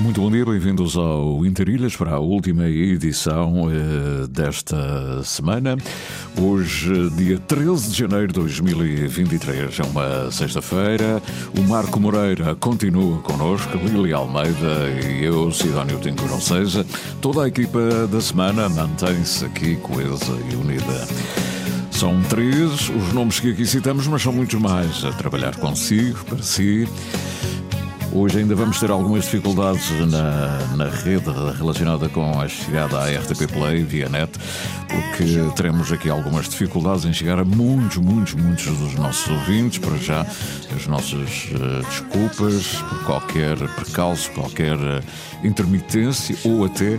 Muito 0.00 0.22
bom 0.22 0.30
dia, 0.30 0.46
bem-vindos 0.46 0.96
ao 0.96 1.44
Interilhas 1.44 1.94
para 1.94 2.12
a 2.12 2.18
última 2.18 2.66
edição 2.66 3.70
eh, 3.70 4.26
desta 4.28 5.22
semana. 5.22 5.76
Hoje, 6.40 7.10
dia 7.10 7.38
13 7.38 7.90
de 7.90 7.98
janeiro 7.98 8.28
de 8.28 8.32
2023, 8.32 9.78
é 9.78 9.82
uma 9.82 10.30
sexta-feira. 10.30 11.22
O 11.54 11.68
Marco 11.68 12.00
Moreira 12.00 12.54
continua 12.54 13.18
connosco, 13.18 13.76
Lili 13.76 14.14
Almeida 14.14 14.88
e 15.06 15.22
eu, 15.22 15.52
Sidónio 15.52 16.00
não 16.30 16.40
seja. 16.40 16.86
Toda 17.20 17.44
a 17.44 17.48
equipa 17.48 18.06
da 18.10 18.22
semana 18.22 18.70
mantém-se 18.70 19.44
aqui 19.44 19.76
coesa 19.76 20.32
e 20.50 20.56
unida. 20.56 21.06
São 21.90 22.22
três 22.22 22.88
os 22.88 23.12
nomes 23.12 23.38
que 23.38 23.50
aqui 23.50 23.66
citamos, 23.66 24.06
mas 24.06 24.22
são 24.22 24.32
muitos 24.32 24.58
mais 24.58 25.04
a 25.04 25.12
trabalhar 25.12 25.56
consigo, 25.56 26.24
para 26.24 26.42
si. 26.42 26.88
Hoje 28.12 28.40
ainda 28.40 28.56
vamos 28.56 28.80
ter 28.80 28.90
algumas 28.90 29.24
dificuldades 29.24 29.88
na, 30.10 30.58
na 30.76 30.88
rede 30.88 31.30
relacionada 31.56 32.08
com 32.08 32.40
a 32.40 32.48
chegada 32.48 32.98
à 32.98 33.08
RTP 33.08 33.52
Play 33.52 33.84
via 33.84 34.08
net, 34.08 34.32
porque 34.88 35.52
teremos 35.54 35.92
aqui 35.92 36.10
algumas 36.10 36.48
dificuldades 36.48 37.04
em 37.04 37.12
chegar 37.12 37.38
a 37.38 37.44
muitos, 37.44 37.98
muitos, 37.98 38.34
muitos 38.34 38.66
dos 38.66 38.94
nossos 38.94 39.30
ouvintes. 39.30 39.78
Para 39.78 39.96
já, 39.96 40.26
as 40.74 40.86
nossas 40.88 41.50
uh, 41.52 41.86
desculpas 41.88 42.66
por 42.88 43.04
qualquer 43.04 43.56
percalço, 43.76 44.30
qualquer 44.32 44.76
uh, 44.76 45.02
intermitência 45.44 46.36
ou 46.44 46.64
até 46.64 46.98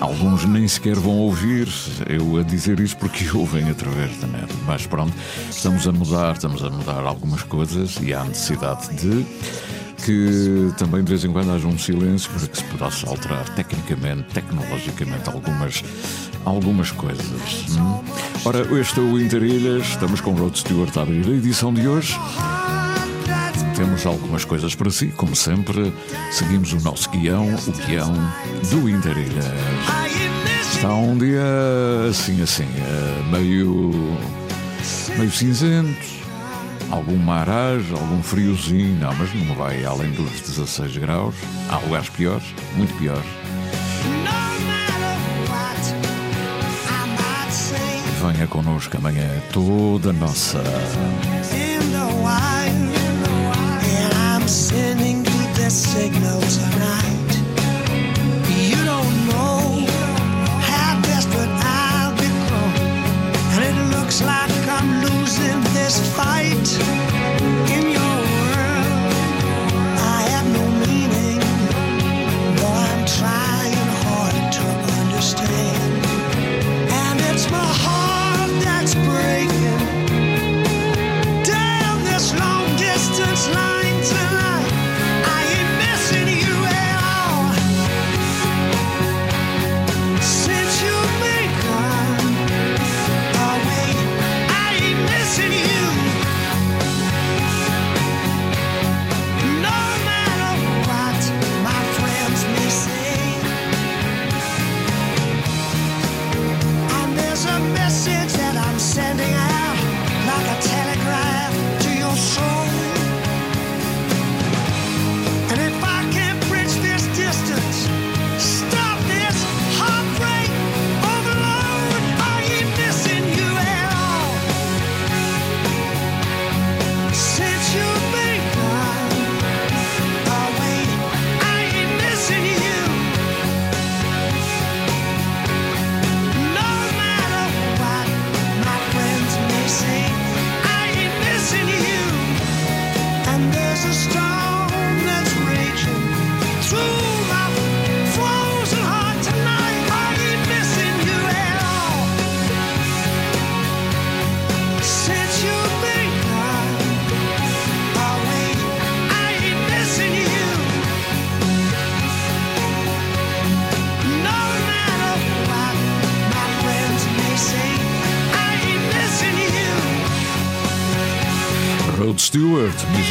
Alguns 0.00 0.44
nem 0.44 0.68
sequer 0.68 0.94
vão 0.94 1.16
ouvir 1.16 1.66
eu 2.08 2.36
a 2.38 2.42
dizer 2.42 2.78
isso 2.78 2.96
porque 2.98 3.28
ouvem 3.36 3.68
através 3.68 4.16
da 4.18 4.28
net. 4.28 4.52
Mas 4.64 4.86
pronto, 4.86 5.12
estamos 5.50 5.88
a 5.88 5.92
mudar, 5.92 6.34
estamos 6.34 6.62
a 6.62 6.70
mudar 6.70 7.04
algumas 7.04 7.42
coisas 7.42 7.96
e 8.00 8.14
há 8.14 8.22
necessidade 8.24 8.94
de 8.94 9.26
que 10.08 10.72
também 10.78 11.04
de 11.04 11.10
vez 11.10 11.22
em 11.22 11.30
quando 11.30 11.52
haja 11.52 11.66
um 11.66 11.76
silêncio 11.76 12.30
para 12.30 12.48
que 12.48 12.56
se 12.56 12.64
pudesse 12.64 13.06
alterar 13.06 13.46
tecnicamente, 13.50 14.22
tecnologicamente 14.32 15.28
algumas, 15.28 15.84
algumas 16.46 16.90
coisas. 16.90 17.26
Hum? 17.76 18.02
Ora, 18.42 18.60
este 18.80 19.00
é 19.00 19.02
o 19.02 19.20
Interilhas, 19.20 19.86
estamos 19.88 20.22
com 20.22 20.32
Rod 20.32 20.56
Stewart 20.56 20.96
a 20.96 21.02
abrir 21.02 21.26
a 21.26 21.32
edição 21.32 21.74
de 21.74 21.86
hoje. 21.86 22.18
Temos 23.76 24.06
algumas 24.06 24.46
coisas 24.46 24.74
para 24.74 24.90
si, 24.90 25.08
como 25.08 25.36
sempre, 25.36 25.92
seguimos 26.30 26.72
o 26.72 26.80
nosso 26.80 27.10
guião, 27.10 27.46
o 27.54 27.86
guião 27.86 28.14
do 28.70 28.88
Interilhas. 28.88 29.44
Está 30.72 30.94
um 30.94 31.18
dia 31.18 31.42
assim, 32.08 32.40
assim, 32.40 32.66
meio, 33.30 33.92
meio 35.18 35.30
cinzento 35.30 36.17
algum 36.90 37.16
marage, 37.16 37.92
algum 37.92 38.22
friozinho, 38.22 38.98
não, 38.98 39.14
mas 39.14 39.34
não 39.34 39.54
vai 39.54 39.84
além 39.84 40.10
dos 40.12 40.40
16 40.40 40.96
graus. 40.98 41.34
Há 41.68 41.78
lugares 41.78 42.08
piores, 42.08 42.44
muito 42.76 42.94
piores. 42.98 43.24
Venha 48.20 48.46
connosco 48.48 48.96
amanhã 48.96 49.22
é 49.22 49.42
toda 49.52 50.12
nossa. 50.12 50.62
signal 55.70 56.40
tonight. 56.40 56.77
night. 66.76 67.17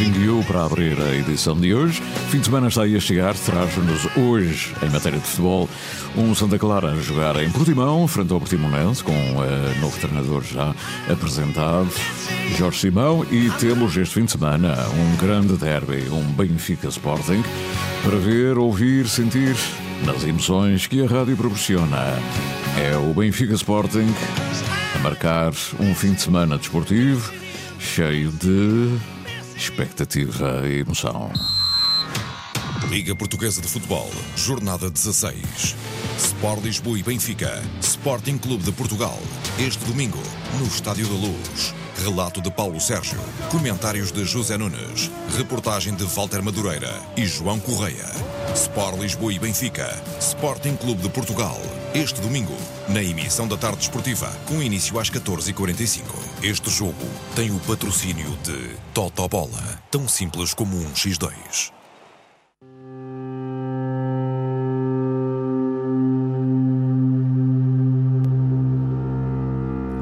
You, 0.00 0.44
para 0.46 0.64
abrir 0.64 0.96
a 1.00 1.12
edição 1.16 1.58
de 1.58 1.74
hoje. 1.74 2.00
Fim 2.30 2.38
de 2.38 2.44
semana 2.44 2.68
está 2.68 2.82
aí 2.82 2.96
a 2.96 3.00
chegar, 3.00 3.34
traz-nos 3.34 4.06
hoje, 4.16 4.72
em 4.80 4.88
matéria 4.90 5.18
de 5.18 5.26
futebol, 5.26 5.68
um 6.16 6.32
Santa 6.36 6.56
Clara 6.56 6.92
a 6.92 6.96
jogar 7.00 7.34
em 7.42 7.50
Portimão, 7.50 8.06
frente 8.06 8.32
ao 8.32 8.38
Portimonense, 8.38 9.02
com 9.02 9.12
o 9.12 9.40
uh, 9.42 9.80
novo 9.80 9.98
treinador 9.98 10.44
já 10.44 10.72
apresentado, 11.10 11.90
Jorge 12.56 12.78
Simão, 12.78 13.26
e 13.28 13.50
temos 13.58 13.96
este 13.96 14.14
fim 14.14 14.24
de 14.24 14.30
semana 14.30 14.76
um 14.90 15.16
grande 15.16 15.56
derby, 15.56 16.08
um 16.12 16.22
Benfica 16.32 16.86
Sporting, 16.86 17.42
para 18.04 18.16
ver, 18.18 18.56
ouvir, 18.56 19.08
sentir 19.08 19.56
nas 20.06 20.22
emoções 20.22 20.86
que 20.86 21.02
a 21.02 21.08
rádio 21.08 21.36
proporciona. 21.36 22.20
É 22.80 22.96
o 22.96 23.12
Benfica 23.12 23.54
Sporting 23.54 24.14
a 24.94 24.98
marcar 25.00 25.50
um 25.80 25.92
fim 25.92 26.12
de 26.12 26.22
semana 26.22 26.56
desportivo 26.56 27.32
cheio 27.80 28.30
de 28.30 29.17
expectativa 29.58 30.62
e 30.68 30.78
emoção. 30.78 31.32
Liga 32.88 33.14
Portuguesa 33.14 33.60
de 33.60 33.66
Futebol, 33.66 34.08
Jornada 34.36 34.88
16. 34.88 35.74
Sport 36.16 36.62
Lisboa 36.62 36.98
e 36.98 37.02
Benfica, 37.02 37.60
Sporting 37.80 38.38
Clube 38.38 38.62
de 38.62 38.72
Portugal. 38.72 39.18
Este 39.58 39.84
domingo, 39.84 40.22
no 40.58 40.66
Estádio 40.66 41.06
da 41.08 41.14
Luz. 41.14 41.74
Relato 42.04 42.40
de 42.40 42.50
Paulo 42.52 42.80
Sérgio. 42.80 43.18
Comentários 43.50 44.12
de 44.12 44.24
José 44.24 44.56
Nunes. 44.56 45.10
Reportagem 45.36 45.94
de 45.96 46.04
Walter 46.04 46.40
Madureira 46.40 46.94
e 47.16 47.26
João 47.26 47.58
Correia. 47.58 48.06
Sport 48.54 49.00
Lisboa 49.00 49.32
e 49.32 49.38
Benfica. 49.40 49.88
Sporting 50.20 50.76
Clube 50.76 51.02
de 51.02 51.08
Portugal. 51.08 51.60
Este 51.94 52.20
domingo, 52.20 52.54
na 52.88 53.02
emissão 53.02 53.48
da 53.48 53.56
tarde 53.56 53.80
esportiva, 53.80 54.30
com 54.46 54.62
início 54.62 54.98
às 54.98 55.10
14h45. 55.10 56.02
Este 56.42 56.70
jogo 56.70 56.94
tem 57.34 57.50
o 57.50 57.58
patrocínio 57.60 58.30
de 58.44 58.76
Totobola. 58.92 59.80
Tão 59.90 60.06
simples 60.06 60.52
como 60.52 60.76
um 60.76 60.92
X2. 60.92 61.72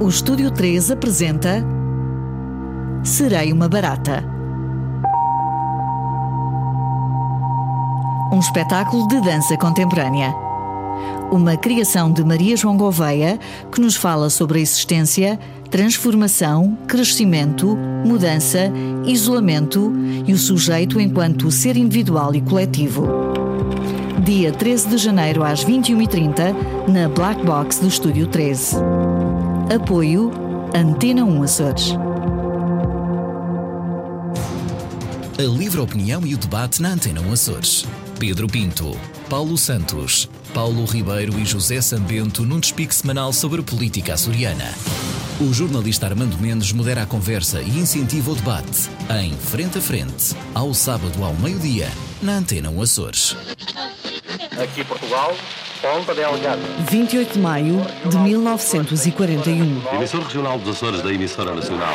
O 0.00 0.08
Estúdio 0.08 0.50
3 0.50 0.90
apresenta 0.90 1.64
Serei 3.04 3.52
uma 3.52 3.68
Barata. 3.68 4.24
Um 8.32 8.40
espetáculo 8.40 9.06
de 9.06 9.20
dança 9.20 9.56
contemporânea. 9.56 10.45
Uma 11.30 11.56
criação 11.56 12.12
de 12.12 12.24
Maria 12.24 12.56
João 12.56 12.76
Gouveia 12.76 13.38
que 13.72 13.80
nos 13.80 13.96
fala 13.96 14.30
sobre 14.30 14.58
a 14.58 14.62
existência, 14.62 15.38
transformação, 15.70 16.78
crescimento, 16.86 17.76
mudança, 18.04 18.72
isolamento 19.04 19.92
e 20.24 20.32
o 20.32 20.38
sujeito 20.38 21.00
enquanto 21.00 21.50
ser 21.50 21.76
individual 21.76 22.34
e 22.34 22.40
coletivo. 22.40 23.06
Dia 24.24 24.52
13 24.52 24.88
de 24.88 24.98
janeiro 24.98 25.42
às 25.42 25.64
21h30 25.64 26.54
na 26.88 27.08
Black 27.08 27.44
Box 27.44 27.80
do 27.80 27.88
Estúdio 27.88 28.28
13. 28.28 28.76
Apoio 29.74 30.30
Antena 30.74 31.24
1 31.24 31.42
Açores. 31.42 31.92
A 35.38 35.42
livre 35.42 35.80
opinião 35.80 36.24
e 36.24 36.34
o 36.34 36.38
debate 36.38 36.80
na 36.80 36.90
Antena 36.90 37.20
1 37.20 37.32
Açores. 37.32 37.86
Pedro 38.18 38.46
Pinto, 38.48 38.98
Paulo 39.28 39.58
Santos, 39.58 40.28
Paulo 40.54 40.86
Ribeiro 40.86 41.38
e 41.38 41.44
José 41.44 41.82
Sambento 41.82 42.44
num 42.46 42.58
despique 42.58 42.94
semanal 42.94 43.30
sobre 43.30 43.60
a 43.60 43.62
política 43.62 44.14
açoriana. 44.14 44.74
O 45.38 45.52
jornalista 45.52 46.06
Armando 46.06 46.38
Mendes 46.38 46.72
modera 46.72 47.02
a 47.02 47.06
conversa 47.06 47.60
e 47.60 47.78
incentiva 47.78 48.30
o 48.30 48.34
debate 48.34 48.88
em 49.22 49.32
Frente 49.34 49.76
a 49.76 49.82
Frente, 49.82 50.34
ao 50.54 50.72
sábado 50.72 51.22
ao 51.22 51.34
meio-dia, 51.34 51.90
na 52.22 52.38
Antena 52.38 52.70
1 52.70 52.82
Açores. 52.82 53.36
Aqui 54.62 54.82
Portugal, 54.82 55.36
Ponta 55.82 56.14
Delgada. 56.14 56.62
28 56.90 57.34
de 57.34 57.38
maio 57.38 57.86
de 58.08 58.16
1941. 58.16 59.94
Emissor 59.94 60.22
regional 60.22 60.58
dos 60.58 60.74
Açores 60.74 61.02
da 61.02 61.12
emissora 61.12 61.54
nacional. 61.54 61.94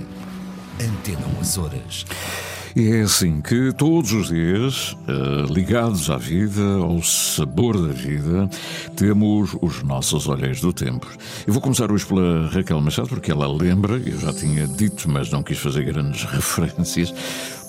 Antena 0.79 1.25
1 1.37 1.41
Açores. 1.41 2.05
E 2.75 2.89
é 2.89 3.01
assim 3.01 3.41
que 3.41 3.73
todos 3.73 4.13
os 4.13 4.29
dias, 4.29 4.95
eh, 5.07 5.53
ligados 5.53 6.09
à 6.09 6.17
vida, 6.17 6.63
ao 6.81 7.03
sabor 7.03 7.77
da 7.85 7.91
vida, 7.91 8.49
temos 8.95 9.55
os 9.61 9.83
nossos 9.83 10.27
olheiros 10.27 10.61
do 10.61 10.71
tempo. 10.71 11.05
Eu 11.45 11.51
vou 11.51 11.61
começar 11.61 11.91
hoje 11.91 12.05
pela 12.05 12.47
Raquel 12.47 12.79
Machado, 12.79 13.09
porque 13.09 13.29
ela 13.29 13.51
lembra, 13.51 13.97
eu 13.97 14.17
já 14.17 14.31
tinha 14.31 14.65
dito, 14.67 15.09
mas 15.09 15.29
não 15.29 15.43
quis 15.43 15.57
fazer 15.57 15.83
grandes 15.83 16.23
referências, 16.31 17.13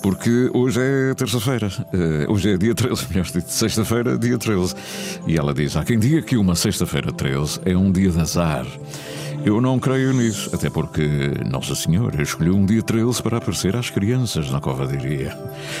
porque 0.01 0.49
hoje 0.53 0.79
é 0.81 1.13
terça-feira, 1.15 1.69
eh, 1.91 2.25
hoje 2.29 2.51
é 2.51 2.57
dia 2.57 2.73
13, 2.73 3.05
melhor 3.09 3.25
dito, 3.25 3.51
sexta-feira, 3.51 4.17
dia 4.17 4.37
13. 4.37 4.73
E 5.27 5.37
ela 5.37 5.53
diz: 5.53 5.75
há 5.75 5.83
quem 5.83 5.99
diga 5.99 6.21
que 6.21 6.37
uma 6.37 6.55
sexta-feira 6.55 7.11
13 7.11 7.59
é 7.65 7.75
um 7.75 7.91
dia 7.91 8.09
de 8.09 8.21
azar. 8.21 8.65
Eu 9.45 9.59
não 9.59 9.77
creio 9.77 10.13
nisso, 10.13 10.49
até 10.53 10.69
porque 10.69 11.33
Nossa 11.51 11.75
Senhora 11.75 12.21
escolheu 12.21 12.55
um 12.55 12.65
dia 12.65 12.81
13 12.81 13.21
para 13.21 13.39
aparecer 13.39 13.75
às 13.75 13.89
crianças 13.89 14.49
na 14.49 14.61
covadeiria. 14.61 15.37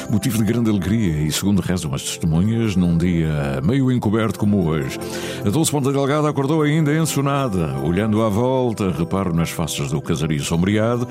Motivo 0.09 0.37
de 0.37 0.43
grande 0.43 0.69
alegria 0.69 1.21
e, 1.21 1.31
segundo 1.31 1.61
rezam 1.61 1.93
as 1.93 2.03
testemunhas, 2.03 2.75
num 2.75 2.97
dia 2.97 3.61
meio 3.63 3.89
encoberto 3.89 4.37
como 4.37 4.67
hoje. 4.67 4.99
A 5.45 5.49
Dulce 5.49 5.71
Ponta 5.71 5.93
Delgada 5.93 6.27
acordou 6.27 6.61
ainda 6.61 6.93
ensonada, 6.93 7.73
olhando 7.81 8.21
à 8.21 8.27
volta, 8.27 8.91
reparo 8.91 9.33
nas 9.33 9.49
faces 9.49 9.91
do 9.91 10.01
casario 10.01 10.43
sombreado, 10.43 11.07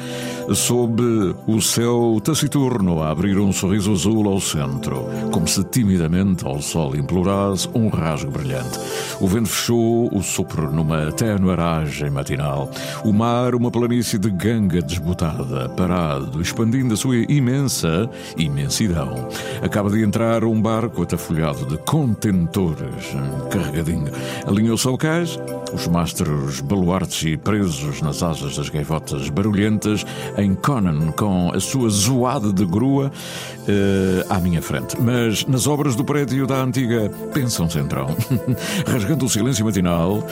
sob 0.55 1.03
o 1.47 1.59
céu 1.63 2.21
taciturno 2.23 3.03
a 3.03 3.11
abrir 3.11 3.39
um 3.39 3.51
sorriso 3.51 3.93
azul 3.93 4.29
ao 4.29 4.41
centro, 4.41 5.07
como 5.31 5.49
se 5.49 5.65
timidamente 5.65 6.45
ao 6.45 6.61
sol 6.61 6.95
implorasse 6.97 7.67
um 7.75 7.89
rasgo 7.89 8.31
brilhante. 8.31 8.79
O 9.21 9.27
vento 9.27 9.49
fechou 9.49 10.15
o 10.15 10.23
sopro 10.23 10.71
numa 10.71 11.11
tenue 11.13 11.53
aragem 11.53 12.11
matinal. 12.11 12.42
O 13.05 13.13
mar, 13.13 13.55
uma 13.55 13.71
planície 13.71 14.19
de 14.19 14.31
ganga 14.31 14.81
desbotada, 14.83 15.69
parado, 15.71 16.41
expandindo 16.41 16.95
a 16.95 16.97
sua 16.97 17.17
imensa 17.17 18.09
imensidão. 18.37 19.29
Acaba 19.63 19.91
de 19.91 20.03
entrar 20.03 20.45
um 20.45 20.61
barco 20.61 21.03
atafolhado 21.03 21.67
de 21.67 21.77
contentores, 21.79 23.15
carregadinho. 23.51 24.11
Alinhou-se 24.47 24.87
ao 24.87 24.99
cais, 24.99 25.39
os 25.73 25.87
mastros 25.89 26.61
baluartes 26.61 27.23
e 27.25 27.37
presos 27.37 28.01
nas 28.03 28.23
asas 28.23 28.57
das 28.57 28.69
gaivotas 28.69 29.29
barulhentas, 29.29 30.05
em 30.37 30.55
Conan, 30.55 31.13
com 31.13 31.51
a 31.53 31.61
sua 31.61 31.89
zoada 31.89 32.53
de 32.53 32.65
grua 32.65 33.11
eh, 33.69 34.27
à 34.29 34.39
minha 34.39 34.61
frente. 34.61 35.01
Mas 35.01 35.47
nas 35.47 35.67
obras 35.67 35.97
do 35.97 36.05
prédio 36.05 36.47
da 36.47 36.63
antiga 36.63 37.11
Pensão 37.33 37.69
Central, 37.69 38.09
rasgando 38.87 39.25
o 39.25 39.29
silêncio 39.29 39.65
matinal, 39.65 40.27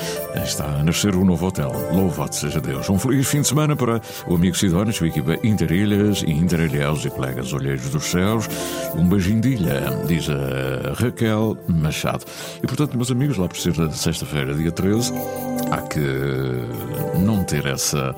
está 0.44 0.64
a 0.64 0.84
nascer 0.84 1.14
o 1.14 1.24
novo 1.24 1.46
hotel. 1.46 1.72
Louvado 2.00 2.34
seja 2.34 2.62
Deus. 2.62 2.88
Um 2.88 2.98
feliz 2.98 3.28
fim 3.28 3.42
de 3.42 3.48
semana 3.48 3.76
para 3.76 4.00
o 4.26 4.34
amigo 4.34 4.56
Sidónio, 4.56 4.90
sua 4.90 5.08
equipa 5.08 5.36
Interilhas 5.46 6.22
e 6.22 6.30
Interilhaus 6.30 7.04
e 7.04 7.10
colegas 7.10 7.52
olheiros 7.52 7.90
dos 7.90 8.04
céus. 8.04 8.48
Um 8.96 9.06
beijinho 9.06 9.42
de 9.42 9.50
ilha, 9.50 9.82
diz 10.06 10.26
a 10.30 10.94
Raquel 10.94 11.58
Machado. 11.68 12.24
E 12.62 12.66
portanto, 12.66 12.96
meus 12.96 13.10
amigos, 13.10 13.36
lá 13.36 13.46
por 13.46 13.58
ser 13.58 13.74
sexta-feira, 13.92 14.54
dia 14.54 14.72
13, 14.72 15.12
há 15.70 15.82
que 15.82 16.00
não 17.18 17.44
ter 17.44 17.66
essa, 17.66 18.16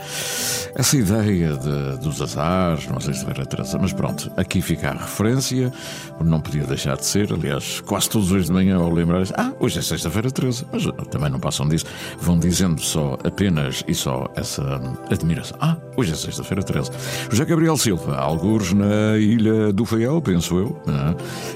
essa 0.77 0.97
ideia 0.97 1.57
de, 1.57 1.99
dos 1.99 2.23
azares, 2.23 2.87
não 2.87 3.01
sexta-feira 3.01 3.45
13. 3.45 3.79
Mas 3.81 3.93
pronto, 3.93 4.31
aqui 4.37 4.63
fica 4.63 4.91
a 4.91 4.93
referência, 4.93 5.73
não 6.21 6.41
podia 6.41 6.63
deixar 6.63 6.97
de 6.97 7.05
ser. 7.05 7.33
Aliás, 7.33 7.81
quase 7.81 8.09
todos 8.09 8.29
os 8.29 8.33
dias 8.33 8.47
de 8.47 8.53
manhã, 8.53 8.77
ao 8.77 8.91
lembrar, 8.91 9.25
ah, 9.37 9.53
hoje 9.59 9.81
é 9.81 9.83
sexta-feira 9.83 10.31
13. 10.31 10.67
Mas 10.73 10.85
também 11.11 11.31
não 11.31 11.41
passam 11.41 11.69
disso. 11.69 11.87
Vão 12.21 12.39
dizendo 12.39 12.81
só 12.81 13.19
apenas 13.25 13.72
e 13.87 13.95
só 13.95 14.29
essa 14.37 14.81
admiração. 15.11 15.57
Ah, 15.61 15.77
hoje 15.97 16.13
é 16.13 16.17
sexta-feira 16.17 16.63
13. 16.63 16.91
José 17.31 17.45
Gabriel 17.45 17.77
Silva, 17.77 18.17
algures 18.17 18.73
na 18.73 19.17
Ilha 19.19 19.73
do 19.73 19.85
Faial, 19.85 20.21
penso 20.21 20.59
eu. 20.59 20.83
né? 20.87 21.15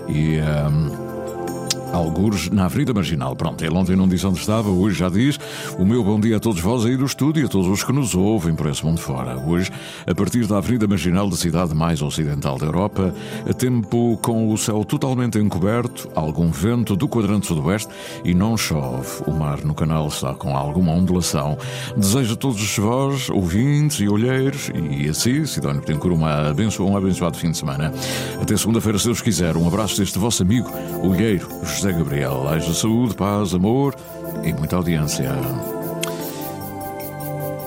E. 0.09 0.39
ahm, 0.39 1.16
Algures 1.93 2.51
na 2.51 2.67
Avenida 2.67 2.93
Marginal. 2.93 3.35
Pronto, 3.37 3.65
ele 3.65 3.75
ontem 3.75 3.97
não 3.97 4.09
disse 4.09 4.27
onde 4.27 4.39
estava, 4.39 4.69
hoje 4.69 4.99
já 4.99 5.09
diz. 5.09 5.39
O 5.79 5.85
meu 5.85 6.03
bom 6.03 6.21
dia 6.21 6.37
a 6.37 6.41
todos 6.41 6.61
vós 6.61 6.85
aí 6.85 6.97
do 6.97 7.05
estúdio 7.05 7.43
e 7.43 7.47
a 7.47 7.49
todos 7.49 7.69
os 7.69 7.83
que 7.83 7.93
nos 7.93 8.15
ouvem 8.15 8.55
por 8.55 8.67
esse 8.67 8.85
mundo 8.85 9.01
fora. 9.01 9.39
Hoje, 9.39 9.71
a 10.07 10.15
partir 10.15 10.47
da 10.47 10.59
Avenida 10.59 10.87
Marginal 10.87 11.29
da 11.29 11.37
cidade 11.37 11.75
mais 11.75 12.03
ocidental 12.03 12.59
da 12.59 12.67
Europa, 12.67 13.15
a 13.49 13.53
tempo 13.53 14.19
com 14.23 14.53
o 14.53 14.59
céu 14.59 14.85
totalmente 14.85 15.39
encoberto, 15.39 16.09
algum 16.15 16.51
vento 16.51 16.97
do 16.97 17.09
quadrante 17.09 17.47
sudoeste 17.47 17.89
e 18.25 18.35
não 18.35 18.57
chove. 18.57 19.23
O 19.27 19.33
mar 19.33 19.65
no 19.65 19.75
canal 19.75 20.09
está 20.09 20.35
com 20.35 20.57
alguma 20.57 20.93
ondulação. 20.93 21.57
Desejo 21.97 22.35
a 22.35 22.37
todos 22.37 22.77
vós, 22.77 23.31
ouvintes 23.31 24.01
e 24.01 24.09
olheiros, 24.09 24.71
e 24.75 25.09
assim, 25.09 25.45
Sidónio 25.47 25.81
Betancourt, 25.81 26.15
uma 26.15 26.55
um 26.81 26.97
abençoado 26.97 27.37
fim 27.37 27.51
de 27.51 27.59
semana. 27.59 27.93
Até 28.41 28.57
segunda-feira, 28.57 28.99
se 28.99 29.07
Deus 29.07 29.21
quiser. 29.21 29.57
Um 29.57 29.67
abraço 29.67 29.99
deste 29.99 30.19
vosso 30.19 30.43
amigo, 30.43 30.71
olheiro, 31.03 31.49
José 31.77 31.93
Gabriel. 31.93 32.49
Haja 32.49 32.73
saúde, 32.73 33.15
paz, 33.15 33.53
amor 33.53 33.95
e 34.43 34.51
muita 34.51 34.77
audiência. 34.77 35.31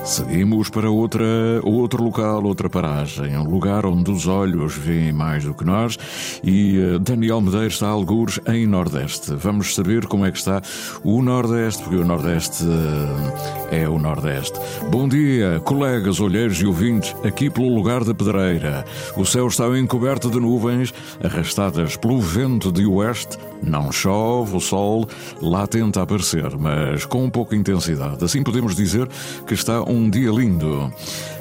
Seguimos 0.04 0.68
para 0.68 0.90
outra, 0.90 1.24
outro 1.62 2.02
local, 2.02 2.42
outra 2.42 2.68
paragem, 2.68 3.36
um 3.36 3.48
lugar 3.48 3.86
onde 3.86 4.10
os 4.10 4.26
olhos 4.26 4.76
veem 4.76 5.12
mais 5.12 5.44
do 5.44 5.54
que 5.54 5.64
nós 5.64 5.96
e 6.42 6.76
uh, 6.78 6.98
Daniel 6.98 7.40
Medeiros 7.40 7.74
está 7.74 7.86
a 7.86 7.90
algures 7.90 8.40
em 8.48 8.66
Nordeste. 8.66 9.32
Vamos 9.36 9.76
saber 9.76 10.06
como 10.06 10.26
é 10.26 10.32
que 10.32 10.38
está 10.38 10.60
o 11.04 11.22
Nordeste, 11.22 11.84
porque 11.84 11.98
o 11.98 12.04
Nordeste 12.04 12.64
uh, 12.64 13.70
é 13.70 13.88
o 13.88 14.00
Nordeste. 14.00 14.58
Bom 14.90 15.08
dia, 15.08 15.60
colegas, 15.64 16.18
olheiros 16.18 16.60
e 16.60 16.66
ouvintes, 16.66 17.14
aqui 17.22 17.48
pelo 17.48 17.72
lugar 17.72 18.02
da 18.02 18.12
Pedreira. 18.12 18.84
O 19.16 19.24
céu 19.24 19.46
está 19.46 19.66
encoberto 19.78 20.28
de 20.28 20.40
nuvens 20.40 20.92
arrastadas 21.22 21.96
pelo 21.96 22.20
vento 22.20 22.72
de 22.72 22.84
oeste. 22.84 23.38
Não 23.62 23.92
chove, 23.92 24.56
o 24.56 24.60
sol 24.60 25.06
lá 25.40 25.66
tenta 25.66 26.02
aparecer, 26.02 26.56
mas 26.58 27.04
com 27.04 27.24
um 27.24 27.30
pouca 27.30 27.54
intensidade. 27.54 28.24
Assim 28.24 28.42
podemos 28.42 28.74
dizer 28.74 29.08
que 29.46 29.54
está 29.54 29.82
um 29.82 30.08
dia 30.08 30.30
lindo. 30.30 30.92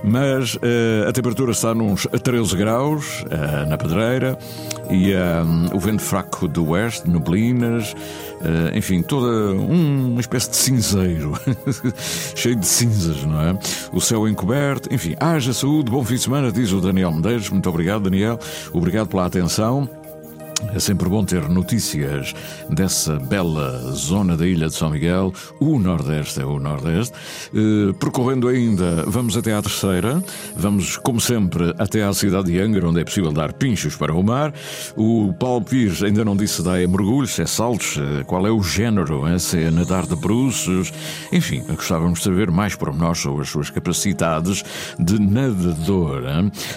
Mas 0.03 0.55
uh, 0.55 1.07
a 1.07 1.11
temperatura 1.11 1.51
está 1.51 1.73
nos 1.73 2.07
13 2.23 2.55
graus 2.55 3.23
uh, 3.23 3.69
na 3.69 3.77
pedreira 3.77 4.37
e 4.89 5.13
uh, 5.13 5.75
o 5.75 5.79
vento 5.79 6.01
fraco 6.01 6.47
do 6.47 6.69
oeste, 6.69 7.09
neblinas, 7.09 7.95
enfim, 8.73 9.01
toda 9.01 9.51
uma 9.51 10.21
espécie 10.21 10.49
de 10.49 10.55
cinzeiro, 10.55 11.33
cheio 12.35 12.55
de 12.55 12.65
cinzas, 12.65 13.25
não 13.25 13.41
é? 13.41 13.59
O 13.91 13.99
céu 13.99 14.27
encoberto, 14.29 14.93
enfim, 14.93 15.13
haja 15.19 15.51
saúde, 15.51 15.91
bom 15.91 16.03
fim 16.05 16.15
de 16.15 16.21
semana, 16.21 16.49
diz 16.49 16.71
o 16.71 16.79
Daniel 16.79 17.11
Medeiros. 17.11 17.49
Muito 17.49 17.67
obrigado, 17.69 18.03
Daniel. 18.03 18.39
Obrigado 18.73 19.09
pela 19.09 19.25
atenção. 19.25 19.89
É 20.73 20.79
sempre 20.79 21.07
bom 21.07 21.23
ter 21.23 21.47
notícias 21.47 22.33
dessa 22.69 23.15
bela 23.17 23.79
zona 23.93 24.35
da 24.35 24.45
Ilha 24.45 24.67
de 24.67 24.73
São 24.73 24.89
Miguel. 24.89 25.33
O 25.59 25.79
Nordeste 25.79 26.41
é 26.41 26.45
o 26.45 26.59
Nordeste. 26.59 27.13
Uh, 27.53 27.93
percorrendo 27.93 28.47
ainda, 28.47 29.05
vamos 29.07 29.37
até 29.37 29.53
à 29.53 29.61
terceira. 29.61 30.21
Vamos, 30.55 30.97
como 30.97 31.19
sempre, 31.19 31.73
até 31.79 32.03
à 32.03 32.13
cidade 32.13 32.51
de 32.51 32.59
Angra, 32.59 32.87
onde 32.87 32.99
é 32.99 33.03
possível 33.05 33.31
dar 33.31 33.53
pinchos 33.53 33.95
para 33.95 34.13
o 34.13 34.21
mar. 34.21 34.53
O 34.97 35.33
Paulo 35.39 35.63
Pires 35.63 36.03
ainda 36.03 36.25
não 36.25 36.35
disse 36.35 36.55
se 36.55 36.63
dá 36.63 36.79
é 36.79 36.85
mergulhos, 36.85 37.35
se 37.35 37.41
é 37.41 37.45
saltos, 37.45 37.95
uh, 37.95 38.25
qual 38.25 38.45
é 38.45 38.51
o 38.51 38.61
género, 38.61 39.25
é? 39.27 39.39
se 39.39 39.57
é 39.57 39.71
nadar 39.71 40.05
de 40.05 40.15
bruços. 40.15 40.91
Enfim, 41.31 41.63
gostávamos 41.69 42.19
de 42.19 42.25
saber 42.25 42.51
mais 42.51 42.75
pormenores 42.75 43.19
sobre 43.19 43.43
as 43.43 43.49
suas 43.49 43.69
capacidades 43.69 44.63
de 44.99 45.19
nadador. 45.19 46.23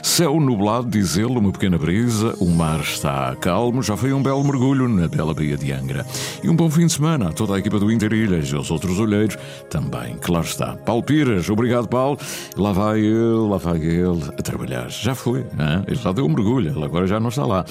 Céu 0.02 0.38
nublado, 0.38 0.88
diz 0.88 1.16
ele, 1.16 1.38
uma 1.38 1.50
pequena 1.50 1.76
brisa, 1.76 2.34
o 2.38 2.48
mar 2.48 2.80
está 2.80 3.34
calmo 3.36 3.71
já 3.80 3.96
foi 3.96 4.12
um 4.12 4.22
belo 4.22 4.42
mergulho 4.44 4.88
na 4.88 5.08
bela 5.08 5.32
Baía 5.32 5.56
de 5.56 5.72
Angra. 5.72 6.04
E 6.42 6.50
um 6.50 6.56
bom 6.56 6.68
fim 6.68 6.86
de 6.86 6.92
semana 6.92 7.28
a 7.28 7.32
toda 7.32 7.54
a 7.54 7.58
equipa 7.58 7.78
do 7.78 7.90
Interilhas 7.90 8.50
e 8.50 8.56
aos 8.56 8.70
outros 8.70 8.98
olheiros 8.98 9.38
também, 9.70 10.16
claro 10.20 10.44
está. 10.44 10.76
Paulo 10.76 11.02
Pires, 11.02 11.48
obrigado 11.48 11.88
Paulo. 11.88 12.18
Lá 12.56 12.72
vai 12.72 12.98
ele, 12.98 13.48
lá 13.48 13.56
vai 13.56 13.78
ele 13.78 14.24
a 14.36 14.42
trabalhar. 14.42 14.90
Já 14.90 15.14
foi, 15.14 15.40
hein? 15.40 15.84
ele 15.86 15.96
já 15.96 16.12
deu 16.12 16.26
um 16.26 16.28
mergulho, 16.28 16.70
ele 16.70 16.84
agora 16.84 17.06
já 17.06 17.20
não 17.20 17.28
está 17.28 17.46
lá. 17.46 17.64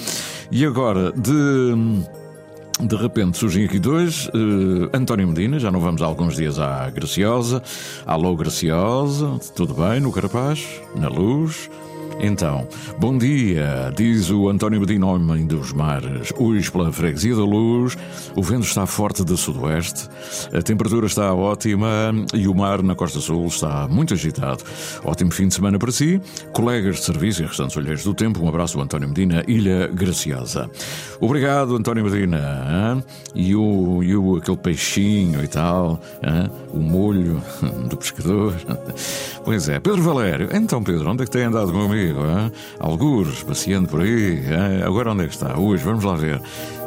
E 0.50 0.64
agora, 0.64 1.12
de... 1.12 2.02
De 2.80 2.96
repente 2.96 3.38
surgem 3.38 3.64
aqui 3.64 3.78
dois. 3.78 4.26
Uh, 4.28 4.90
António 4.92 5.28
Medina, 5.28 5.58
já 5.58 5.70
não 5.70 5.78
vamos 5.78 6.02
há 6.02 6.06
alguns 6.06 6.34
dias 6.34 6.58
à 6.58 6.90
Graciosa. 6.90 7.62
Alô, 8.04 8.34
Graciosa, 8.34 9.38
tudo 9.54 9.74
bem 9.74 10.00
no 10.00 10.10
Carapaz? 10.10 10.66
Na 10.96 11.08
luz? 11.08 11.70
Então, 12.20 12.66
bom 12.98 13.16
dia, 13.16 13.92
diz 13.96 14.30
o 14.30 14.48
António 14.48 14.80
Bedino, 14.80 15.08
homem 15.08 15.46
dos 15.46 15.72
mares. 15.72 16.32
Hoje, 16.36 16.70
pela 16.70 16.92
freguesia 16.92 17.34
da 17.34 17.44
luz, 17.44 17.96
o 18.34 18.42
vento 18.42 18.64
está 18.64 18.86
forte 18.86 19.24
de 19.24 19.36
sudoeste, 19.36 20.08
a 20.52 20.62
temperatura 20.62 21.06
está 21.06 21.32
ótima 21.32 22.12
e 22.34 22.46
o 22.46 22.54
mar 22.54 22.82
na 22.82 22.94
costa 22.94 23.20
sul 23.20 23.46
está 23.46 23.88
muito 23.88 24.14
agitado. 24.14 24.62
Ótimo 25.04 25.30
fim 25.32 25.48
de 25.48 25.54
semana 25.54 25.78
para 25.78 25.90
si, 25.90 26.20
colegas 26.52 26.96
de 26.96 27.04
serviço 27.04 27.42
e 27.42 27.46
restantes 27.46 27.76
olheiros 27.76 28.04
do 28.04 28.14
tempo. 28.14 28.44
Um 28.44 28.48
abraço 28.48 28.76
do 28.76 28.82
António 28.82 29.08
Medina, 29.08 29.42
Ilha 29.46 29.88
Graciosa. 29.88 30.70
Obrigado, 31.20 31.76
António 31.76 32.04
Medina. 32.04 33.02
E, 33.34 33.54
o, 33.54 34.02
e 34.02 34.14
o, 34.16 34.36
aquele 34.36 34.56
peixinho 34.56 35.42
e 35.42 35.48
tal, 35.48 36.00
o 36.72 36.78
molho 36.78 37.42
do 37.88 37.96
pescador. 37.96 38.54
Pois 39.44 39.68
é, 39.68 39.80
Pedro 39.80 40.02
Valério. 40.02 40.48
Então, 40.52 40.82
Pedro, 40.82 41.10
onde 41.10 41.22
é 41.22 41.26
que 41.26 41.30
tem 41.30 41.44
andado 41.44 41.72
comigo? 41.72 41.92
amigo, 41.92 42.01
hein? 42.10 42.52
algures, 42.78 43.42
passeando 43.42 43.88
por 43.88 44.00
aí. 44.00 44.38
Hein? 44.38 44.82
Agora 44.84 45.12
onde 45.12 45.24
é 45.24 45.26
que 45.26 45.34
está? 45.34 45.58
Hoje, 45.58 45.84
vamos 45.84 46.04
lá 46.04 46.14
ver. 46.14 46.40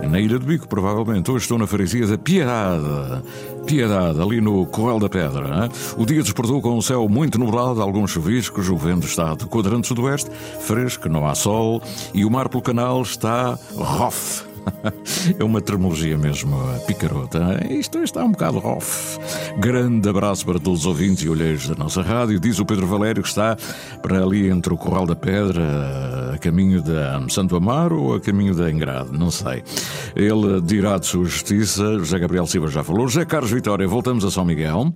Na 0.09 0.19
Ilha 0.19 0.37
do 0.37 0.45
Bico, 0.45 0.67
provavelmente. 0.67 1.31
Hoje 1.31 1.45
estou 1.45 1.57
na 1.57 1.67
Faresia 1.67 2.05
da 2.05 2.17
Piedade. 2.17 3.23
Piedade, 3.65 4.21
ali 4.21 4.39
no 4.41 4.65
Corral 4.67 4.99
da 4.99 5.09
Pedra. 5.09 5.65
Hein? 5.65 5.71
O 5.97 6.05
dia 6.05 6.21
despertou 6.21 6.61
com 6.61 6.77
o 6.77 6.81
céu 6.81 7.07
muito 7.09 7.39
nublado, 7.39 7.81
alguns 7.81 8.11
chuviscos, 8.11 8.69
o 8.69 8.77
vento 8.77 9.07
está 9.07 9.33
do 9.33 9.47
quadrante 9.47 9.87
sudoeste, 9.87 10.29
fresco, 10.59 11.09
não 11.09 11.27
há 11.27 11.33
sol, 11.33 11.81
e 12.13 12.23
o 12.23 12.29
mar 12.29 12.47
pelo 12.47 12.61
canal 12.61 13.01
está 13.01 13.57
rough. 13.75 14.54
é 15.39 15.43
uma 15.43 15.61
terminologia 15.61 16.17
mesmo 16.17 16.57
picarota. 16.87 17.65
Isto 17.69 17.99
está 17.99 18.23
um 18.23 18.31
bocado 18.31 18.57
off. 18.65 19.19
Grande 19.57 20.07
abraço 20.09 20.45
para 20.45 20.59
todos 20.59 20.81
os 20.81 20.85
ouvintes 20.85 21.23
e 21.23 21.29
olheiros 21.29 21.67
da 21.67 21.75
nossa 21.75 22.01
rádio. 22.01 22.39
Diz 22.39 22.59
o 22.59 22.65
Pedro 22.65 22.87
Valério 22.87 23.23
que 23.23 23.29
está 23.29 23.57
para 24.01 24.23
ali 24.23 24.49
entre 24.49 24.73
o 24.73 24.77
Corral 24.77 25.05
da 25.05 25.15
Pedra, 25.15 26.33
a 26.33 26.37
caminho 26.37 26.81
de 26.81 27.33
Santo 27.33 27.55
Amaro 27.55 28.01
ou 28.01 28.15
a 28.15 28.19
caminho 28.19 28.55
da 28.55 28.69
Engrade, 28.71 29.17
não 29.17 29.31
sei. 29.31 29.63
Ele 30.15 30.61
dirá 30.61 30.97
de 30.97 31.05
sua 31.05 31.25
justiça. 31.25 31.97
José 31.99 32.19
Gabriel 32.19 32.45
Silva 32.45 32.67
já 32.67 32.83
falou. 32.83 33.07
José 33.07 33.25
Carlos 33.25 33.51
Vitória, 33.51 33.87
voltamos 33.87 34.23
a 34.25 34.31
São 34.31 34.45
Miguel 34.45 34.93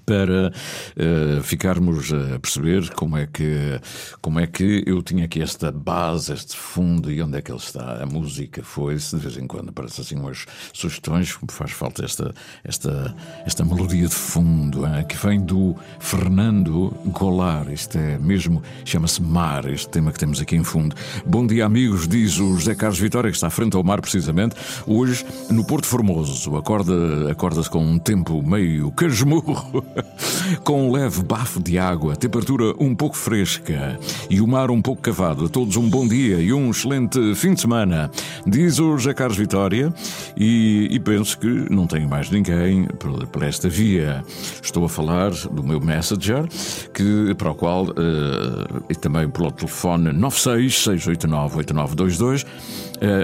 para 0.00 0.50
uh, 0.50 1.42
ficarmos 1.42 2.12
a 2.12 2.38
perceber 2.38 2.90
como 2.90 3.16
é 3.16 3.26
que 3.26 3.80
como 4.20 4.40
é 4.40 4.46
que 4.46 4.82
eu 4.86 5.02
tinha 5.02 5.24
aqui 5.24 5.42
esta 5.42 5.70
base, 5.70 6.32
este 6.32 6.56
fundo 6.56 7.10
e 7.10 7.22
onde 7.22 7.38
é 7.38 7.42
que 7.42 7.50
ele 7.50 7.58
está. 7.58 8.02
A 8.02 8.06
música 8.06 8.62
foi-se 8.62 9.16
de 9.16 9.22
vez 9.22 9.36
em 9.36 9.46
quando 9.46 9.70
aparece 9.70 10.00
assim 10.00 10.16
umas 10.16 10.46
sugestões, 10.72 11.36
faz 11.48 11.72
falta 11.72 12.04
esta 12.04 12.34
esta 12.64 13.14
esta 13.44 13.64
melodia 13.64 14.06
de 14.06 14.14
fundo 14.14 14.86
hein, 14.86 15.04
que 15.06 15.16
vem 15.16 15.40
do 15.40 15.76
Fernando 15.98 16.94
Golar. 17.06 17.70
Isto 17.72 17.98
é 17.98 18.18
mesmo 18.18 18.62
chama-se 18.84 19.22
Mar, 19.22 19.68
este 19.70 19.88
tema 19.88 20.12
que 20.12 20.18
temos 20.18 20.40
aqui 20.40 20.56
em 20.56 20.64
fundo. 20.64 20.94
Bom 21.26 21.46
dia 21.46 21.66
amigos, 21.66 22.08
diz 22.08 22.38
o 22.38 22.56
José 22.56 22.74
Carlos 22.74 22.98
Vitória 22.98 23.30
que 23.30 23.36
está 23.36 23.50
frente 23.50 23.76
ao 23.76 23.82
mar 23.82 24.00
precisamente 24.00 24.56
hoje 24.86 25.24
no 25.50 25.64
Porto 25.64 25.86
Formoso. 25.86 26.56
Acorda 26.56 27.30
acorda-se 27.30 27.70
com 27.70 27.84
um 27.84 27.98
tempo 27.98 28.42
meio 28.42 28.90
casmurro 28.92 29.81
Com 30.64 30.88
um 30.88 30.92
leve 30.92 31.22
bafo 31.22 31.62
de 31.62 31.78
água, 31.78 32.16
temperatura 32.16 32.74
um 32.78 32.94
pouco 32.94 33.16
fresca 33.16 33.98
e 34.28 34.40
o 34.40 34.46
mar 34.46 34.70
um 34.70 34.82
pouco 34.82 35.02
cavado. 35.02 35.46
A 35.46 35.48
todos 35.48 35.76
um 35.76 35.88
bom 35.88 36.06
dia 36.06 36.38
e 36.38 36.52
um 36.52 36.70
excelente 36.70 37.34
fim 37.34 37.54
de 37.54 37.60
semana. 37.60 38.10
Diz 38.46 38.78
o 38.78 38.96
José 38.96 39.12
Carlos 39.14 39.36
Vitória 39.36 39.92
e, 40.36 40.86
e 40.90 41.00
penso 41.00 41.38
que 41.38 41.46
não 41.46 41.86
tenho 41.86 42.08
mais 42.08 42.30
ninguém 42.30 42.86
por, 43.30 43.42
esta 43.42 43.68
via. 43.68 44.24
Estou 44.62 44.84
a 44.84 44.88
falar 44.88 45.30
do 45.30 45.62
meu 45.62 45.80
Messenger, 45.80 46.46
que, 46.92 47.34
para 47.34 47.50
o 47.50 47.54
qual, 47.54 47.86
uh, 47.86 48.84
e 48.88 48.94
também 48.94 49.28
pelo 49.28 49.50
telefone 49.50 50.10
966898922. 50.10 52.44
Uh, 52.44 52.46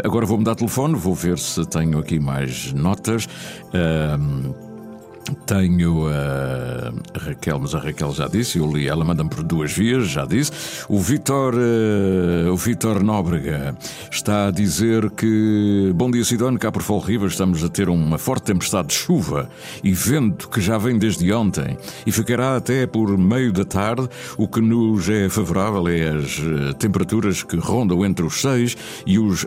agora 0.05 0.27
vou 0.27 0.38
mudar 0.38 0.53
de 0.53 0.59
telefone, 0.59 0.95
vou 0.97 1.15
ver 1.15 1.38
se 1.38 1.65
tenho 1.67 1.99
aqui 1.99 2.19
mais 2.19 2.73
notas. 2.73 3.29
Uh, 3.67 4.68
tenho 5.35 6.06
a 6.08 7.18
Raquel, 7.18 7.58
mas 7.61 7.75
a 7.75 7.78
Raquel 7.78 8.12
já 8.12 8.28
disse, 8.28 8.58
eu 8.58 8.70
li, 8.70 8.88
ela 8.88 9.04
manda-me 9.04 9.30
por 9.30 9.42
duas 9.42 9.73
vias, 9.73 10.08
já 10.08 10.25
disse. 10.25 10.52
O 10.88 10.99
Vitor, 10.99 11.54
uh, 11.54 12.52
o 12.52 12.56
Vitor 12.56 13.02
Nóbrega 13.02 13.76
está 14.11 14.49
a 14.49 14.50
dizer 14.50 15.11
que 15.11 15.92
bom 15.94 16.11
dia 16.11 16.25
Sidónio, 16.25 16.58
cá 16.58 16.70
por 16.70 16.82
Fall 16.82 17.00
River 17.00 17.28
estamos 17.28 17.62
a 17.64 17.68
ter 17.68 17.88
uma 17.88 18.18
forte 18.18 18.44
tempestade 18.44 18.88
de 18.88 18.94
chuva 18.94 19.49
e 19.82 19.92
vento 19.92 20.49
que 20.49 20.61
já 20.61 20.78
vem 20.78 20.99
desde 20.99 21.32
ontem 21.32 21.76
e 22.06 22.12
ficará 22.12 22.56
até 22.56 22.87
por 22.87 23.16
meio 23.16 23.52
da 23.52 23.64
tarde, 23.64 24.08
o 24.37 24.47
que 24.49 24.61
nos 24.61 25.08
é 25.08 25.28
favorável 25.28 25.88
é 25.88 26.08
as 26.08 26.38
uh, 26.38 26.75
temperaturas 26.75 27.42
que 27.42 27.56
rondam 27.56 28.04
entre 28.04 28.25
os 28.25 28.40
6 28.40 28.76
e 29.06 29.18
os 29.18 29.47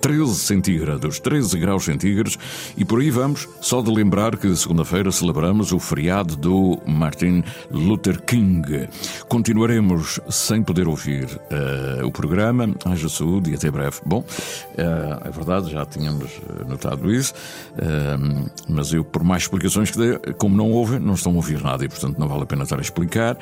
13 0.00 0.34
centígrados, 0.34 1.20
13 1.20 1.58
graus 1.58 1.84
centígrados 1.84 2.38
e 2.76 2.84
por 2.84 3.00
aí 3.00 3.10
vamos, 3.10 3.48
só 3.60 3.80
de 3.80 3.90
lembrar 3.90 4.36
que 4.36 4.54
segunda 4.56 4.80
segunda-feira 4.80 5.12
celebramos 5.12 5.72
o 5.72 5.78
feriado 5.78 6.36
do 6.36 6.78
Martin 6.86 7.44
Luther 7.70 8.20
King. 8.22 8.88
Continuaremos 9.28 10.20
sem 10.28 10.62
poder 10.62 10.88
ouvir 10.88 11.24
uh, 11.24 12.06
o 12.06 12.10
programa. 12.10 12.74
Haja 12.84 13.08
saúde 13.08 13.50
e 13.50 13.54
até 13.54 13.70
breve. 13.70 13.98
Bom, 14.04 14.20
uh, 14.20 15.28
é 15.28 15.30
verdade, 15.30 15.70
já 15.70 15.84
tínhamos 15.84 16.30
eh, 16.30 16.64
notado 16.66 17.12
isso, 17.12 17.34
uh, 17.74 18.50
mas 18.68 18.92
eu, 18.92 19.04
por 19.04 19.22
mais 19.22 19.42
explicações 19.42 19.90
que 19.90 19.98
dê, 19.98 20.18
como 20.34 20.56
não 20.56 20.70
houve, 20.70 20.98
não 20.98 21.14
estão 21.14 21.32
a 21.32 21.36
ouvir 21.36 21.62
nada 21.62 21.84
e, 21.84 21.88
portanto, 21.88 22.18
não 22.18 22.28
vale 22.28 22.42
a 22.42 22.46
pena 22.46 22.62
estar 22.62 22.78
a 22.78 22.82
explicar. 22.82 23.36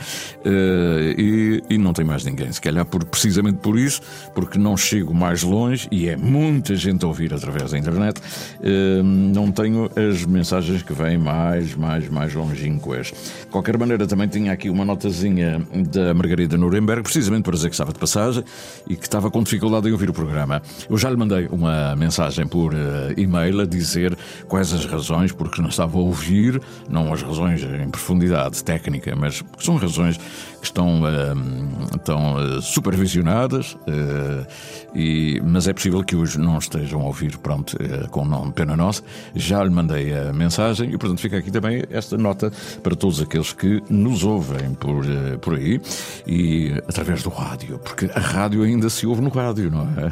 E, 0.44 1.62
e, 1.68 1.78
não 1.78 1.92
tem 1.92 2.04
mais 2.04 2.24
ninguém. 2.24 2.50
Se 2.52 2.60
calhar 2.60 2.84
por, 2.84 3.04
precisamente 3.04 3.58
por 3.58 3.78
isso, 3.78 4.00
porque 4.34 4.58
não 4.58 4.76
chego 4.76 5.14
mais 5.14 5.42
longe 5.42 5.88
e 5.90 6.08
é 6.08 6.16
muito 6.16 6.47
muita 6.52 6.74
gente 6.74 7.04
a 7.04 7.08
ouvir 7.08 7.32
através 7.32 7.70
da 7.70 7.78
internet. 7.78 8.20
Uh, 8.60 9.02
não 9.02 9.50
tenho 9.50 9.90
as 9.96 10.24
mensagens 10.24 10.82
que 10.82 10.92
vêm 10.92 11.18
mais, 11.18 11.74
mais, 11.74 12.08
mais 12.08 12.34
longínquas. 12.34 13.08
De 13.08 13.46
qualquer 13.50 13.76
maneira, 13.78 14.06
também 14.06 14.28
tinha 14.28 14.52
aqui 14.52 14.70
uma 14.70 14.84
notazinha 14.84 15.60
da 15.90 16.12
Margarida 16.14 16.56
Nuremberg, 16.56 17.02
precisamente 17.02 17.44
para 17.44 17.54
dizer 17.54 17.68
que 17.68 17.74
estava 17.74 17.92
de 17.92 17.98
passagem 17.98 18.44
e 18.88 18.96
que 18.96 19.04
estava 19.04 19.30
com 19.30 19.42
dificuldade 19.42 19.88
em 19.88 19.92
ouvir 19.92 20.10
o 20.10 20.12
programa. 20.12 20.62
Eu 20.88 20.96
já 20.96 21.10
lhe 21.10 21.16
mandei 21.16 21.46
uma 21.50 21.94
mensagem 21.96 22.46
por 22.46 22.72
uh, 22.72 22.76
e-mail 23.16 23.60
a 23.60 23.66
dizer 23.66 24.16
quais 24.46 24.72
as 24.72 24.84
razões 24.84 25.32
porque 25.32 25.60
não 25.60 25.68
estava 25.68 25.98
a 25.98 26.00
ouvir, 26.00 26.60
não 26.88 27.12
as 27.12 27.22
razões 27.22 27.62
em 27.62 27.88
profundidade 27.90 28.62
técnica, 28.64 29.14
mas 29.16 29.42
são 29.58 29.76
razões 29.76 30.18
estão, 30.62 31.02
uh, 31.02 31.96
estão 31.96 32.34
uh, 32.34 32.62
supervisionadas, 32.62 33.74
uh, 33.74 34.46
e, 34.94 35.40
mas 35.44 35.68
é 35.68 35.72
possível 35.72 36.02
que 36.02 36.16
hoje 36.16 36.38
não 36.38 36.58
estejam 36.58 37.00
a 37.02 37.04
ouvir, 37.04 37.36
pronto, 37.38 37.76
com 38.10 38.24
não, 38.24 38.50
pena 38.50 38.76
nossa. 38.76 39.02
Já 39.34 39.62
lhe 39.62 39.70
mandei 39.70 40.16
a 40.16 40.32
mensagem 40.32 40.92
e, 40.92 40.98
portanto, 40.98 41.20
fica 41.20 41.38
aqui 41.38 41.50
também 41.50 41.84
esta 41.90 42.16
nota 42.16 42.50
para 42.82 42.96
todos 42.96 43.20
aqueles 43.20 43.52
que 43.52 43.82
nos 43.88 44.24
ouvem 44.24 44.74
por, 44.74 45.04
por 45.40 45.54
aí 45.54 45.80
e 46.26 46.72
através 46.88 47.22
do 47.22 47.30
rádio, 47.30 47.78
porque 47.78 48.10
a 48.14 48.20
rádio 48.20 48.62
ainda 48.62 48.88
se 48.88 49.06
ouve 49.06 49.20
no 49.20 49.30
rádio, 49.30 49.70
não 49.70 49.82
é? 49.82 50.10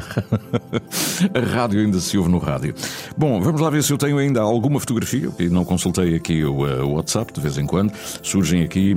a 1.39 1.55
rádio 1.55 1.81
ainda 1.81 1.99
se 1.99 2.17
ouve 2.17 2.29
no 2.29 2.37
rádio. 2.37 2.73
Bom, 3.17 3.41
vamos 3.41 3.59
lá 3.59 3.69
ver 3.69 3.83
se 3.83 3.91
eu 3.91 3.97
tenho 3.97 4.17
ainda 4.17 4.41
alguma 4.41 4.79
fotografia, 4.79 5.29
e 5.39 5.49
não 5.49 5.65
consultei 5.65 6.15
aqui 6.15 6.43
o, 6.43 6.59
o 6.61 6.93
WhatsApp 6.93 7.33
de 7.33 7.41
vez 7.41 7.57
em 7.57 7.65
quando, 7.65 7.91
surgem 8.21 8.63
aqui 8.63 8.95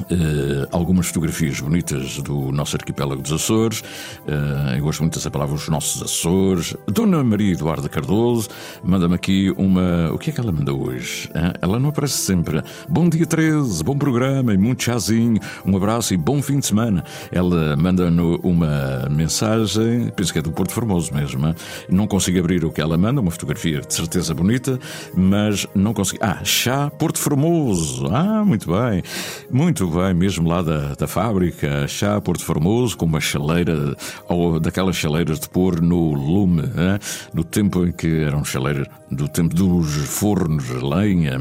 Uh, 0.00 0.66
algumas 0.72 1.08
fotografias 1.08 1.60
bonitas 1.60 2.18
do 2.18 2.50
nosso 2.50 2.76
arquipélago 2.76 3.20
dos 3.20 3.32
Açores. 3.32 3.80
Uh, 4.26 4.76
eu 4.76 4.82
gosto 4.82 5.00
muito 5.00 5.18
dessa 5.18 5.30
palavra, 5.30 5.54
os 5.54 5.68
nossos 5.68 6.02
Açores. 6.02 6.74
Dona 6.86 7.22
Maria 7.22 7.52
Eduarda 7.52 7.90
Cardoso 7.90 8.48
manda-me 8.82 9.14
aqui 9.14 9.52
uma. 9.58 10.10
O 10.12 10.18
que 10.18 10.30
é 10.30 10.32
que 10.32 10.40
ela 10.40 10.50
manda 10.50 10.72
hoje? 10.72 11.28
Uh, 11.28 11.58
ela 11.60 11.78
não 11.78 11.90
aparece 11.90 12.14
sempre. 12.14 12.62
Bom 12.88 13.06
dia 13.08 13.26
13, 13.26 13.84
bom 13.84 13.98
programa 13.98 14.54
e 14.54 14.56
muito 14.56 14.82
chazinho. 14.82 15.38
Um 15.64 15.76
abraço 15.76 16.14
e 16.14 16.16
bom 16.16 16.40
fim 16.40 16.58
de 16.58 16.66
semana. 16.66 17.04
Ela 17.30 17.76
manda-nos 17.76 18.40
uma 18.42 19.08
mensagem, 19.10 20.10
penso 20.16 20.32
que 20.32 20.38
é 20.38 20.42
do 20.42 20.52
Porto 20.52 20.72
Formoso 20.72 21.12
mesmo. 21.12 21.54
Não 21.90 22.06
consigo 22.06 22.38
abrir 22.38 22.64
o 22.64 22.72
que 22.72 22.80
ela 22.80 22.96
manda, 22.96 23.20
uma 23.20 23.30
fotografia 23.30 23.80
de 23.80 23.92
certeza 23.92 24.32
bonita, 24.32 24.78
mas 25.14 25.66
não 25.74 25.92
consigo. 25.92 26.18
Ah, 26.24 26.40
chá 26.44 26.88
Porto 26.90 27.18
Formoso. 27.18 28.06
Ah, 28.06 28.42
muito 28.42 28.72
bem. 28.72 29.02
Muito 29.50 29.81
bem, 29.90 30.14
mesmo 30.14 30.48
lá 30.48 30.60
da, 30.60 30.94
da 30.94 31.06
fábrica, 31.06 31.86
chá 31.88 32.20
Porto 32.20 32.44
Formoso, 32.44 32.96
com 32.96 33.06
uma 33.06 33.20
chaleira, 33.20 33.96
ou 34.28 34.60
daquelas 34.60 34.96
chaleiras 34.96 35.40
de 35.40 35.48
pôr 35.48 35.80
no 35.80 36.12
lume, 36.12 36.62
hein? 36.62 36.98
no 37.32 37.42
tempo 37.42 37.84
em 37.84 37.92
que 37.92 38.22
eram 38.22 38.44
chaleiras, 38.44 38.86
do 39.10 39.28
tempo 39.28 39.54
dos 39.54 39.94
fornos, 40.08 40.68
lenha, 40.68 41.38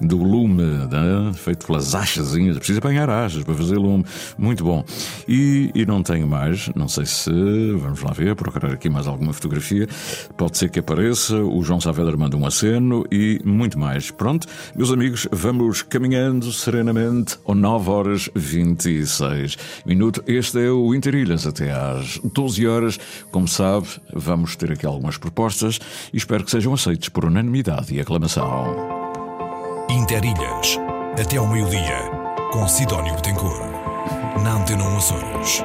do 0.00 0.22
lume, 0.22 0.62
feito 1.34 1.66
pelas 1.66 1.94
achazinhas, 1.94 2.58
precisa 2.58 2.78
apanhar 2.78 3.08
achas 3.08 3.44
para 3.44 3.54
fazer 3.54 3.76
lume, 3.76 4.04
muito 4.36 4.64
bom. 4.64 4.84
E, 5.26 5.70
e 5.74 5.86
não 5.86 6.02
tenho 6.02 6.26
mais, 6.26 6.70
não 6.74 6.88
sei 6.88 7.06
se, 7.06 7.30
vamos 7.78 8.02
lá 8.02 8.12
ver, 8.12 8.34
procurar 8.34 8.72
aqui 8.72 8.90
mais 8.90 9.06
alguma 9.06 9.32
fotografia, 9.32 9.88
pode 10.36 10.58
ser 10.58 10.70
que 10.70 10.80
apareça, 10.80 11.36
o 11.36 11.62
João 11.62 11.80
Saavedra 11.80 12.16
manda 12.16 12.36
um 12.36 12.46
aceno 12.46 13.04
e 13.10 13.40
muito 13.44 13.78
mais. 13.78 14.10
Pronto, 14.10 14.46
meus 14.74 14.92
amigos, 14.92 15.26
vamos 15.32 15.82
caminhando 15.82 16.52
serenamente 16.52 17.38
ao 17.44 17.54
9 17.54 17.79
9 17.80 17.90
horas 17.90 18.30
26 18.34 19.56
minutos. 19.86 20.22
Este 20.26 20.66
é 20.66 20.70
o 20.70 20.94
Interilhas 20.94 21.46
até 21.46 21.72
às 21.72 22.18
12 22.18 22.66
horas. 22.66 23.00
Como 23.30 23.48
sabe, 23.48 23.88
vamos 24.12 24.54
ter 24.54 24.72
aqui 24.72 24.84
algumas 24.84 25.16
propostas 25.16 25.78
e 26.12 26.18
espero 26.18 26.44
que 26.44 26.50
sejam 26.50 26.74
aceites 26.74 27.08
por 27.08 27.24
unanimidade 27.24 27.94
e 27.94 28.00
aclamação. 28.00 28.76
Interilhas, 29.88 30.78
até 31.18 31.38
ao 31.38 31.46
meio-dia, 31.46 32.10
com 32.52 32.68
Sidónio 32.68 33.14
Betancourt, 33.14 33.72
na 34.42 34.60
Antena 34.60 34.96
Açores. 34.96 35.62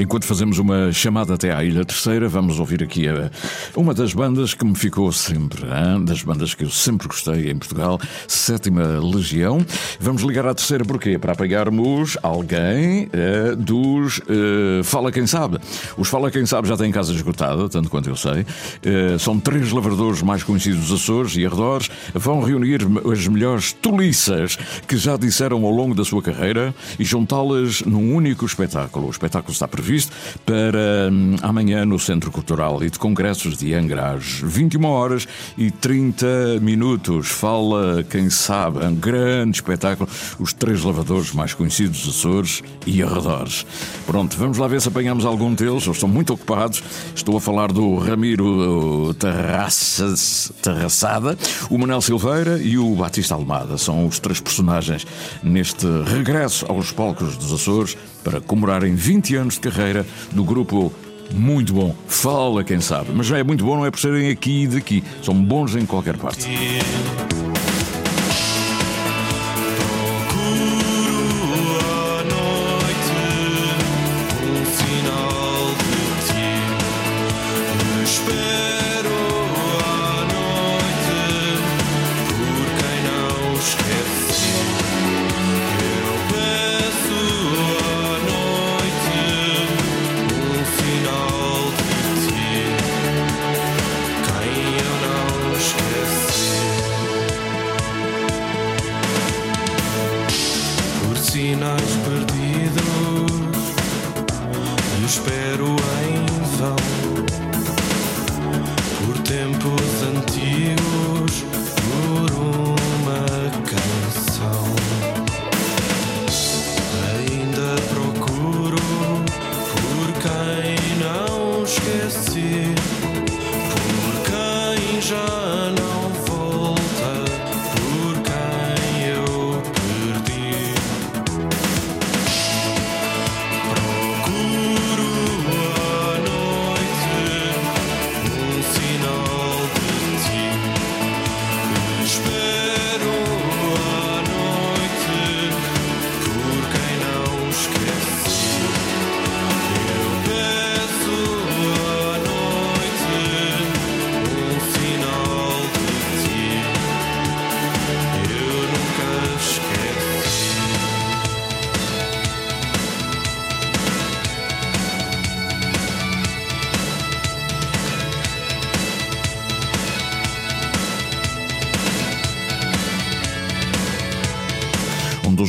Enquanto 0.00 0.26
fazemos 0.26 0.60
uma 0.60 0.92
chamada 0.92 1.34
até 1.34 1.52
à 1.52 1.64
Ilha 1.64 1.84
Terceira, 1.84 2.28
vamos 2.28 2.60
ouvir 2.60 2.84
aqui 2.84 3.08
a, 3.08 3.32
uma 3.74 3.92
das 3.92 4.14
bandas 4.14 4.54
que 4.54 4.64
me 4.64 4.76
ficou 4.76 5.10
sempre, 5.10 5.64
hein? 5.64 6.04
das 6.04 6.22
bandas 6.22 6.54
que 6.54 6.62
eu 6.62 6.70
sempre 6.70 7.08
gostei 7.08 7.50
em 7.50 7.58
Portugal, 7.58 7.98
Sétima 8.28 9.00
Legião. 9.00 9.58
Vamos 9.98 10.22
ligar 10.22 10.46
à 10.46 10.54
terceira 10.54 10.84
porquê? 10.84 11.18
Para 11.18 11.32
apanharmos 11.32 12.16
alguém 12.22 13.06
uh, 13.06 13.56
dos 13.56 14.18
uh, 14.18 14.84
Fala 14.84 15.10
Quem 15.10 15.26
Sabe. 15.26 15.58
Os 15.96 16.06
Fala 16.06 16.30
Quem 16.30 16.46
Sabe 16.46 16.68
já 16.68 16.76
têm 16.76 16.92
casa 16.92 17.12
esgotada, 17.12 17.68
tanto 17.68 17.90
quanto 17.90 18.08
eu 18.08 18.14
sei. 18.14 18.42
Uh, 18.42 19.18
são 19.18 19.40
três 19.40 19.72
lavradores 19.72 20.22
mais 20.22 20.44
conhecidos 20.44 20.86
dos 20.86 21.02
Açores 21.02 21.34
e 21.36 21.44
arredores. 21.44 21.90
Vão 22.14 22.40
reunir 22.40 22.82
as 23.12 23.26
melhores 23.26 23.72
toliças 23.72 24.56
que 24.86 24.96
já 24.96 25.16
disseram 25.16 25.64
ao 25.64 25.72
longo 25.72 25.92
da 25.92 26.04
sua 26.04 26.22
carreira 26.22 26.72
e 27.00 27.04
juntá-las 27.04 27.80
num 27.80 28.14
único 28.14 28.46
espetáculo. 28.46 29.08
O 29.08 29.10
espetáculo 29.10 29.52
está 29.52 29.66
previsto 29.66 29.87
previsto 29.88 30.12
para 30.44 31.08
hum, 31.10 31.36
amanhã 31.40 31.86
no 31.86 31.98
Centro 31.98 32.30
Cultural 32.30 32.84
e 32.84 32.90
de 32.90 32.98
Congressos 32.98 33.56
de 33.56 33.72
Angra, 33.72 34.12
às 34.12 34.40
21 34.42 34.84
horas 34.84 35.26
e 35.56 35.70
30 35.70 36.60
minutos. 36.60 37.28
Fala, 37.28 38.04
quem 38.04 38.28
sabe, 38.28 38.84
um 38.84 38.94
grande 38.94 39.56
espetáculo, 39.56 40.06
os 40.38 40.52
três 40.52 40.82
lavadores 40.82 41.32
mais 41.32 41.54
conhecidos 41.54 42.02
dos 42.02 42.18
Açores 42.18 42.62
e 42.86 43.02
arredores. 43.02 43.64
Pronto, 44.04 44.36
vamos 44.36 44.58
lá 44.58 44.66
ver 44.66 44.82
se 44.82 44.88
apanhamos 44.88 45.24
algum 45.24 45.54
deles. 45.54 45.84
Eles 45.84 45.96
estão 45.96 46.08
muito 46.08 46.34
ocupados. 46.34 46.82
Estou 47.14 47.38
a 47.38 47.40
falar 47.40 47.72
do 47.72 47.96
Ramiro 47.96 49.14
Terraças, 49.14 50.52
Terraçada, 50.60 51.38
o 51.70 51.78
Manel 51.78 52.02
Silveira 52.02 52.58
e 52.58 52.76
o 52.76 52.94
Batista 52.94 53.34
Almada. 53.34 53.78
São 53.78 54.06
os 54.06 54.18
três 54.18 54.40
personagens 54.40 55.06
neste 55.42 55.86
regresso 56.04 56.66
aos 56.68 56.92
palcos 56.92 57.36
dos 57.36 57.52
Açores 57.52 57.96
para 58.22 58.40
comemorarem 58.40 58.94
20 58.94 59.36
anos 59.36 59.54
de 59.54 59.60
carreira 59.60 60.06
no 60.32 60.44
grupo 60.44 60.92
muito 61.32 61.72
bom. 61.72 61.94
Fala, 62.06 62.64
quem 62.64 62.80
sabe. 62.80 63.10
Mas 63.14 63.26
já 63.26 63.38
é 63.38 63.42
muito 63.42 63.64
bom, 63.64 63.76
não 63.76 63.86
é 63.86 63.90
por 63.90 64.00
serem 64.00 64.30
aqui 64.30 64.64
e 64.64 64.66
daqui. 64.66 65.04
São 65.22 65.34
bons 65.34 65.76
em 65.76 65.84
qualquer 65.84 66.16
parte. 66.16 66.46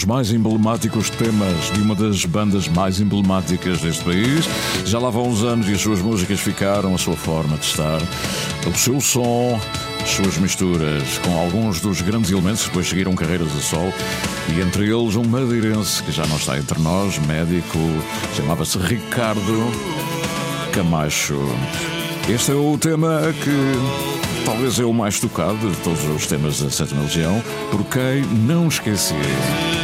Mais 0.09 0.31
emblemáticos 0.31 1.07
temas 1.11 1.71
de 1.71 1.81
uma 1.81 1.93
das 1.93 2.25
bandas 2.25 2.67
mais 2.67 2.99
emblemáticas 2.99 3.79
deste 3.79 4.03
país. 4.03 4.49
Já 4.83 4.97
lá 4.97 5.11
vão 5.11 5.27
uns 5.27 5.43
anos 5.43 5.69
e 5.69 5.73
as 5.73 5.81
suas 5.81 6.01
músicas 6.01 6.39
ficaram, 6.39 6.95
a 6.95 6.97
sua 6.97 7.15
forma 7.15 7.55
de 7.57 7.65
estar, 7.65 8.01
o 8.65 8.75
seu 8.75 8.99
som, 8.99 9.61
as 10.01 10.09
suas 10.09 10.35
misturas 10.39 11.19
com 11.19 11.37
alguns 11.37 11.79
dos 11.79 12.01
grandes 12.01 12.31
elementos 12.31 12.63
que 12.63 12.69
depois 12.69 12.89
seguiram 12.89 13.13
carreiras 13.13 13.55
a 13.55 13.61
sol 13.61 13.93
e 14.51 14.59
entre 14.59 14.89
eles 14.89 15.15
um 15.15 15.23
madeirense 15.23 16.01
que 16.01 16.11
já 16.11 16.25
não 16.25 16.37
está 16.37 16.57
entre 16.57 16.81
nós, 16.81 17.19
médico, 17.27 17.77
chamava-se 18.35 18.79
Ricardo 18.79 19.71
Camacho. 20.73 21.39
Este 22.27 22.49
é 22.49 22.55
o 22.55 22.75
tema 22.79 23.21
que 23.43 24.43
talvez 24.43 24.79
é 24.79 24.85
o 24.85 24.91
mais 24.91 25.19
tocado 25.19 25.69
de 25.69 25.77
todos 25.83 26.03
os 26.03 26.25
temas 26.25 26.59
da 26.59 26.71
Sétima 26.71 27.03
Legião, 27.03 27.43
por 27.69 27.85
quem 27.85 28.23
não 28.23 28.67
esquecer. 28.67 29.78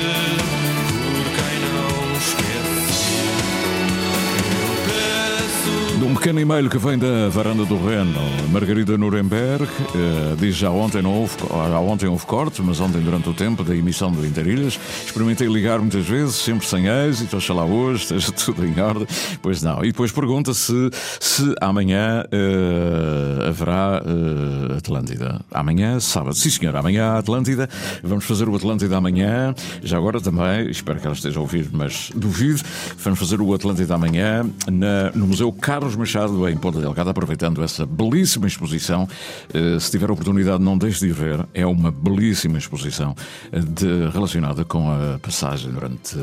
Pequeno 6.25 6.39
e-mail 6.39 6.67
que 6.71 6.79
vem 6.79 6.97
da 6.97 7.29
varanda 7.29 7.65
do 7.65 7.77
Reno, 7.77 8.19
Margarida 8.51 8.97
Nuremberg, 8.97 9.63
uh, 9.63 10.35
diz 10.39 10.55
já 10.55 10.71
ontem 10.71 10.99
não 10.99 11.13
houve, 11.13 11.35
já 11.37 11.79
ontem 11.79 12.07
houve 12.07 12.25
cortes, 12.25 12.61
mas 12.61 12.79
ontem 12.79 12.99
durante 12.99 13.29
o 13.29 13.33
tempo 13.35 13.63
da 13.63 13.75
emissão 13.75 14.11
do 14.11 14.25
Interilhas, 14.25 14.79
experimentei 15.05 15.47
ligar 15.47 15.77
muitas 15.77 16.03
vezes, 16.07 16.33
sempre 16.37 16.65
sem 16.65 16.87
êxito, 16.87 17.37
oxalá 17.37 17.63
hoje 17.63 18.05
esteja 18.05 18.31
tudo 18.43 18.65
em 18.65 18.79
ordem. 18.81 19.05
Pois 19.39 19.61
não. 19.61 19.83
E 19.83 19.91
depois 19.91 20.11
pergunta 20.11 20.51
se, 20.55 20.89
se 21.19 21.53
amanhã 21.61 22.23
uh, 22.23 23.47
haverá 23.47 24.01
uh, 24.03 24.77
Atlântida. 24.77 25.39
Amanhã, 25.51 25.99
sábado. 25.99 26.33
Sim, 26.33 26.49
senhor, 26.49 26.75
amanhã 26.75 27.19
Atlântida. 27.19 27.69
Vamos 28.03 28.25
fazer 28.25 28.49
o 28.49 28.55
Atlântida 28.55 28.97
amanhã. 28.97 29.53
Já 29.83 29.97
agora 29.97 30.19
também, 30.19 30.71
espero 30.71 30.99
que 30.99 31.05
ela 31.05 31.15
esteja 31.15 31.37
a 31.37 31.41
ouvir, 31.41 31.69
mas 31.71 32.09
duvido. 32.15 32.63
Vamos 32.97 33.19
fazer 33.19 33.39
o 33.39 33.53
Atlântida 33.53 33.93
amanhã 33.93 34.43
na, 34.71 35.11
no 35.13 35.27
Museu 35.27 35.51
Carlos 35.51 35.95
Machado, 35.95 36.14
em 36.49 36.57
Ponta 36.57 36.79
Delgada, 36.79 37.11
aproveitando 37.11 37.61
essa 37.61 37.85
belíssima 37.85 38.47
exposição. 38.47 39.07
Eh, 39.53 39.77
se 39.79 39.91
tiver 39.91 40.09
oportunidade, 40.09 40.63
não 40.63 40.77
deixe 40.77 41.05
de 41.05 41.11
ver. 41.11 41.45
É 41.53 41.65
uma 41.65 41.91
belíssima 41.91 42.57
exposição 42.57 43.13
eh, 43.51 43.59
de, 43.59 44.09
relacionada 44.13 44.63
com 44.63 44.89
a 44.89 45.19
passagem 45.19 45.71
durante. 45.71 46.15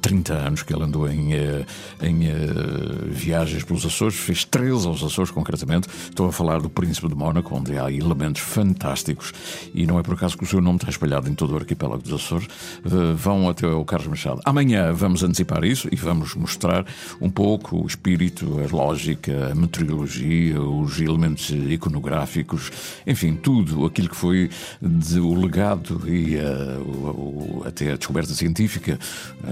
30 0.00 0.34
anos 0.34 0.62
que 0.62 0.72
ele 0.72 0.84
andou 0.84 1.08
em, 1.08 1.34
eh, 1.34 1.64
em 2.02 2.28
uh, 2.28 3.06
viagens 3.08 3.62
pelos 3.62 3.84
Açores, 3.84 4.16
fez 4.16 4.44
13 4.44 4.86
aos 4.86 5.02
Açores 5.02 5.30
concretamente. 5.30 5.88
Estou 6.08 6.28
a 6.28 6.32
falar 6.32 6.60
do 6.60 6.70
Príncipe 6.70 7.08
de 7.08 7.14
Mónaco, 7.14 7.54
onde 7.54 7.78
há 7.78 7.90
elementos 7.90 8.42
fantásticos 8.42 9.32
e 9.74 9.86
não 9.86 9.98
é 9.98 10.02
por 10.02 10.14
acaso 10.14 10.36
que 10.36 10.44
o 10.44 10.46
seu 10.46 10.60
nome 10.60 10.78
está 10.78 10.90
espalhado 10.90 11.28
em 11.28 11.34
todo 11.34 11.52
o 11.52 11.56
arquipélago 11.56 12.02
dos 12.02 12.12
Açores. 12.12 12.46
Uh, 12.84 13.14
vão 13.14 13.48
até 13.48 13.66
o 13.66 13.84
Carlos 13.84 14.08
Machado. 14.08 14.40
Amanhã 14.44 14.92
vamos 14.92 15.22
antecipar 15.22 15.64
isso 15.64 15.88
e 15.92 15.96
vamos 15.96 16.34
mostrar 16.34 16.86
um 17.20 17.30
pouco 17.30 17.82
o 17.82 17.86
espírito, 17.86 18.58
a 18.60 18.74
lógica, 18.74 19.50
a 19.52 19.54
meteorologia, 19.54 20.60
os 20.60 21.00
elementos 21.00 21.50
iconográficos, 21.50 22.70
enfim, 23.06 23.36
tudo 23.36 23.84
aquilo 23.84 24.08
que 24.08 24.16
foi 24.16 24.50
de, 24.80 25.20
o 25.20 25.34
legado 25.34 26.02
e 26.08 26.36
o, 26.36 27.60
o, 27.60 27.62
até 27.66 27.92
a 27.92 27.96
descoberta 27.96 28.32
científica 28.34 28.98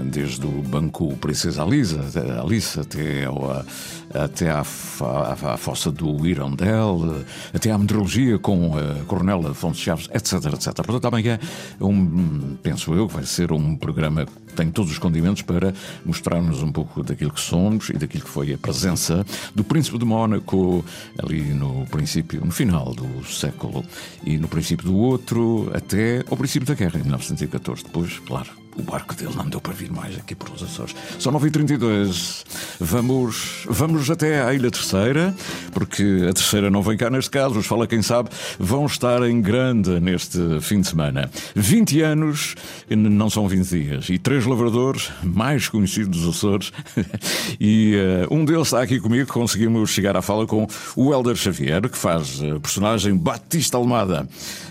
desde 0.05 0.38
o 0.47 0.61
Banco 0.63 1.15
Princesa 1.17 1.63
Alisa, 1.63 2.01
Alice 2.41 2.79
até, 2.79 3.25
ao, 3.25 3.65
até 4.13 4.49
à, 4.49 4.59
à, 4.59 5.53
à, 5.53 5.57
fossa 5.57 5.91
do 5.91 6.25
Irondel, 6.25 7.23
até 7.53 7.71
à 7.71 7.77
meteorologia 7.77 8.37
com 8.39 8.77
a 8.77 9.03
Coronel 9.05 9.47
Afonso 9.47 9.79
Chaves, 9.79 10.09
etc, 10.13 10.53
etc. 10.53 10.73
Portanto, 10.75 11.05
amanhã, 11.05 11.39
um, 11.79 12.55
penso 12.61 12.93
eu, 12.93 13.07
vai 13.07 13.25
ser 13.25 13.51
um 13.51 13.75
programa 13.75 14.25
que 14.25 14.53
tem 14.55 14.71
todos 14.71 14.91
os 14.91 14.97
condimentos 14.97 15.41
para 15.41 15.73
mostrar-nos 16.05 16.61
um 16.63 16.71
pouco 16.71 17.03
daquilo 17.03 17.31
que 17.31 17.41
somos 17.41 17.89
e 17.89 17.93
daquilo 17.93 18.23
que 18.23 18.29
foi 18.29 18.53
a 18.53 18.57
presença 18.57 19.25
do 19.53 19.63
Príncipe 19.63 19.97
de 19.97 20.05
Mónaco 20.05 20.83
ali 21.21 21.41
no 21.53 21.85
princípio, 21.87 22.43
no 22.43 22.51
final 22.51 22.93
do 22.93 23.25
século 23.25 23.83
e 24.23 24.37
no 24.37 24.47
princípio 24.47 24.85
do 24.85 24.97
outro, 24.97 25.71
até 25.73 26.23
ao 26.29 26.37
princípio 26.37 26.67
da 26.67 26.73
guerra, 26.73 26.99
em 26.99 27.03
1914. 27.03 27.83
Depois, 27.83 28.19
claro, 28.19 28.49
o 28.79 28.83
barco 28.83 29.13
dele 29.13 29.33
não 29.35 29.47
deu 29.49 29.59
para 29.59 29.73
vir 29.73 29.91
mais 29.91 30.17
aqui 30.17 30.33
por 30.33 30.49
os 30.49 30.63
Açores. 30.63 30.95
São 31.19 31.33
9h32. 31.33 32.43
Vamos, 32.79 33.65
vamos 33.67 34.09
até 34.09 34.41
à 34.41 34.53
Ilha 34.53 34.71
Terceira, 34.71 35.35
porque 35.73 36.25
a 36.29 36.33
Terceira 36.33 36.69
não 36.69 36.81
vem 36.81 36.97
cá 36.97 37.09
neste 37.09 37.29
caso. 37.29 37.59
Os 37.59 37.65
Fala 37.65 37.85
Quem 37.85 38.01
Sabe 38.01 38.29
vão 38.57 38.85
estar 38.85 39.21
em 39.23 39.41
grande 39.41 39.99
neste 39.99 40.39
fim 40.61 40.81
de 40.81 40.87
semana. 40.87 41.29
20 41.55 42.01
anos, 42.01 42.55
não 42.89 43.29
são 43.29 43.47
20 43.47 43.67
dias, 43.67 44.09
e 44.09 44.17
três 44.17 44.45
lavradores 44.45 45.11
mais 45.23 45.67
conhecidos 45.67 46.21
dos 46.21 46.37
Açores. 46.37 46.71
e 47.59 47.95
uh, 48.29 48.33
um 48.33 48.45
deles 48.45 48.67
está 48.67 48.81
aqui 48.81 48.99
comigo. 48.99 49.31
Conseguimos 49.31 49.89
chegar 49.89 50.15
à 50.15 50.21
fala 50.21 50.47
com 50.47 50.65
o 50.95 51.13
Helder 51.13 51.35
Xavier, 51.35 51.81
que 51.89 51.97
faz 51.97 52.41
a 52.41 52.59
personagem 52.59 53.15
Batista 53.15 53.77
Almada. 53.77 54.27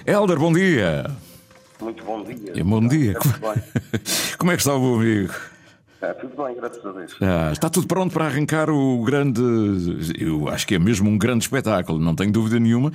Helder, 0.06 0.38
bom 0.38 0.52
dia. 0.52 1.27
Muito 1.80 2.04
bom 2.04 2.22
dia. 2.22 2.64
Bom 2.64 2.86
dia. 2.86 3.14
Como 4.38 4.52
é 4.52 4.56
que 4.56 4.62
está 4.62 4.74
o 4.74 4.80
meu 4.80 4.94
amigo? 4.94 5.34
Está 5.94 6.14
tudo 6.14 6.44
bem, 6.44 6.54
graças 6.54 6.86
a 6.86 6.92
Deus. 6.92 7.16
Ah, 7.20 7.50
está 7.52 7.68
tudo 7.68 7.88
pronto 7.88 8.12
para 8.12 8.26
arrancar 8.26 8.70
o 8.70 9.02
grande. 9.02 9.42
Eu 10.16 10.48
acho 10.48 10.64
que 10.64 10.76
é 10.76 10.78
mesmo 10.78 11.10
um 11.10 11.18
grande 11.18 11.42
espetáculo, 11.44 11.98
não 11.98 12.14
tenho 12.14 12.30
dúvida 12.30 12.60
nenhuma. 12.60 12.92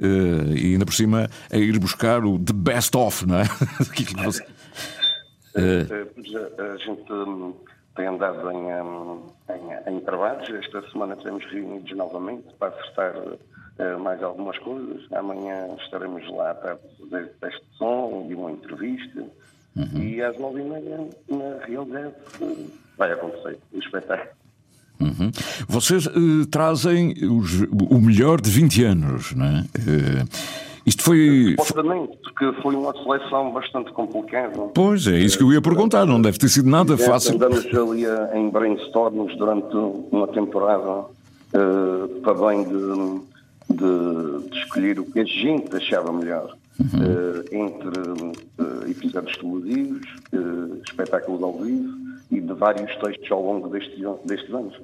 Uh, 0.00 0.56
e 0.56 0.72
ainda 0.72 0.86
por 0.86 0.94
cima 0.94 1.28
a 1.52 1.56
ir 1.56 1.78
buscar 1.78 2.24
o 2.24 2.38
The 2.38 2.54
Best 2.54 2.96
Of, 2.96 3.26
não 3.26 3.40
é? 3.40 3.44
uh, 3.44 3.46
a 6.62 6.76
gente 6.78 7.12
hum, 7.12 7.54
tem 7.94 8.06
andado 8.06 8.50
em, 8.50 8.56
um, 8.56 9.22
em, 9.50 9.94
em, 9.94 10.00
trabalhos. 10.00 10.48
Esta 10.48 10.80
semana 10.90 11.12
estivemos 11.12 11.44
reunidos 11.52 11.94
novamente 11.94 12.46
para 12.58 12.68
acertar 12.68 13.12
uh, 13.78 13.98
mais 14.00 14.22
algumas 14.22 14.58
coisas. 14.58 15.02
Amanhã 15.12 15.68
estaremos 15.84 16.28
lá 16.30 16.54
para 16.54 16.78
fazer 16.98 17.32
teste 17.40 17.60
de 17.60 17.78
som 17.78 18.26
e 18.28 18.34
uma 18.34 18.52
entrevista. 18.52 19.24
Uhum. 19.76 20.02
E 20.02 20.22
às 20.22 20.38
nove 20.38 20.60
e 20.60 20.64
meia, 20.64 21.08
na 21.28 21.64
realidade, 21.66 22.14
vai 22.96 23.12
acontecer 23.12 23.58
o 23.72 23.78
espetáculo. 23.78 24.30
Uhum. 24.98 25.30
Vocês 25.68 26.06
uh, 26.06 26.46
trazem 26.50 27.12
os, 27.24 27.60
o 27.90 28.00
melhor 28.00 28.40
de 28.40 28.50
20 28.50 28.84
anos, 28.84 29.34
não 29.34 29.44
é? 29.44 29.60
Uh, 29.60 30.28
isto 30.86 31.02
foi. 31.02 31.56
Obviamente, 31.58 32.16
porque 32.22 32.62
foi 32.62 32.74
uma 32.76 32.92
seleção 32.92 33.52
bastante 33.52 33.92
complicada. 33.92 34.56
Pois, 34.74 35.06
é 35.06 35.18
isso 35.18 35.36
que 35.36 35.42
eu 35.42 35.52
ia 35.52 35.60
perguntar, 35.60 36.06
não 36.06 36.22
deve 36.22 36.38
ter 36.38 36.48
sido 36.48 36.70
nada 36.70 36.94
é, 36.94 36.96
fácil. 36.96 37.34
Andamos 37.34 37.66
ali 37.66 38.04
em 38.34 38.48
brainstorms 38.48 39.36
durante 39.36 39.76
uma 40.12 40.28
temporada 40.28 41.00
uh, 41.00 42.20
para 42.22 42.34
bem 42.34 42.64
de, 42.64 43.20
de, 43.76 44.48
de, 44.48 44.58
escolher 44.58 44.98
o 44.98 45.04
que 45.04 45.20
a 45.20 45.24
gente 45.24 45.74
achava 45.76 46.12
melhor. 46.12 46.56
Uhum. 46.78 47.00
Uh, 47.00 47.54
entre 47.54 48.00
uh, 48.00 48.90
episódios 48.90 49.36
televisivos, 49.38 50.06
uh, 50.32 50.82
espetáculos 50.86 51.42
ao 51.42 51.58
vivo 51.58 51.96
e 52.30 52.40
de 52.40 52.52
vários 52.52 52.94
textos 52.96 53.30
ao 53.30 53.42
longo 53.42 53.68
destes, 53.68 53.98
destes 54.24 54.52
anos. 54.52 54.78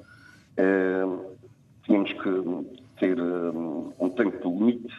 tínhamos 1.85 2.13
que 2.13 2.99
ter 2.99 3.19
um 3.21 4.09
tempo 4.15 4.49
limite 4.49 4.93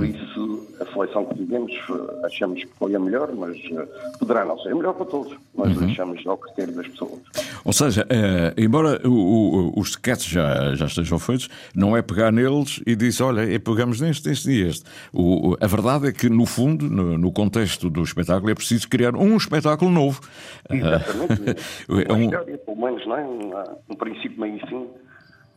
por 0.00 0.06
isso, 0.06 0.66
a 0.80 0.86
seleção 0.86 1.26
que 1.26 1.34
fizemos, 1.36 1.72
achamos 2.24 2.64
que 2.64 2.70
foi 2.78 2.94
a 2.94 2.98
melhor, 2.98 3.30
mas 3.34 3.58
poderá 4.18 4.44
não 4.46 4.58
ser 4.58 4.70
a 4.70 4.74
melhor 4.74 4.94
para 4.94 5.04
todos. 5.04 5.36
Mas 5.54 5.76
uhum. 5.76 5.86
deixamos 5.86 6.26
ao 6.26 6.38
critério 6.38 6.74
das 6.74 6.88
pessoas. 6.88 7.20
Ou 7.64 7.72
seja, 7.72 8.06
é, 8.08 8.54
embora 8.56 9.00
o, 9.06 9.10
o, 9.10 9.80
os 9.80 9.90
sketches 9.90 10.30
já, 10.30 10.74
já 10.74 10.86
estejam 10.86 11.18
feitos, 11.18 11.50
não 11.74 11.94
é 11.94 12.00
pegar 12.00 12.32
neles 12.32 12.82
e 12.86 12.96
dizer, 12.96 13.22
olha, 13.24 13.60
pegamos 13.60 14.00
neste, 14.00 14.30
este 14.30 14.50
e 14.50 14.62
este. 14.62 14.84
O, 15.12 15.56
a 15.60 15.66
verdade 15.66 16.08
é 16.08 16.12
que, 16.12 16.30
no 16.30 16.46
fundo, 16.46 16.88
no, 16.88 17.18
no, 17.18 17.30
contexto 17.30 17.90
do 17.90 18.02
espetáculo, 18.02 18.50
é 18.50 18.54
preciso 18.54 18.88
criar 18.88 19.14
um 19.14 19.36
espetáculo 19.36 19.90
novo. 19.90 20.20
Exatamente. 20.70 21.60
é 22.08 22.12
um... 22.12 22.22
história, 22.22 22.58
pelo 22.58 22.76
menos, 22.80 23.06
não 23.06 23.16
é? 23.16 23.24
Um, 23.24 23.52
um 23.90 23.96
princípio, 23.96 24.40
meio 24.40 24.56
e 24.56 24.66
fim. 24.66 24.86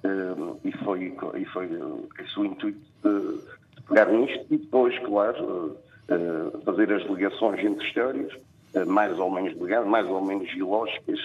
Uh, 0.04 0.60
e 0.66 0.72
foi, 0.84 1.16
e 1.40 1.46
foi 1.46 1.70
esse 2.20 2.38
o 2.38 2.44
intuito 2.44 2.80
de 3.02 3.63
pegar 3.88 4.12
nisto 4.12 4.46
e 4.50 4.58
depois, 4.58 4.98
claro, 5.00 5.78
uh, 6.10 6.62
fazer 6.64 6.92
as 6.94 7.04
ligações 7.10 7.64
entre 7.64 7.86
histórias, 7.88 8.34
uh, 8.76 8.86
mais 8.86 9.18
ou 9.20 9.30
menos 9.30 9.54
ligadas, 9.60 9.88
mais 9.88 10.08
ou 10.08 10.24
menos 10.24 10.50
ilógicas, 10.54 11.20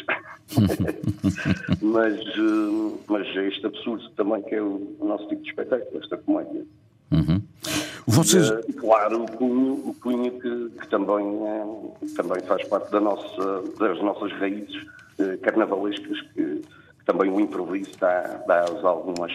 mas, 1.81 2.21
uh, 2.37 3.01
mas 3.07 3.27
é 3.37 3.49
este 3.49 3.67
absurdo 3.67 4.09
também 4.11 4.43
que 4.43 4.55
é 4.55 4.63
o, 4.63 4.97
nosso 5.01 5.27
tipo 5.29 5.43
de 5.43 5.49
espetáculo, 5.51 6.01
esta 6.03 6.17
comédia. 6.19 6.65
Uhum. 7.11 7.43
Vocês... 8.07 8.49
E, 8.69 8.73
claro, 8.73 9.25
o 9.25 9.33
cunho, 9.33 9.73
o 9.91 9.95
cunho 10.01 10.31
que, 10.41 10.71
que 10.81 10.89
também, 10.89 11.25
também 12.17 12.41
faz 12.43 12.67
parte 12.69 12.91
da 12.91 13.01
nossa, 13.01 13.63
das 13.79 14.01
nossas 14.03 14.33
raízes 14.33 14.87
carnavalescas 15.43 16.21
que 16.35 16.63
também 17.09 17.31
o 17.31 17.41
improviso 17.41 17.93
dá, 17.99 18.21
dá 18.47 18.65
algumas, 18.85 19.33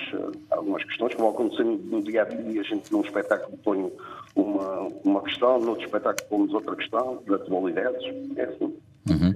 algumas 0.52 0.84
questões 0.84 1.16
que 1.16 1.20
vão 1.20 1.32
acontecendo 1.32 1.82
no 1.90 2.04
dia 2.04 2.22
a 2.22 2.26
dia. 2.26 2.62
A 2.62 2.64
gente, 2.64 2.94
num 2.94 3.02
espetáculo, 3.02 3.58
põe 3.64 3.80
um 3.80 3.92
uma, 4.36 4.88
uma 5.04 5.22
questão, 5.22 5.60
no 5.60 5.70
outro 5.70 5.86
espetáculo 5.86 6.28
pomos 6.30 6.54
outra 6.54 6.76
questão, 6.76 7.22
de 7.26 7.34
atualidades, 7.34 8.04
é 8.36 8.44
assim. 8.44 8.74
Uhum. 9.10 9.34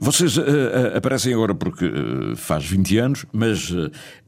Vocês 0.00 0.38
uh, 0.38 0.40
uh, 0.40 0.96
aparecem 0.96 1.34
agora 1.34 1.54
porque 1.54 1.84
uh, 1.84 2.34
faz 2.36 2.64
20 2.64 2.98
anos, 2.98 3.26
mas 3.32 3.70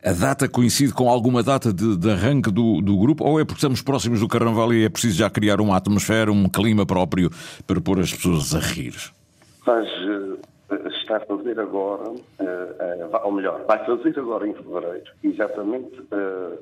a 0.04 0.12
data 0.12 0.46
coincide 0.48 0.92
com 0.92 1.08
alguma 1.08 1.42
data 1.42 1.72
de, 1.72 1.96
de 1.96 2.10
arranque 2.10 2.50
do, 2.50 2.82
do, 2.82 2.98
grupo 2.98 3.24
ou 3.24 3.40
é 3.40 3.44
porque 3.44 3.58
estamos 3.58 3.80
próximos 3.80 4.20
do 4.20 4.28
Carnaval 4.28 4.72
e 4.72 4.84
é 4.84 4.88
preciso 4.90 5.16
já 5.16 5.30
criar 5.30 5.60
uma 5.60 5.76
atmosfera, 5.76 6.30
um 6.30 6.46
clima 6.48 6.84
próprio 6.84 7.30
para 7.66 7.80
pôr 7.80 8.00
as 8.00 8.12
pessoas 8.12 8.54
a 8.54 8.58
rir? 8.58 8.94
Faz, 9.64 9.88
está 11.12 11.16
a 11.16 11.20
fazer 11.20 11.60
agora, 11.60 12.12
ou 13.24 13.32
melhor, 13.32 13.64
vai 13.66 13.84
fazer 13.84 14.18
agora 14.18 14.48
em 14.48 14.54
fevereiro, 14.54 15.10
exatamente 15.22 16.02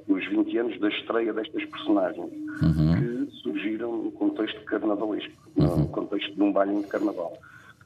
os 0.08 0.26
20 0.26 0.58
anos 0.58 0.80
da 0.80 0.88
estreia 0.88 1.32
destas 1.32 1.64
personagens 1.66 2.32
uhum. 2.62 3.26
que 3.26 3.36
surgiram 3.42 3.96
no 3.96 4.12
contexto 4.12 4.60
carnavalesco, 4.64 5.32
uhum. 5.56 5.76
no 5.76 5.88
contexto 5.88 6.34
de 6.34 6.42
um 6.42 6.52
baile 6.52 6.80
de 6.80 6.88
carnaval. 6.88 7.32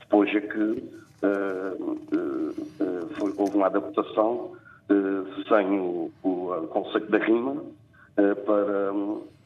Depois 0.01 0.35
é 0.35 0.41
que 0.41 0.59
uh, 0.59 1.83
uh, 1.83 3.09
foi, 3.19 3.35
houve 3.37 3.57
uma 3.57 3.67
adaptação 3.67 4.53
sem 5.49 5.81
o, 5.81 6.11
o, 6.23 6.69
conceito 6.69 7.11
da 7.11 7.17
rima 7.17 7.57
para, 8.15 8.93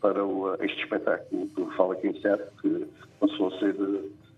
para 0.00 0.24
o, 0.24 0.52
este 0.60 0.82
espetáculo 0.82 1.48
que 1.54 1.76
fala 1.76 1.94
aqui 1.94 2.08
em 2.08 2.20
Sete, 2.20 2.42
que 2.60 2.88
passou 3.20 3.46
a 3.46 3.58
ser 3.60 3.76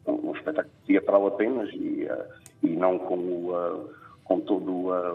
um 0.06 0.32
espetáculo 0.34 0.74
teatral 0.86 1.26
apenas 1.26 1.70
e, 1.72 2.06
e 2.62 2.68
não 2.68 2.98
com, 2.98 3.16
o, 3.16 3.90
com 4.24 4.40
todo 4.40 4.70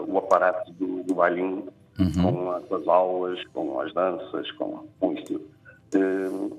o, 0.08 0.18
aparato 0.18 0.72
do, 0.72 1.02
do 1.02 1.14
bailinho, 1.14 1.68
uhum. 1.98 2.60
com, 2.68 2.74
as 2.74 2.88
aulas, 2.88 3.44
com 3.52 3.80
as 3.80 3.92
danças, 3.94 4.50
com, 4.52 4.84
com 5.00 5.12
isto. 5.12 5.40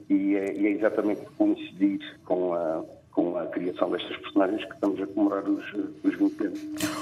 E 0.10 0.36
é, 0.36 0.54
e 0.54 0.68
é 0.68 0.70
exatamente 0.72 1.22
coincidir 1.38 2.00
com 2.26 2.54
a 2.54 2.84
com 3.18 3.36
a 3.36 3.48
criação 3.48 3.90
destas 3.90 4.16
personagens 4.18 4.64
que 4.64 4.74
estamos 4.76 5.02
a 5.02 5.08
comemorar 5.08 5.44
os, 5.50 5.64
os 6.04 6.16
20 6.16 6.46
anos. 6.46 6.60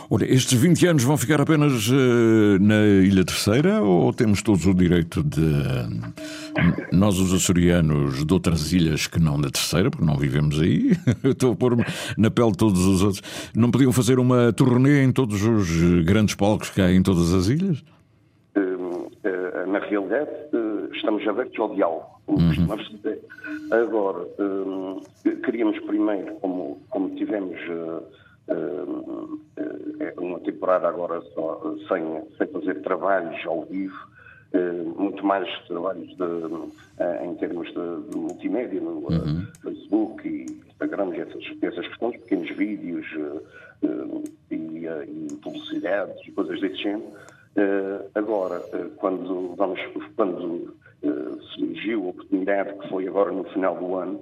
Olha, 0.10 0.34
estes 0.34 0.58
20 0.58 0.88
anos 0.88 1.04
vão 1.04 1.18
ficar 1.18 1.42
apenas 1.42 1.90
uh, 1.90 2.58
na 2.62 2.86
Ilha 3.04 3.26
Terceira 3.26 3.82
ou 3.82 4.14
temos 4.14 4.42
todos 4.42 4.66
o 4.66 4.74
direito 4.74 5.22
de. 5.22 5.42
Nós, 6.94 7.20
os 7.20 7.34
açorianos 7.34 8.26
de 8.26 8.34
outras 8.34 8.72
ilhas 8.72 9.08
que 9.08 9.20
não 9.20 9.40
da 9.42 9.50
Terceira, 9.50 9.92
porque 9.92 10.06
não 10.06 10.16
vivemos 10.16 10.62
aí, 10.62 10.92
estou 11.22 11.52
a 11.52 11.56
pôr-me 11.56 11.84
na 12.18 12.32
pele 12.32 12.52
de 12.52 12.58
todos 12.58 12.86
os 12.86 13.04
outros, 13.04 13.22
não 13.54 13.70
podiam 13.70 13.92
fazer 13.92 14.18
uma 14.18 14.54
turnê 14.54 15.04
em 15.04 15.12
todos 15.12 15.44
os 15.44 16.04
grandes 16.06 16.34
palcos 16.34 16.70
que 16.70 16.80
há 16.80 16.94
em 16.94 17.04
todas 17.04 17.34
as 17.34 17.48
ilhas? 17.48 17.84
Na 19.68 19.80
realidade, 19.80 20.30
estamos 20.94 21.28
abertos 21.28 21.60
ao 21.60 21.74
diálogo. 21.74 22.06
Uhum. 22.28 22.68
Agora, 23.72 24.28
um, 24.40 25.02
queríamos 25.44 25.80
primeiro, 25.82 26.36
como, 26.36 26.82
como 26.90 27.16
tivemos 27.16 27.58
uh, 27.70 28.04
uma 30.18 30.40
temporada 30.40 30.88
agora 30.88 31.22
só, 31.34 31.62
sem, 31.88 32.24
sem 32.38 32.48
fazer 32.48 32.82
trabalhos 32.82 33.46
ao 33.46 33.64
vivo, 33.66 33.96
muito 34.98 35.26
mais 35.26 35.48
trabalhos 35.68 36.08
de, 36.16 37.26
em 37.26 37.36
termos 37.36 37.68
de, 37.68 38.10
de 38.10 38.18
multimédia, 38.18 38.80
no 38.80 39.00
uhum. 39.00 39.48
Facebook 39.62 40.28
e 40.28 40.46
Instagram, 40.70 41.14
essas, 41.16 41.44
essas 41.62 41.88
questões, 41.88 42.18
pequenos 42.22 42.50
vídeos 42.52 43.06
e, 44.52 44.56
e 44.56 45.36
publicidades 45.42 46.16
e 46.28 46.32
coisas 46.32 46.60
desse 46.62 46.78
género. 46.78 47.12
Agora, 48.14 48.60
quando 48.98 49.56
vamos, 49.56 49.80
quando 50.16 50.74
surgiu 51.56 52.06
a 52.06 52.10
oportunidade, 52.10 52.74
que 52.80 52.90
foi 52.90 53.08
agora 53.08 53.32
no 53.32 53.44
final 53.46 53.76
do 53.78 53.96
ano, 53.96 54.20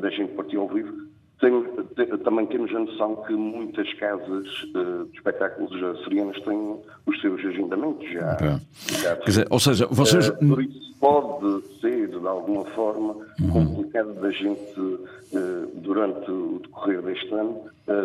da 0.00 0.10
gente 0.10 0.32
partir 0.34 0.56
ao 0.56 0.68
vivo, 0.68 1.10
tem, 1.40 2.18
também 2.18 2.46
temos 2.46 2.70
a 2.74 2.78
noção 2.78 3.16
que 3.26 3.32
muitas 3.32 3.92
casas 3.94 4.46
uh, 4.74 5.06
de 5.06 5.16
espetáculos 5.16 5.72
açorianas 5.98 6.38
têm 6.42 6.76
os 7.06 7.20
seus 7.20 7.40
agendamentos 7.40 8.06
já. 8.12 8.36
já 9.00 9.16
Quer 9.16 9.24
dizer, 9.24 9.46
ou 9.48 9.58
seja, 9.58 9.86
vocês. 9.90 10.28
Uh, 10.28 10.48
por 10.48 10.62
isso 10.62 10.94
pode 11.00 11.62
de 12.20 12.26
alguma 12.26 12.64
forma, 12.66 13.16
uhum. 13.40 13.50
complicado 13.52 14.14
da 14.20 14.30
gente, 14.30 14.80
uh, 14.80 15.70
durante 15.74 16.30
o 16.30 16.60
decorrer 16.62 17.02
deste 17.02 17.32
ano, 17.34 17.62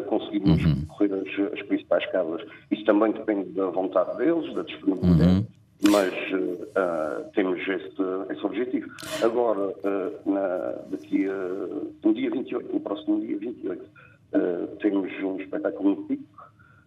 conseguirmos 0.08 0.64
uhum. 0.64 0.76
percorrer 0.76 1.14
as, 1.14 1.54
as, 1.54 1.62
principais 1.68 2.06
casas. 2.12 2.42
Isso 2.72 2.84
também 2.86 3.12
depende 3.12 3.50
da 3.52 3.68
vontade 3.68 4.18
deles, 4.18 4.54
da 4.56 4.64
disponibilidade. 4.64 5.30
Uhum 5.30 5.46
mas 5.90 6.14
uh, 6.32 7.30
temos 7.34 7.60
este, 7.60 8.02
esse 8.32 8.46
objetivo. 8.46 8.90
Agora, 9.22 9.68
uh, 9.68 10.32
na, 10.32 10.76
daqui 10.90 11.28
a, 11.28 12.04
no 12.04 12.14
dia 12.14 12.30
28, 12.32 12.74
no 12.74 12.80
próximo 12.80 13.22
dia 13.22 13.38
28, 13.38 13.84
uh, 13.84 14.68
temos 14.78 15.12
um 15.24 15.38
espetáculo 15.40 15.90
no 15.92 15.96
Pico. 16.04 16.24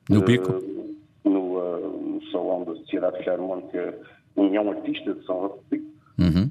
No 0.09 0.23
Pico? 0.23 0.53
No, 1.25 1.31
no, 1.31 2.21
Salão 2.33 2.64
da 2.64 2.75
Sociedade 2.77 3.23
Filarmónica 3.23 3.99
União 4.37 4.71
Artista 4.71 5.14
de 5.14 5.25
São 5.25 5.41
Roque 5.41 5.64
Pico. 5.71 5.87
Uhum. 6.19 6.51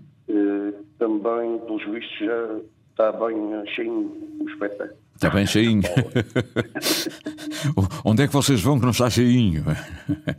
Também, 0.97 1.59
pelos 1.59 1.85
vistos, 1.85 2.17
já 2.19 2.59
está 2.91 3.11
bem 3.11 3.65
cheio 3.67 4.11
o 4.39 4.49
espetáculo. 4.49 5.06
Está 5.17 5.31
bem 5.31 5.47
cheinho. 5.47 5.81
Onde 8.05 8.21
é 8.21 8.27
que 8.27 8.33
vocês 8.33 8.61
vão 8.61 8.77
que 8.77 8.83
não 8.83 8.91
está 8.91 9.09
cheinho? 9.09 9.63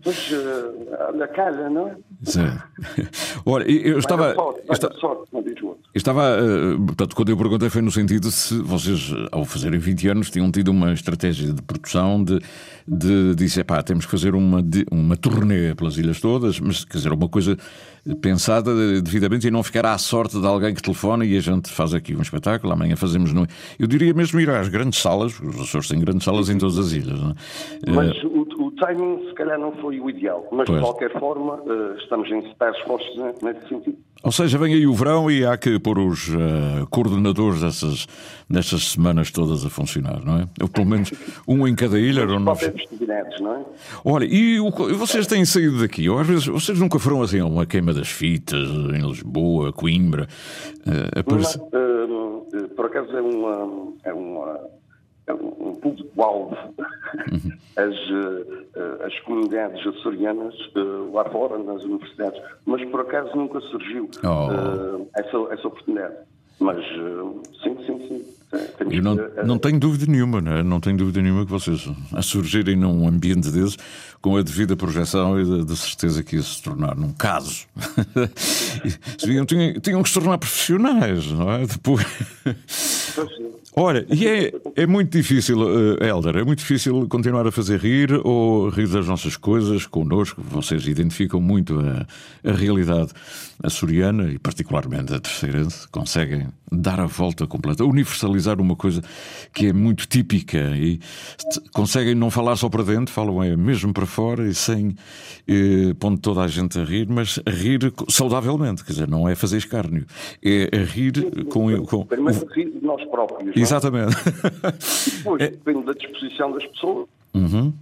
Pois, 0.04 0.30
uh, 0.30 1.16
na 1.16 1.26
casa, 1.26 1.68
não 1.68 1.88
é? 1.88 1.96
Sim. 2.22 2.46
Olha, 3.44 3.68
eu 3.68 3.98
estava. 3.98 4.36
Eu 4.36 5.96
estava. 5.96 6.38
Uh, 6.40 6.86
portanto, 6.86 7.16
quando 7.16 7.30
eu 7.30 7.36
perguntei 7.36 7.68
foi 7.68 7.82
no 7.82 7.90
sentido 7.90 8.30
se 8.30 8.56
vocês, 8.62 9.12
ao 9.32 9.44
fazerem 9.44 9.80
20 9.80 10.08
anos, 10.10 10.30
tinham 10.30 10.48
tido 10.52 10.68
uma 10.68 10.92
estratégia 10.92 11.52
de 11.52 11.60
produção 11.60 12.22
de, 12.22 12.38
de 12.86 13.34
dizer, 13.34 13.64
pá, 13.64 13.82
temos 13.82 14.04
que 14.04 14.12
fazer 14.12 14.36
uma, 14.36 14.62
uma 14.92 15.16
turnê 15.16 15.74
pelas 15.74 15.98
ilhas 15.98 16.20
todas, 16.20 16.60
mas 16.60 16.84
quer 16.84 16.98
dizer, 16.98 17.12
uma 17.12 17.28
coisa 17.28 17.58
pensada 18.22 19.02
devidamente 19.02 19.46
e 19.46 19.50
não 19.50 19.62
ficar 19.62 19.86
à 19.86 19.98
sorte 19.98 20.40
de 20.40 20.46
alguém 20.46 20.74
que 20.74 20.82
telefona 20.82 21.24
e 21.24 21.36
a 21.36 21.40
gente 21.40 21.70
faz 21.70 21.92
aqui 21.92 22.14
um 22.14 22.22
espetáculo, 22.22 22.72
amanhã 22.72 22.96
fazemos. 22.96 23.32
No... 23.32 23.46
Eu 23.78 23.86
diria 23.86 24.14
mesmo 24.14 24.40
ir 24.40 24.48
às 24.50 24.67
grandes 24.68 25.00
salas, 25.00 25.38
os 25.40 25.60
Açores 25.60 25.88
têm 25.88 26.00
grandes 26.00 26.24
salas 26.24 26.48
em 26.48 26.58
todas 26.58 26.78
as 26.78 26.92
ilhas. 26.92 27.20
Não 27.20 27.30
é? 27.30 27.34
Mas 27.90 28.22
uh... 28.22 28.28
o, 28.28 28.66
o, 28.66 28.70
timing, 28.72 29.26
se 29.28 29.34
calhar, 29.34 29.58
não 29.58 29.72
foi 29.72 30.00
o 30.00 30.08
ideal, 30.08 30.46
mas 30.52 30.66
pois. 30.66 30.78
de 30.78 30.84
qualquer 30.84 31.18
forma, 31.18 31.54
uh, 31.54 31.96
estamos 31.98 32.30
em 32.30 32.38
esforços 32.40 33.16
nesse 33.42 33.68
sentido. 33.68 33.98
Ou 34.22 34.32
seja, 34.32 34.58
vem 34.58 34.74
aí 34.74 34.84
o 34.84 34.92
verão 34.92 35.30
e 35.30 35.46
há 35.46 35.56
que 35.56 35.78
pôr 35.78 35.98
os 35.98 36.28
uh, 36.28 36.86
coordenadores 36.90 37.60
dessas, 37.60 38.08
destas 38.50 38.90
semanas 38.90 39.30
todas 39.30 39.64
a 39.64 39.70
funcionar, 39.70 40.24
não 40.24 40.40
é? 40.40 40.48
Ou 40.60 40.68
pelo 40.68 40.86
menos 40.86 41.12
um 41.46 41.68
em 41.68 41.74
cada 41.76 42.00
ilha. 42.00 42.22
Ou 42.22 42.40
não... 42.40 42.40
não 42.40 43.54
é? 43.54 43.64
Olha, 44.04 44.24
e 44.24 44.58
o, 44.58 44.70
vocês 44.96 45.24
têm 45.28 45.44
saído 45.44 45.78
daqui? 45.78 46.08
Ou 46.08 46.18
às 46.18 46.26
vezes 46.26 46.46
vocês 46.46 46.80
nunca 46.80 46.98
foram 46.98 47.22
assim 47.22 47.38
a 47.38 47.46
uma 47.46 47.64
queima 47.64 47.94
das 47.94 48.08
fitas 48.08 48.68
em 48.68 49.06
Lisboa, 49.06 49.72
Coimbra? 49.72 50.26
Uh, 50.80 51.20
aparece... 51.20 51.56
uh, 51.58 51.87
por 52.78 52.86
acaso 52.86 53.16
é 53.16 53.20
uma. 53.20 53.92
É 54.04 54.14
uma 54.14 54.78
é 55.26 55.34
um 55.34 55.74
público-alvo 55.74 56.56
uhum. 56.56 57.52
as, 57.76 57.94
uh, 58.10 59.04
as 59.04 59.20
comunidades 59.20 59.86
açorianas 59.86 60.54
uh, 60.74 61.12
lá 61.12 61.22
fora, 61.26 61.58
nas 61.58 61.84
universidades, 61.84 62.40
mas 62.64 62.82
por 62.88 63.00
acaso 63.00 63.36
nunca 63.36 63.60
surgiu 63.60 64.08
oh. 64.24 64.28
uh, 64.28 65.08
essa, 65.14 65.36
essa 65.52 65.68
oportunidade. 65.68 66.16
Mas 66.58 66.82
sim, 67.62 67.76
sim, 67.84 68.08
sim. 68.08 68.37
Eu 68.90 69.02
não, 69.02 69.16
não 69.44 69.58
tenho 69.58 69.78
dúvida 69.78 70.10
nenhuma, 70.10 70.40
não, 70.40 70.52
é? 70.52 70.62
não 70.62 70.80
tenho 70.80 70.96
dúvida 70.96 71.20
nenhuma 71.20 71.44
que 71.44 71.50
vocês, 71.50 71.86
a 72.12 72.22
surgirem 72.22 72.76
num 72.76 73.06
ambiente 73.06 73.50
desses, 73.50 73.76
com 74.22 74.36
a 74.36 74.42
devida 74.42 74.74
projeção 74.74 75.38
e 75.38 75.64
de, 75.64 75.76
certeza 75.76 76.22
que 76.22 76.36
ia 76.36 76.42
se 76.42 76.62
tornar 76.62 76.96
num 76.96 77.12
caso. 77.12 77.66
tinham, 79.18 79.44
tinham 79.44 80.02
que 80.02 80.08
se 80.08 80.14
tornar 80.14 80.38
profissionais, 80.38 81.30
não 81.30 81.52
é? 81.52 81.66
Depois. 81.66 82.06
Olha, 83.80 84.04
e 84.10 84.26
é, 84.26 84.52
é 84.74 84.86
muito 84.86 85.16
difícil, 85.16 85.60
uh, 85.60 86.02
Helder, 86.02 86.38
é 86.38 86.42
muito 86.42 86.58
difícil 86.58 87.06
continuar 87.06 87.46
a 87.46 87.52
fazer 87.52 87.78
rir 87.78 88.12
ou 88.24 88.68
rir 88.70 88.88
das 88.88 89.06
nossas 89.06 89.36
coisas 89.36 89.86
connosco. 89.86 90.42
Vocês 90.42 90.84
identificam 90.88 91.40
muito 91.40 91.78
a, 91.78 92.04
a 92.50 92.52
realidade 92.52 93.12
açoriana 93.62 94.32
e, 94.32 94.38
particularmente, 94.38 95.14
a 95.14 95.20
terceirense. 95.20 95.86
Conseguem 95.88 96.48
dar 96.70 97.00
a 97.00 97.06
volta 97.06 97.46
completa, 97.46 97.84
universalizar 97.84 98.60
uma 98.60 98.76
coisa 98.76 99.02
que 99.52 99.66
é 99.66 99.72
muito 99.72 100.06
típica 100.06 100.58
e 100.76 101.00
conseguem 101.72 102.14
não 102.14 102.30
falar 102.30 102.56
só 102.56 102.68
para 102.68 102.82
dentro, 102.82 103.12
falam 103.12 103.42
é 103.42 103.56
mesmo 103.56 103.92
para 103.92 104.06
fora 104.06 104.46
e 104.46 104.54
sem 104.54 104.94
eh, 105.46 105.94
pondo 105.98 106.20
toda 106.20 106.42
a 106.42 106.48
gente 106.48 106.78
a 106.78 106.84
rir, 106.84 107.08
mas 107.08 107.40
a 107.46 107.50
rir 107.50 107.92
saudavelmente, 108.08 108.84
quer 108.84 108.92
dizer, 108.92 109.08
não 109.08 109.28
é 109.28 109.34
fazer 109.34 109.58
escárnio, 109.58 110.06
é 110.42 110.68
a 110.72 110.84
rir 110.84 111.44
com. 111.46 111.84
com... 111.86 112.06
Primeiro 112.06 112.46
rir 112.52 112.70
de 112.70 112.84
nós 112.84 113.04
próprios. 113.06 113.56
Exatamente. 113.56 114.14
Não? 114.14 114.72
Depois, 115.16 115.42
é... 115.42 115.50
depende 115.50 115.84
da 115.84 115.92
disposição 115.92 116.52
das 116.52 116.66
pessoas. 116.66 117.08
Uhum. 117.34 117.72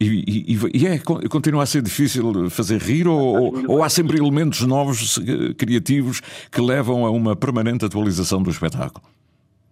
E, 0.00 0.54
e, 0.54 0.58
e 0.74 0.86
é, 0.86 0.98
continua 0.98 1.64
a 1.64 1.66
ser 1.66 1.82
difícil 1.82 2.48
fazer 2.50 2.80
rir 2.80 3.08
ou, 3.08 3.52
ou, 3.68 3.82
há 3.82 3.88
sempre 3.88 4.16
elementos 4.16 4.60
novos, 4.62 5.18
criativos, 5.56 6.20
que 6.52 6.60
levam 6.60 7.04
a 7.04 7.10
uma 7.10 7.34
permanente 7.34 7.84
atualização 7.84 8.40
do 8.40 8.50
espetáculo? 8.50 9.04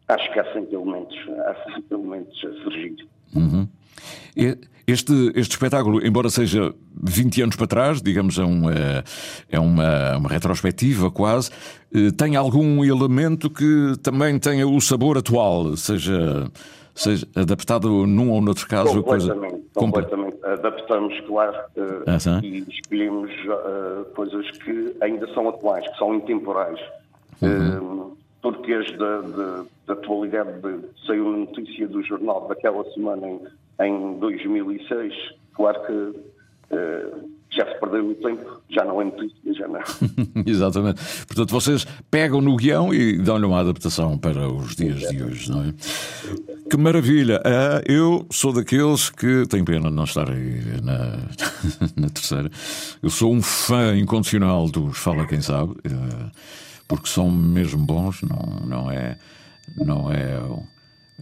Acho 0.08 0.32
que 0.32 0.40
há 0.40 0.52
sempre 0.52 0.74
elementos, 0.74 1.16
há 1.28 1.72
sempre 1.72 1.96
elementos 1.96 2.44
a 2.44 2.62
surgir. 2.62 2.96
Uhum. 3.34 3.68
Este, 4.86 5.32
este 5.34 5.50
espetáculo, 5.50 6.06
embora 6.06 6.30
seja 6.30 6.72
20 7.02 7.42
anos 7.42 7.56
para 7.56 7.66
trás, 7.66 8.00
digamos, 8.00 8.38
é 8.38 8.44
uma, 8.44 8.72
é 9.50 9.58
uma, 9.58 10.16
uma 10.16 10.28
retrospectiva 10.28 11.10
quase, 11.10 11.50
eh, 11.92 12.12
tem 12.16 12.36
algum 12.36 12.84
elemento 12.84 13.50
que 13.50 13.94
também 14.00 14.38
tenha 14.38 14.64
o 14.64 14.80
sabor 14.80 15.18
atual, 15.18 15.76
seja, 15.76 16.48
seja 16.96 17.26
adaptado 17.34 18.06
num 18.06 18.30
ou 18.30 18.40
noutro 18.40 18.66
caso? 18.66 19.02
Completamente, 19.02 19.50
coisa... 19.50 19.64
completamente. 19.74 20.36
Adaptamos, 20.44 21.20
claro, 21.20 21.56
uh, 21.76 22.44
e 22.44 22.66
escolhemos 22.68 23.30
uh, 23.30 24.04
coisas 24.14 24.50
que 24.58 24.96
ainda 25.00 25.32
são 25.34 25.48
atuais, 25.48 25.86
que 25.88 25.98
são 25.98 26.14
intemporais. 26.14 26.80
Uhum. 27.42 28.10
Uh, 28.10 28.16
porque 28.42 28.78
da, 28.96 29.20
da, 29.20 29.64
da 29.86 29.92
atualidade 29.92 30.52
de, 30.60 30.78
saiu 31.06 31.26
uma 31.26 31.38
notícia 31.38 31.88
do 31.88 32.02
jornal 32.02 32.46
daquela 32.48 32.84
semana 32.92 33.26
em 33.26 33.40
em 33.80 34.18
2006, 34.18 35.14
claro 35.52 35.86
que 35.86 35.92
uh, 35.92 37.30
já 37.50 37.66
se 37.66 37.78
perdeu 37.80 38.08
o 38.08 38.14
tempo, 38.14 38.60
já 38.70 38.84
não 38.84 39.00
é 39.00 39.04
notícia, 39.04 39.54
já 39.54 39.68
não. 39.68 39.80
Exatamente. 40.46 41.00
Portanto, 41.26 41.50
vocês 41.50 41.86
pegam 42.10 42.40
no 42.40 42.56
guião 42.56 42.92
e 42.92 43.18
dão-lhe 43.18 43.44
uma 43.44 43.60
adaptação 43.60 44.18
para 44.18 44.48
os 44.48 44.74
dias 44.74 45.00
de 45.00 45.22
hoje, 45.22 45.50
não 45.50 45.62
é? 45.62 45.74
Que 46.68 46.76
maravilha! 46.76 47.40
Uh, 47.44 47.92
eu 47.92 48.26
sou 48.30 48.52
daqueles 48.52 49.08
que 49.08 49.46
tenho 49.48 49.64
pena 49.64 49.88
de 49.88 49.94
não 49.94 50.04
estar 50.04 50.28
aí 50.28 50.60
na, 50.82 51.16
na 51.96 52.08
terceira. 52.08 52.50
Eu 53.00 53.08
sou 53.08 53.32
um 53.32 53.40
fã 53.40 53.96
incondicional 53.96 54.68
dos 54.68 54.98
Fala 54.98 55.26
Quem 55.26 55.40
Sabe, 55.40 55.72
uh, 55.72 56.30
porque 56.88 57.08
são 57.08 57.30
mesmo 57.30 57.84
bons, 57.84 58.22
não, 58.22 58.66
não 58.66 58.90
é. 58.90 59.16
Não 59.76 60.12
é 60.12 60.40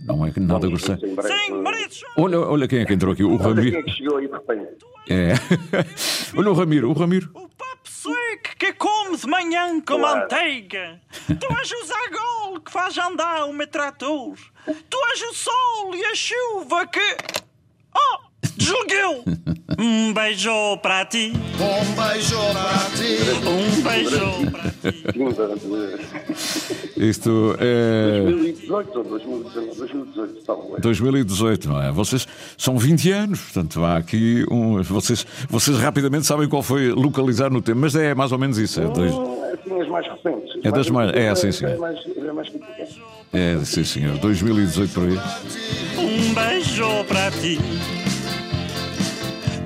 não 0.03 0.27
é 0.27 0.33
nada 0.39 0.67
grosseiro. 0.67 1.01
Sim, 1.01 1.63
olha, 2.19 2.41
olha 2.41 2.69
quem 2.69 2.81
é 2.81 2.85
que 2.85 2.95
entrou 2.95 3.13
aqui, 3.13 3.23
o 3.23 3.37
Ramiro. 3.37 3.71
Quem 3.71 3.81
é 3.81 3.83
que 3.83 3.91
chegou 3.91 4.17
aí 4.17 4.27
de 4.27 4.33
repente? 4.33 4.85
É. 5.09 5.35
olha 6.37 6.51
o 6.51 6.55
Ramiro, 6.55 6.91
o 6.91 6.93
Ramiro. 6.93 7.31
O 7.35 7.49
seco 8.13 8.57
que 8.59 8.73
come 8.75 9.17
de 9.17 9.27
manhã 9.27 9.81
com 9.81 9.99
claro. 9.99 10.21
manteiga. 10.21 11.01
Tu 11.27 11.47
és 11.61 11.73
o 11.73 11.87
Zagol 11.87 12.61
que 12.61 12.71
faz 12.71 12.99
andar 12.99 13.47
o 13.47 13.53
meu 13.53 13.67
trator. 13.67 14.37
Tu 14.67 14.99
és 15.13 15.23
o 15.23 15.35
sol 15.35 15.95
e 15.95 16.05
a 16.05 16.15
chuva 16.15 16.87
que. 16.87 17.17
Oh! 17.95 18.19
Desligueu! 18.57 19.25
Um 19.79 20.13
beijo 20.13 20.77
para 20.79 21.05
ti. 21.07 21.33
Um 21.59 21.95
beijo 21.95 22.37
para 22.53 22.91
ti. 22.97 23.19
Um 23.49 23.83
beijo 23.83 24.51
para 24.51 24.71
ti. 24.71 24.95
Isto 26.97 27.57
é. 27.59 28.23
2018 28.23 28.99
ou 28.99 29.05
2018, 29.05 30.81
2018, 30.81 31.69
não 31.69 31.83
é? 31.83 31.91
Vocês 31.91 32.27
são 32.57 32.79
20 32.79 33.11
anos, 33.11 33.41
portanto 33.41 33.85
há 33.85 33.97
aqui 33.97 34.45
um. 34.51 34.81
Vocês, 34.83 35.27
vocês 35.49 35.77
rapidamente 35.79 36.27
sabem 36.27 36.49
qual 36.49 36.63
foi 36.63 36.91
localizar 36.91 37.51
no 37.51 37.61
tempo, 37.61 37.81
mas 37.81 37.97
é 37.97 38.15
mais 38.15 38.31
ou 38.31 38.39
menos 38.39 38.59
isso. 38.59 38.81
É, 38.81 38.87
dois... 38.87 39.13
assim, 39.13 39.81
as 39.81 39.89
mais 39.89 40.07
recentes. 40.07 40.65
É 40.65 40.71
das 40.71 40.89
mais. 40.91 41.17
É, 41.17 41.29
assim, 41.29 41.51
sim. 41.51 41.67
É 41.67 41.77
mais, 41.77 41.99
é 42.07 42.33
mais 42.33 42.49
É, 43.33 43.59
sim, 43.65 43.85
senhor. 43.85 44.17
2018 44.19 44.93
por 44.93 45.03
aí. 45.03 45.19
Um 45.99 46.35
beijo 46.35 47.05
para 47.09 47.31
ti. 47.33 47.59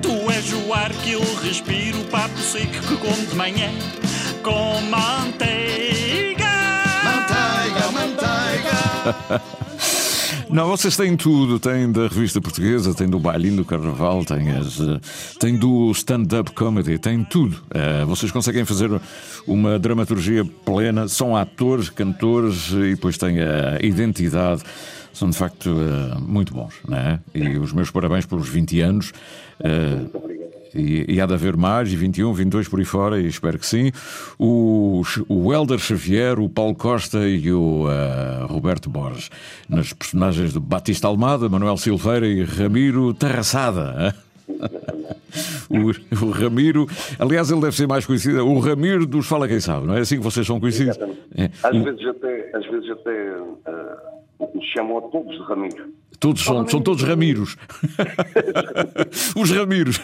Tu 0.01 0.31
és 0.31 0.53
o 0.53 0.73
ar 0.73 0.91
que 0.91 1.11
eu 1.11 1.21
respiro, 1.43 1.99
papo 2.09 2.37
seco 2.39 2.71
que 2.71 2.97
como 2.97 3.27
de 3.27 3.35
manhã 3.35 3.69
com. 4.41 4.79
Manteiga, 4.89 5.98
Não, 10.49 10.67
vocês 10.67 10.97
têm 10.97 11.15
tudo, 11.15 11.59
têm 11.59 11.91
da 11.91 12.07
revista 12.07 12.41
portuguesa, 12.41 12.93
têm 12.93 13.07
do 13.07 13.19
bailinho 13.19 13.57
do 13.57 13.65
carnaval, 13.65 14.25
têm, 14.25 14.49
as, 14.49 14.79
eh, 14.79 14.99
têm 15.39 15.55
do 15.55 15.91
stand-up 15.91 16.51
comedy, 16.53 16.97
têm 16.97 17.23
tudo. 17.23 17.61
Uh, 17.69 18.05
vocês 18.07 18.31
conseguem 18.31 18.65
fazer 18.65 18.89
uma 19.45 19.77
dramaturgia 19.77 20.43
plena, 20.65 21.07
são 21.07 21.35
atores, 21.35 21.89
cantores 21.89 22.71
e 22.71 22.95
depois 22.95 23.17
têm 23.17 23.39
a 23.39 23.79
identidade 23.81 24.63
são 25.13 25.29
de 25.29 25.37
facto 25.37 25.67
uh, 25.67 26.21
muito 26.21 26.53
bons, 26.53 26.73
não 26.87 26.97
é? 26.97 27.19
E 27.33 27.57
os 27.57 27.73
meus 27.73 27.91
parabéns 27.91 28.25
pelos 28.25 28.47
20 28.47 28.81
anos. 28.81 29.11
Uh, 29.59 30.48
e, 30.73 31.05
e, 31.15 31.21
há 31.21 31.25
de 31.25 31.33
haver 31.33 31.57
mais, 31.57 31.91
e 31.91 31.95
21, 31.95 32.33
22 32.33 32.67
por 32.67 32.79
aí 32.79 32.85
fora, 32.85 33.19
e 33.19 33.27
espero 33.27 33.57
que 33.57 33.65
sim. 33.65 33.91
O, 34.37 35.01
o 35.27 35.53
Helder 35.53 35.79
Xavier, 35.79 36.39
o 36.39 36.49
Paulo 36.49 36.75
Costa 36.75 37.27
e 37.27 37.51
o 37.51 37.85
uh, 37.85 38.47
Roberto 38.47 38.89
Borges, 38.89 39.29
nas 39.67 39.93
personagens 39.93 40.53
de 40.53 40.59
Batista 40.59 41.07
Almada, 41.07 41.49
Manuel 41.49 41.77
Silveira 41.77 42.27
e 42.27 42.43
Ramiro 42.43 43.13
Terraçada. 43.13 44.15
O, 45.69 46.25
o, 46.25 46.31
Ramiro, 46.31 46.87
aliás, 47.19 47.51
ele 47.51 47.61
deve 47.61 47.75
ser 47.75 47.87
mais 47.87 48.03
conhecido, 48.03 48.43
o 48.43 48.59
Ramiro 48.59 49.05
dos 49.05 49.27
Fala 49.27 49.47
Quem 49.47 49.59
Sabe, 49.59 49.85
não 49.85 49.93
é 49.93 49.99
assim 49.99 50.17
que 50.17 50.23
vocês 50.23 50.45
são 50.45 50.59
conhecidos? 50.59 50.97
É. 51.37 51.51
Às, 51.61 51.83
vezes 51.83 52.07
até, 52.07 52.57
às 52.57 52.65
vezes 52.65 52.89
até 52.89 53.37
uh, 53.37 54.61
chamam 54.73 54.97
a 54.97 55.01
todos 55.03 55.37
de 55.37 55.43
Ramiro. 55.43 55.93
Todos 56.19 56.43
são, 56.43 56.67
são 56.67 56.81
todos 56.81 57.01
Ramiros. 57.03 57.55
Os 59.37 59.51
Ramiros. 59.51 60.01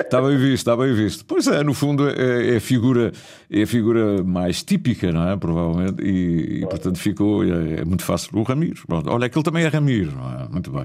está 0.00 0.20
bem 0.20 0.36
visto, 0.36 0.54
está 0.54 0.76
bem 0.76 0.92
visto. 0.92 1.24
Pois 1.24 1.46
é, 1.46 1.62
no 1.62 1.72
fundo 1.72 2.08
é, 2.08 2.54
é, 2.54 2.56
a, 2.56 2.60
figura, 2.60 3.12
é 3.48 3.62
a 3.62 3.66
figura 3.66 4.24
mais 4.24 4.64
típica, 4.64 5.12
não 5.12 5.28
é? 5.28 5.36
Provavelmente. 5.36 6.02
E, 6.02 6.62
e 6.62 6.66
portanto 6.66 6.98
ficou. 6.98 7.44
É, 7.44 7.80
é, 7.80 7.84
muito 7.84 8.02
fácil. 8.02 8.36
O 8.36 8.42
Ramiro. 8.42 8.82
Pronto. 8.88 9.08
Olha, 9.08 9.26
aquele 9.26 9.44
também 9.44 9.64
é 9.64 9.68
Ramiro, 9.68 10.12
não 10.16 10.32
é? 10.32 10.48
Muito 10.50 10.72
bem. 10.72 10.84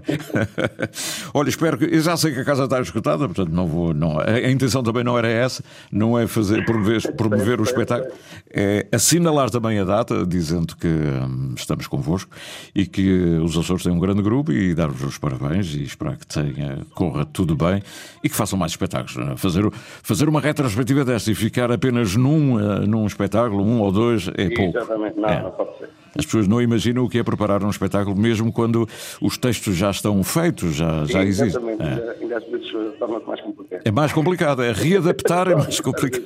Olha, 1.34 1.50
espero 1.50 1.80
que. 1.80 1.86
Eu 1.86 2.02
já 2.02 2.16
sei 2.16 2.32
que 2.32 2.40
a 2.40 2.46
casa 2.46 2.66
está 2.66 2.80
escutada, 2.80 3.26
portanto 3.26 3.50
não 3.50 3.66
vou. 3.66 3.96
Não, 3.96 4.20
a, 4.20 4.26
a 4.26 4.52
intenção 4.52 4.84
também 4.84 5.04
não 5.04 5.18
era 5.18 5.28
essa, 5.28 5.64
não 5.92 6.20
é 6.20 6.28
fazer, 6.28 6.64
promover, 6.66 7.16
promover 7.16 7.60
o 7.60 7.64
espetáculo. 7.64 8.12
É 8.54 8.86
assinalar 8.92 9.50
também 9.50 9.80
a 9.80 9.84
data, 9.84 10.24
dizendo 10.24 10.76
que 10.76 10.88
hum, 10.88 11.56
estamos 11.58 11.88
convosco 11.88 12.30
e 12.76 12.86
que 12.86 13.40
os 13.44 13.58
Açores 13.58 13.82
têm 13.82 13.92
um 13.92 14.00
grande 14.00 14.22
grupo 14.22 14.35
grupo 14.36 14.52
e 14.52 14.74
dar-vos 14.74 15.02
os 15.02 15.18
parabéns 15.18 15.74
e 15.74 15.84
esperar 15.84 16.18
que 16.18 16.28
tenha, 16.28 16.80
corra 16.94 17.26
tudo 17.26 17.56
bem 17.56 17.82
e 18.24 18.28
que 18.28 18.36
façam 18.36 18.60
mais 18.60 18.74
espetáculos. 18.74 19.18
É? 19.18 19.38
Fazer, 19.38 19.64
fazer 19.72 20.28
uma 20.28 20.42
retrospectiva 20.42 21.06
desta 21.06 21.32
e 21.32 21.36
ficar 21.36 21.72
apenas 21.72 22.16
num, 22.16 22.56
uh, 22.56 22.86
num 22.86 23.06
espetáculo, 23.06 23.64
um 23.64 23.80
ou 23.80 23.92
dois, 23.92 24.28
é 24.36 24.50
pouco. 24.50 24.78
Exatamente, 24.78 25.18
não, 25.18 25.30
é. 25.30 25.42
não 25.42 25.52
pode 25.52 25.78
ser. 25.78 25.85
As 26.18 26.26
pessoas 26.26 26.48
não 26.48 26.62
imaginam 26.62 27.04
o 27.04 27.10
que 27.10 27.20
é 27.20 27.24
preparar 27.24 27.64
um 27.64 27.70
espetáculo, 27.70 28.16
mesmo 28.16 28.52
quando 28.52 28.88
os 29.22 29.38
textos 29.38 29.76
já 29.76 29.92
estão 29.92 30.24
feitos, 30.24 30.76
já, 30.76 31.06
já 31.06 31.24
existem. 31.24 31.48
Exatamente, 31.48 31.84
é. 31.84 32.18
ainda 32.22 32.38
às 32.38 32.46
vezes 32.46 32.72
torna-se 32.98 33.28
mais 33.28 33.42
complicado. 33.42 33.82
É 33.84 33.92
mais 33.92 34.14
complicado, 34.14 34.64
é 34.64 34.72
readaptar 34.72 35.50
é 35.50 35.56
mais 35.56 35.80
complicado. 35.80 36.24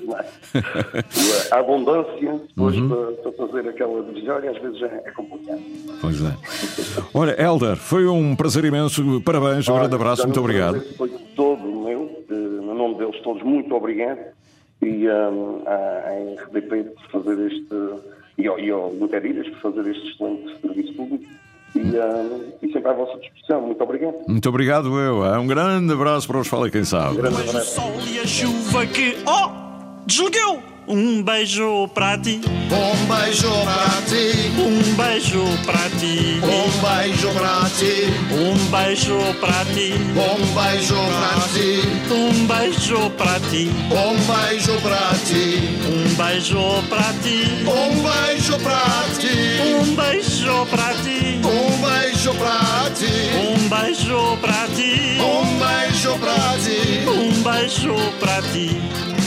a 1.51 1.59
abundância, 1.59 2.41
depois 2.49 2.75
uhum. 2.77 2.89
para, 2.89 3.31
para, 3.31 3.47
fazer 3.47 3.69
aquela 3.69 4.03
divisão, 4.03 4.37
às 4.37 4.61
vezes 4.61 4.81
é 4.83 5.11
complicado. 5.11 5.61
Pois 6.01 6.21
é. 6.21 6.35
Olha, 7.13 7.41
Helder, 7.41 7.75
foi 7.75 8.05
um 8.05 8.35
prazer 8.35 8.63
imenso, 8.65 9.21
parabéns, 9.21 9.67
um 9.67 9.75
grande 9.75 9.95
abraço, 9.95 10.23
muito 10.23 10.39
obrigado. 10.39 10.81
Foi 10.97 11.09
todo 11.35 11.63
meu, 11.63 12.23
no 12.29 12.75
nome 12.75 12.95
deles 12.95 13.19
todos, 13.21 13.41
muito 13.43 13.73
obrigado. 13.73 14.19
E 14.81 15.09
um, 15.09 15.63
à 15.65 16.45
RDP 16.45 16.83
por 16.83 17.23
fazer 17.23 17.51
este 17.51 17.75
e 18.39 18.47
ao, 18.47 18.59
e 18.59 18.71
ao 18.71 18.93
Interdidas 18.93 19.47
por 19.49 19.73
fazer 19.73 19.91
este 19.91 20.09
excelente 20.09 20.61
serviço 20.61 20.93
público. 20.93 21.25
E, 21.75 21.79
uh, 21.79 22.53
e, 22.63 22.71
sempre 22.71 22.89
à 22.89 22.93
vossa 22.93 23.19
disposição. 23.19 23.61
Muito 23.61 23.83
obrigado. 23.83 24.15
Muito 24.27 24.49
obrigado, 24.49 24.99
eu. 24.99 25.21
Um 25.39 25.45
grande 25.45 25.93
abraço 25.93 26.27
para 26.27 26.39
os 26.39 26.47
Fala 26.47 26.69
Quem 26.69 26.83
Sabe. 26.83 27.13
Um 27.13 27.21
grande 27.21 27.41
abraço. 27.47 27.79
O 27.79 27.83
sol 27.83 27.93
e 28.11 28.19
a 28.19 28.25
chuva 28.25 28.85
que. 28.87 29.15
Oh! 29.27 30.05
Desligueu! 30.07 30.68
Um 30.91 31.21
beijo 31.21 31.87
para 31.93 32.17
ti. 32.17 32.41
Um 32.71 33.05
beijo 33.05 33.47
para 33.63 34.01
ti. 34.09 34.51
Um 34.57 34.95
beijo 34.95 35.45
para 35.63 35.87
ti. 35.99 36.41
Um 36.41 36.67
beijo 36.81 37.29
para 37.29 37.69
ti. 37.69 38.09
Um 38.33 38.57
beijo 38.69 39.35
para 39.39 39.65
ti. 39.65 39.93
Um 40.09 40.47
beijo 40.47 41.11
para 41.11 41.47
ti. 41.51 41.79
Um 42.09 42.47
beijo 42.47 43.11
para 43.11 43.39
ti. 43.45 43.69
Um 43.91 44.17
beijo 44.25 44.81
para 44.81 45.13
ti. 45.19 45.69
Um 45.85 46.15
beijo 46.15 46.89
para 46.89 47.13
ti. 47.13 47.69
Um 47.69 48.03
beijo 48.03 48.57
para 48.59 49.03
ti. 49.19 49.45
Um 49.75 49.95
beijo 49.95 50.65
para 50.65 50.95
ti. 50.95 51.39
Um 51.45 51.79
beijo 51.85 52.33
para 52.33 52.89
ti. 52.95 53.37
Um 53.37 53.69
beijo 53.69 54.37
para 54.41 54.67
ti. 54.75 55.17
Um 55.21 55.59
beijo 55.59 56.17
para 56.17 56.57
ti. 56.57 57.05
Um 57.07 57.43
beijo 57.43 57.95
para 58.19 58.41
ti. 58.41 59.18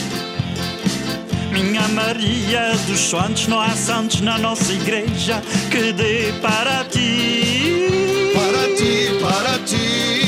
Minha 1.53 1.87
Maria 1.89 2.71
dos 2.87 2.99
Santos, 2.99 3.47
não 3.47 3.61
há 3.61 3.69
santos 3.69 4.21
na 4.21 4.39
nossa 4.39 4.73
igreja 4.73 5.39
que 5.69 5.93
dê 5.93 6.33
para 6.41 6.83
ti. 6.85 8.31
Para 8.33 8.75
ti, 8.75 9.19
para 9.21 9.59
ti. 9.59 10.23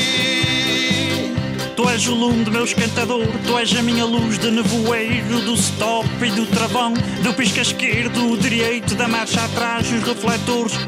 Tu 1.74 1.88
és 1.88 2.06
o 2.06 2.14
lume 2.14 2.44
do 2.44 2.52
meu 2.52 2.62
esquentador, 2.62 3.26
tu 3.44 3.58
és 3.58 3.76
a 3.76 3.82
minha 3.82 4.04
luz 4.04 4.38
de 4.38 4.52
nevoeiro, 4.52 5.40
do 5.40 5.54
stop 5.54 6.08
e 6.24 6.30
do 6.30 6.46
travão, 6.46 6.94
do 7.24 7.34
pisca 7.34 7.60
esquerdo, 7.60 8.30
o 8.30 8.36
direito, 8.38 8.94
da 8.94 9.08
marcha 9.08 9.44
atrás, 9.44 9.90
os 9.90 10.04
refletores. 10.04 10.78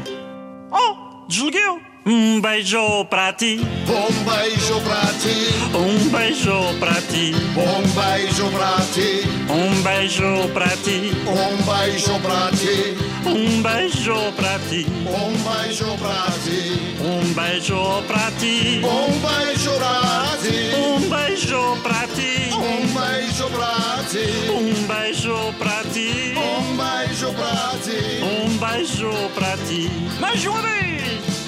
Oh, 0.71 1.27
desligueu! 1.27 1.88
Um 2.11 2.41
beijo 2.41 3.05
para 3.05 3.31
ti. 3.33 3.59
Um 3.87 4.23
beijo 4.23 4.81
para 4.81 5.13
ti. 5.19 5.53
Um 5.75 6.09
beijo 6.09 6.79
para 6.79 7.01
ti. 7.01 7.35
Um 7.55 7.83
beijo 7.93 8.49
para 8.49 8.79
ti. 8.87 9.21
Um 9.45 9.71
beijo 9.71 10.49
para 10.49 10.77
ti. 10.77 11.13
Um 11.27 11.57
beijo 11.61 12.15
para 12.25 12.51
ti. 12.57 12.97
Um 13.27 13.61
beijo 13.61 14.31
para 14.33 14.59
ti. 14.59 14.87
Um 14.89 15.33
beijo 15.35 16.01
para 16.01 16.31
ti. 16.39 16.81
Um 16.99 17.33
beijo 17.35 18.03
para 18.07 18.31
ti. 18.39 18.81
Um 18.81 19.19
beijo 19.19 19.77
para 19.83 20.37
ti. 20.41 20.71
Um 20.75 21.09
beijo 21.09 21.77
para 21.83 22.07
ti. 22.07 22.49
Um 22.49 22.87
beijo 22.97 23.49
para 23.59 24.03
ti. 24.09 24.49
Um 24.49 24.87
beijo 24.87 25.53
para 25.59 25.83
ti. 25.83 26.33
Um 26.35 26.75
beijo 26.75 27.33
para 27.33 27.77
ti. 27.83 28.23
Um 28.23 28.57
beijo 28.57 29.11
para 29.35 29.57
ti. 29.57 29.91
Mais 30.19 30.43
uma 30.43 30.61
vez. 30.63 31.38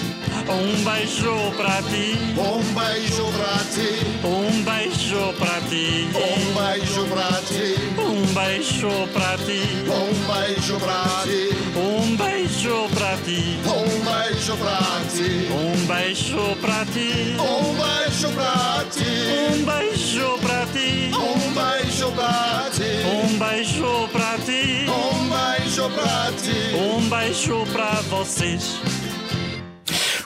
Um 0.52 0.84
beijo 0.84 1.52
para 1.56 1.82
ti. 1.84 2.18
Um 2.38 2.62
beijo 2.74 3.32
para 3.38 3.64
ti. 3.72 3.90
Um 4.26 4.64
beijo 4.64 5.34
para 5.40 5.62
ti. 5.70 6.10
Um 6.16 6.54
beijo 6.54 7.08
para 7.08 7.42
ti. 7.42 7.98
Um 7.98 8.22
beijo 8.34 8.90
para 9.08 9.38
ti. 9.38 9.62
Um 9.88 10.14
beijo 10.18 10.80
para 10.90 11.24
ti. 11.24 11.56
Um 11.76 12.18
beijo 12.18 12.90
para 12.94 13.18
ti. 13.18 13.60
Um 13.66 14.00
beijo 14.08 14.58
para 14.58 15.06
ti. 15.10 15.48
Um 15.52 15.88
beijo 15.88 16.56
para 16.58 16.86
ti. 16.86 17.38
Um 17.40 17.74
beijo 17.76 18.32
para 18.34 18.86
ti. 18.92 19.22
Um 19.32 19.66
beijo 19.66 20.38
para 20.38 20.66
ti. 20.66 21.12
Um 21.14 21.50
beijo 21.50 22.12
para 22.12 22.70
ti. 22.72 23.06
Um 23.06 23.40
beijo 23.40 24.08
para 24.12 24.38
ti. 24.40 24.86
Um 24.90 25.30
beijo 25.30 25.90
para 25.90 26.32
ti. 26.34 26.76
Um 26.76 27.10
beijo 27.10 27.66
para 27.72 28.02
vocês. 28.10 29.01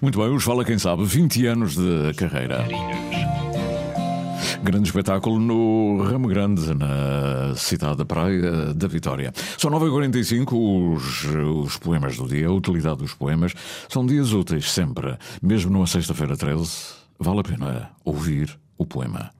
Muito 0.02 0.20
bem, 0.20 0.30
os 0.30 0.44
Fala 0.44 0.66
Quem 0.66 0.78
Sabe, 0.78 1.06
20 1.06 1.46
anos 1.46 1.76
de 1.76 2.14
carreira. 2.16 2.66
Grande 4.62 4.88
espetáculo 4.88 5.40
no 5.40 6.04
Ramo 6.04 6.28
Grande, 6.28 6.74
na 6.74 7.54
cidade 7.56 7.98
da 7.98 8.06
Praia 8.06 8.74
da 8.74 8.88
Vitória. 8.88 9.32
São 9.58 9.72
9h45 9.72 10.96
os, 10.96 11.26
os 11.66 11.78
poemas 11.78 12.18
do 12.18 12.28
dia, 12.28 12.48
a 12.48 12.52
utilidade 12.52 12.98
dos 12.98 13.14
poemas. 13.14 13.54
São 13.88 14.06
dias 14.06 14.34
úteis 14.34 14.72
sempre, 14.72 15.18
mesmo 15.42 15.72
numa 15.72 15.88
sexta-feira 15.88 16.36
13. 16.36 16.68
Vale 17.20 17.40
a 17.40 17.44
pena 17.44 17.90
ouvir 18.04 18.58
o 18.78 18.86
poema. 18.86 19.32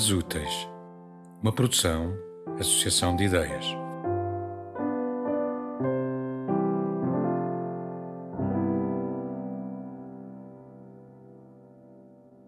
Dias 0.00 0.12
Úteis, 0.12 0.68
uma 1.42 1.52
produção, 1.52 2.16
associação 2.58 3.14
de 3.14 3.24
ideias. 3.24 3.66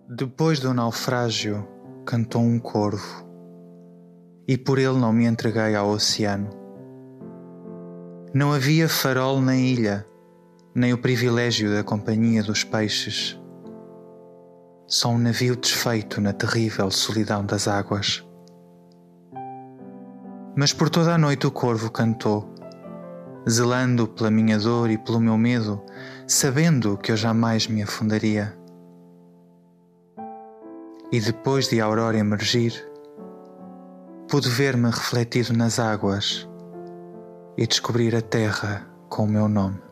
Depois 0.09 0.61
do 0.61 0.73
naufrágio, 0.73 1.69
cantou 2.07 2.41
um 2.41 2.59
corvo, 2.59 3.29
e 4.49 4.57
por 4.57 4.79
ele 4.79 4.99
não 4.99 5.13
me 5.13 5.27
entreguei 5.27 5.75
ao 5.75 5.91
oceano. 5.91 6.49
Não 8.33 8.51
havia 8.51 8.89
farol 8.89 9.43
na 9.43 9.57
ilha, 9.57 10.07
nem 10.75 10.95
o 10.95 10.99
privilégio 10.99 11.71
da 11.71 11.85
companhia 11.85 12.43
dos 12.43 12.65
peixes 12.65 13.39
só 14.93 15.09
um 15.09 15.17
navio 15.17 15.57
desfeito 15.57 16.21
na 16.21 16.35
terrível 16.35 16.91
solidão 16.91 17.47
das 17.47 17.67
águas. 17.67 18.23
Mas 20.55 20.75
por 20.75 20.91
toda 20.91 21.15
a 21.15 21.19
noite 21.19 21.47
o 21.47 21.51
corvo 21.51 21.91
cantou, 21.91 22.55
zelando 23.49 24.07
pela 24.07 24.31
minha 24.31 24.59
dor 24.59 24.91
e 24.91 24.99
pelo 24.99 25.19
meu 25.19 25.39
medo, 25.39 25.83
sabendo 26.27 26.99
que 26.99 27.11
eu 27.11 27.17
jamais 27.17 27.67
me 27.67 27.83
afundaria. 27.83 28.55
E 31.11 31.19
depois 31.19 31.69
de 31.69 31.81
a 31.81 31.87
aurora 31.87 32.19
emergir, 32.19 32.87
pude 34.29 34.51
ver-me 34.51 34.91
refletido 34.91 35.55
nas 35.55 35.79
águas 35.79 36.47
e 37.57 37.67
descobrir 37.67 38.15
a 38.15 38.21
terra 38.21 38.87
com 39.09 39.25
o 39.25 39.29
meu 39.29 39.49
nome. 39.49 39.92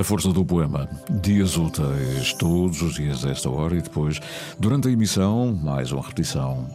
A 0.00 0.02
força 0.02 0.32
do 0.32 0.46
poema. 0.46 0.88
Dias 1.10 1.58
úteis, 1.58 2.32
todos 2.32 2.80
os 2.80 2.94
dias 2.94 3.22
a 3.22 3.32
esta 3.32 3.50
hora 3.50 3.76
e 3.76 3.82
depois, 3.82 4.18
durante 4.58 4.88
a 4.88 4.90
emissão, 4.90 5.54
mais 5.62 5.92
uma 5.92 6.02
repetição. 6.02 6.66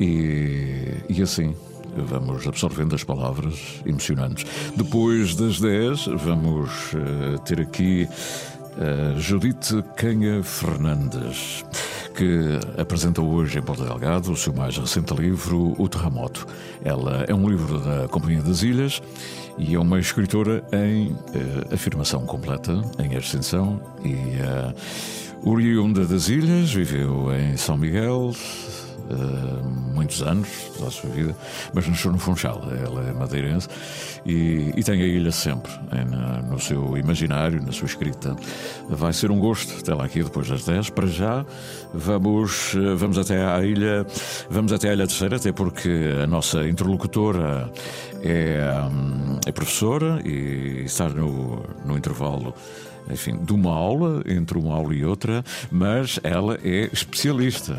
E, 0.00 0.94
e 1.10 1.20
assim 1.20 1.54
vamos 1.94 2.46
absorvendo 2.46 2.94
as 2.94 3.04
palavras 3.04 3.82
emocionantes. 3.84 4.46
Depois 4.74 5.34
das 5.34 5.60
10, 5.60 6.06
vamos 6.24 6.70
uh, 6.94 7.38
ter 7.44 7.60
aqui 7.60 8.08
uh, 8.08 9.20
Judite 9.20 9.84
Canha 9.94 10.42
Fernandes, 10.42 11.66
que 12.16 12.58
apresenta 12.80 13.20
hoje 13.20 13.58
em 13.58 13.62
Porto 13.62 13.84
Delgado 13.84 14.32
o 14.32 14.36
seu 14.36 14.54
mais 14.54 14.74
recente 14.78 15.12
livro, 15.12 15.74
O 15.76 15.86
Terremoto. 15.86 16.46
Ela 16.82 17.26
é 17.28 17.34
um 17.34 17.46
livro 17.46 17.78
da 17.78 18.08
Companhia 18.08 18.40
das 18.40 18.62
Ilhas 18.62 19.02
e 19.58 19.74
é 19.74 19.78
uma 19.78 19.98
escritora 19.98 20.64
em 20.72 21.08
uh, 21.08 21.74
afirmação 21.74 22.24
completa, 22.24 22.80
em 22.98 23.16
ascensão 23.16 23.80
e 24.04 24.14
uh, 24.14 25.50
oriunda 25.50 26.06
das 26.06 26.28
ilhas, 26.28 26.72
viveu 26.72 27.34
em 27.34 27.56
São 27.56 27.76
Miguel, 27.76 28.32
Uh, 29.10 29.66
muitos 29.94 30.20
anos 30.20 30.46
da 30.78 30.90
sua 30.90 31.08
vida, 31.08 31.34
mas 31.72 31.88
nasceu 31.88 32.12
no 32.12 32.18
Funchal. 32.18 32.62
Ela 32.70 33.08
é 33.08 33.12
madeirense 33.14 33.66
e, 34.26 34.70
e 34.76 34.84
tem 34.84 35.00
a 35.00 35.06
ilha 35.06 35.32
sempre 35.32 35.72
no 36.46 36.60
seu 36.60 36.94
imaginário, 36.94 37.62
na 37.64 37.72
sua 37.72 37.86
escrita. 37.86 38.36
Vai 38.86 39.14
ser 39.14 39.30
um 39.30 39.38
gosto 39.38 39.82
tê-la 39.82 40.04
aqui 40.04 40.22
depois 40.22 40.46
das 40.48 40.62
10. 40.62 40.90
Para 40.90 41.06
já, 41.06 41.46
vamos, 41.94 42.74
vamos 42.98 43.16
até 43.16 43.42
à 43.42 43.64
ilha, 43.64 44.06
vamos 44.50 44.74
até 44.74 44.90
à 44.90 44.92
Ilha 44.92 45.06
Terceira, 45.06 45.36
até 45.36 45.52
porque 45.52 45.88
a 46.22 46.26
nossa 46.26 46.68
interlocutora 46.68 47.72
é, 48.22 48.60
é 49.46 49.52
professora 49.52 50.20
e 50.24 50.82
está 50.84 51.08
no, 51.08 51.62
no 51.84 51.96
intervalo 51.96 52.54
enfim, 53.10 53.36
de 53.42 53.52
uma 53.52 53.72
aula, 53.72 54.22
entre 54.26 54.58
uma 54.58 54.74
aula 54.74 54.94
e 54.94 55.04
outra, 55.04 55.44
mas 55.70 56.18
ela 56.22 56.58
é 56.62 56.88
especialista 56.92 57.76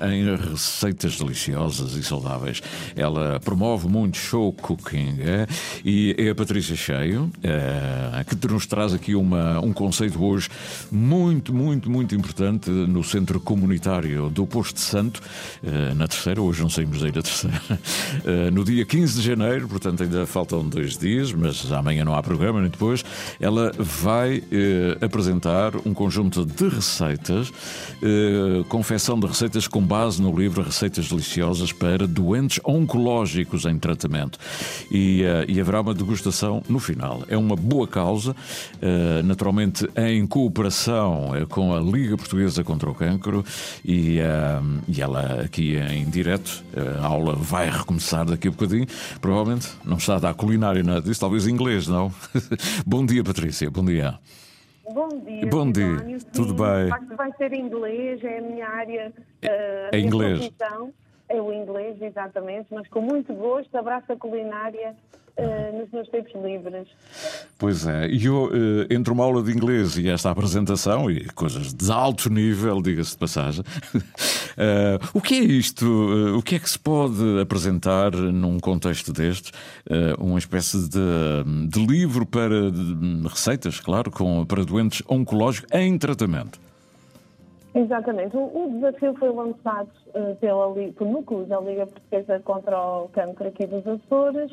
é, 0.00 0.14
em 0.14 0.36
receitas 0.36 1.18
deliciosas 1.18 1.94
e 1.94 2.02
saudáveis. 2.02 2.62
Ela 2.96 3.40
promove 3.40 3.88
muito 3.88 4.16
show 4.16 4.52
cooking 4.52 5.16
é, 5.20 5.46
e 5.84 6.14
é 6.18 6.30
a 6.30 6.34
Patrícia 6.34 6.76
Cheio, 6.76 7.30
é, 7.42 8.24
que 8.24 8.48
nos 8.48 8.66
traz 8.66 8.92
aqui 8.92 9.14
uma, 9.14 9.60
um 9.60 9.72
conceito 9.72 10.22
hoje 10.22 10.48
muito, 10.90 11.54
muito, 11.54 11.90
muito 11.90 12.14
importante 12.14 12.70
no 12.70 13.02
centro 13.02 13.40
comunitário 13.40 14.28
do 14.30 14.46
Posto 14.46 14.80
Santo, 14.80 15.20
na 15.96 16.06
terceira, 16.06 16.40
hoje 16.40 16.62
não 16.62 16.68
saímos 16.68 17.00
daí 17.00 17.12
da 17.12 17.22
terceira, 17.22 17.60
no 18.52 18.64
dia 18.64 18.84
15 18.84 19.20
de 19.20 19.26
janeiro, 19.26 19.68
portanto 19.68 20.02
ainda 20.02 20.26
faltam 20.26 20.66
dois 20.68 20.96
dias, 20.96 21.32
mas 21.32 21.70
amanhã 21.72 22.04
não 22.04 22.14
há 22.14 22.22
programa 22.22 22.60
nem 22.60 22.70
depois. 22.70 23.04
Ela 23.40 23.72
vai 23.78 24.42
apresentar 25.00 25.76
um 25.86 25.92
conjunto 25.92 26.44
de 26.44 26.68
receitas, 26.68 27.52
confecção 28.68 29.18
de 29.18 29.26
receitas 29.26 29.66
com 29.66 29.82
base 29.82 30.20
no 30.20 30.34
livro 30.36 30.62
Receitas 30.62 31.08
Deliciosas 31.08 31.72
para 31.72 32.06
doentes 32.06 32.60
oncológicos 32.64 33.64
em 33.64 33.78
tratamento. 33.78 34.38
E, 34.90 35.22
e 35.48 35.60
haverá 35.60 35.80
uma 35.80 35.94
degustação 35.94 36.62
no 36.68 36.78
final. 36.78 37.22
É 37.28 37.36
uma 37.36 37.56
boa 37.56 37.86
causa, 37.86 38.34
naturalmente 39.24 39.88
em 39.96 40.26
cooperação 40.26 41.30
com 41.48 41.74
a 41.74 41.80
Liga 41.80 42.16
Portuguesa 42.16 42.64
contra 42.64 42.90
o 42.90 42.94
Cancro 42.94 43.44
e, 43.84 44.18
e 44.88 45.00
ela 45.00 45.42
aqui 45.42 45.76
em 45.76 46.08
direto, 46.08 46.64
a 47.00 47.06
aula 47.06 47.34
vai 47.34 47.68
recomeçar 47.70 48.24
daqui 48.24 48.48
a 48.48 48.50
bocadinho. 48.50 48.86
Provavelmente 49.20 49.68
não 49.84 49.96
está 49.96 50.16
a 50.16 50.18
dar 50.18 50.34
culinária 50.34 50.82
nada 50.82 51.02
disso, 51.02 51.20
talvez 51.20 51.46
inglês, 51.46 51.86
não? 51.88 52.12
Bom 52.86 53.04
dia, 53.04 53.24
Patrícia, 53.24 53.70
bom 53.70 53.84
dia. 53.84 54.18
Bom 54.90 55.08
dia. 55.08 55.46
Bom 55.46 55.70
dia. 55.70 56.18
Tudo 56.32 56.54
bem? 56.54 57.16
Vai 57.16 57.32
ser 57.36 57.52
inglês, 57.52 58.22
é 58.24 58.38
a 58.38 58.42
minha 58.42 58.68
área. 58.68 59.12
É, 59.40 59.90
uh, 59.92 59.96
inglês. 59.96 60.50
É 61.28 61.40
o 61.40 61.52
inglês, 61.52 62.00
exatamente, 62.02 62.66
mas 62.70 62.86
com 62.88 63.00
muito 63.00 63.32
gosto 63.32 63.74
abraço 63.76 64.12
a 64.12 64.16
culinária 64.16 64.94
uh, 65.38 65.78
nos 65.78 65.90
meus 65.90 66.08
tempos 66.08 66.32
livres. 66.42 66.88
Pois 67.58 67.86
é, 67.86 68.08
e 68.08 68.26
eu, 68.26 68.46
uh, 68.46 68.50
entre 68.90 69.12
uma 69.12 69.24
aula 69.24 69.42
de 69.42 69.52
inglês 69.52 69.96
e 69.96 70.08
esta 70.08 70.30
apresentação, 70.30 71.10
e 71.10 71.24
coisas 71.30 71.72
de 71.72 71.90
alto 71.90 72.30
nível, 72.30 72.80
diga-se 72.82 73.12
de 73.12 73.18
passagem, 73.18 73.64
uh, 73.94 75.08
o 75.14 75.20
que 75.20 75.34
é 75.34 75.38
isto? 75.38 75.86
o 76.36 76.42
que 76.42 76.56
é 76.56 76.58
que 76.58 76.68
se 76.68 76.78
pode 76.78 77.40
apresentar 77.40 78.12
num 78.12 78.58
contexto 78.58 79.12
deste? 79.12 79.52
uma 80.18 80.38
espécie 80.38 80.88
de, 80.88 81.68
de 81.68 81.86
livro 81.86 82.24
para 82.24 82.70
de 82.70 83.28
receitas, 83.28 83.80
claro, 83.80 84.10
com, 84.10 84.44
para 84.44 84.64
doentes 84.64 85.02
oncológicos 85.08 85.68
em 85.72 85.96
tratamento. 85.98 86.58
Exatamente. 87.74 88.36
O, 88.36 88.40
o, 88.40 88.70
desafio 88.74 89.14
foi 89.14 89.30
lançado 89.30 89.88
uh, 90.14 90.36
pela, 90.36 90.68
por 90.92 91.06
núcleo 91.06 91.44
da 91.44 91.60
Liga 91.60 91.86
Portuguesa 91.86 92.40
contra 92.40 92.78
o 92.78 93.08
Câncer 93.08 93.46
aqui 93.46 93.66
dos 93.66 93.86
Açores 93.86 94.52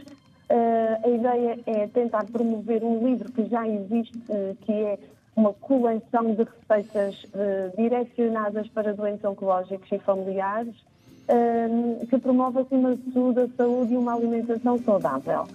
Uh, 0.50 1.06
a 1.06 1.08
ideia 1.08 1.60
é 1.68 1.86
tentar 1.86 2.26
promover 2.26 2.84
um 2.84 3.06
livro 3.06 3.32
que 3.32 3.46
já 3.46 3.68
existe, 3.68 4.18
uh, 4.30 4.58
que 4.62 4.72
é 4.72 4.98
uma 5.36 5.54
coleção 5.54 6.34
de 6.34 6.44
receitas 6.44 7.24
uh, 7.26 7.78
direcionadas 7.78 8.68
para 8.70 8.92
doentes 8.96 9.24
oncológicos 9.24 9.92
e 9.92 10.00
familiares, 10.00 10.76
que 12.10 12.18
promove, 12.18 12.62
acima 12.62 12.96
de 12.96 13.12
tudo, 13.12 13.42
a 13.42 13.48
saúde 13.50 13.94
e 13.94 13.98
uma 13.98 14.16
alimentação 14.16 14.80
saudável. 14.80 15.46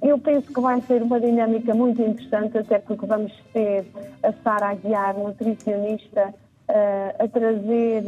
eu 0.00 0.16
penso 0.16 0.54
que 0.54 0.60
vai 0.60 0.80
ser 0.82 1.02
uma 1.02 1.18
dinâmica 1.18 1.74
muito 1.74 2.00
interessante, 2.00 2.58
até 2.58 2.78
porque 2.78 3.04
vamos 3.04 3.32
ter 3.52 3.84
a 4.22 4.32
Sara 4.44 4.68
Aguiar, 4.68 5.18
nutricionista, 5.18 6.32
a 7.18 7.26
trazer 7.26 8.04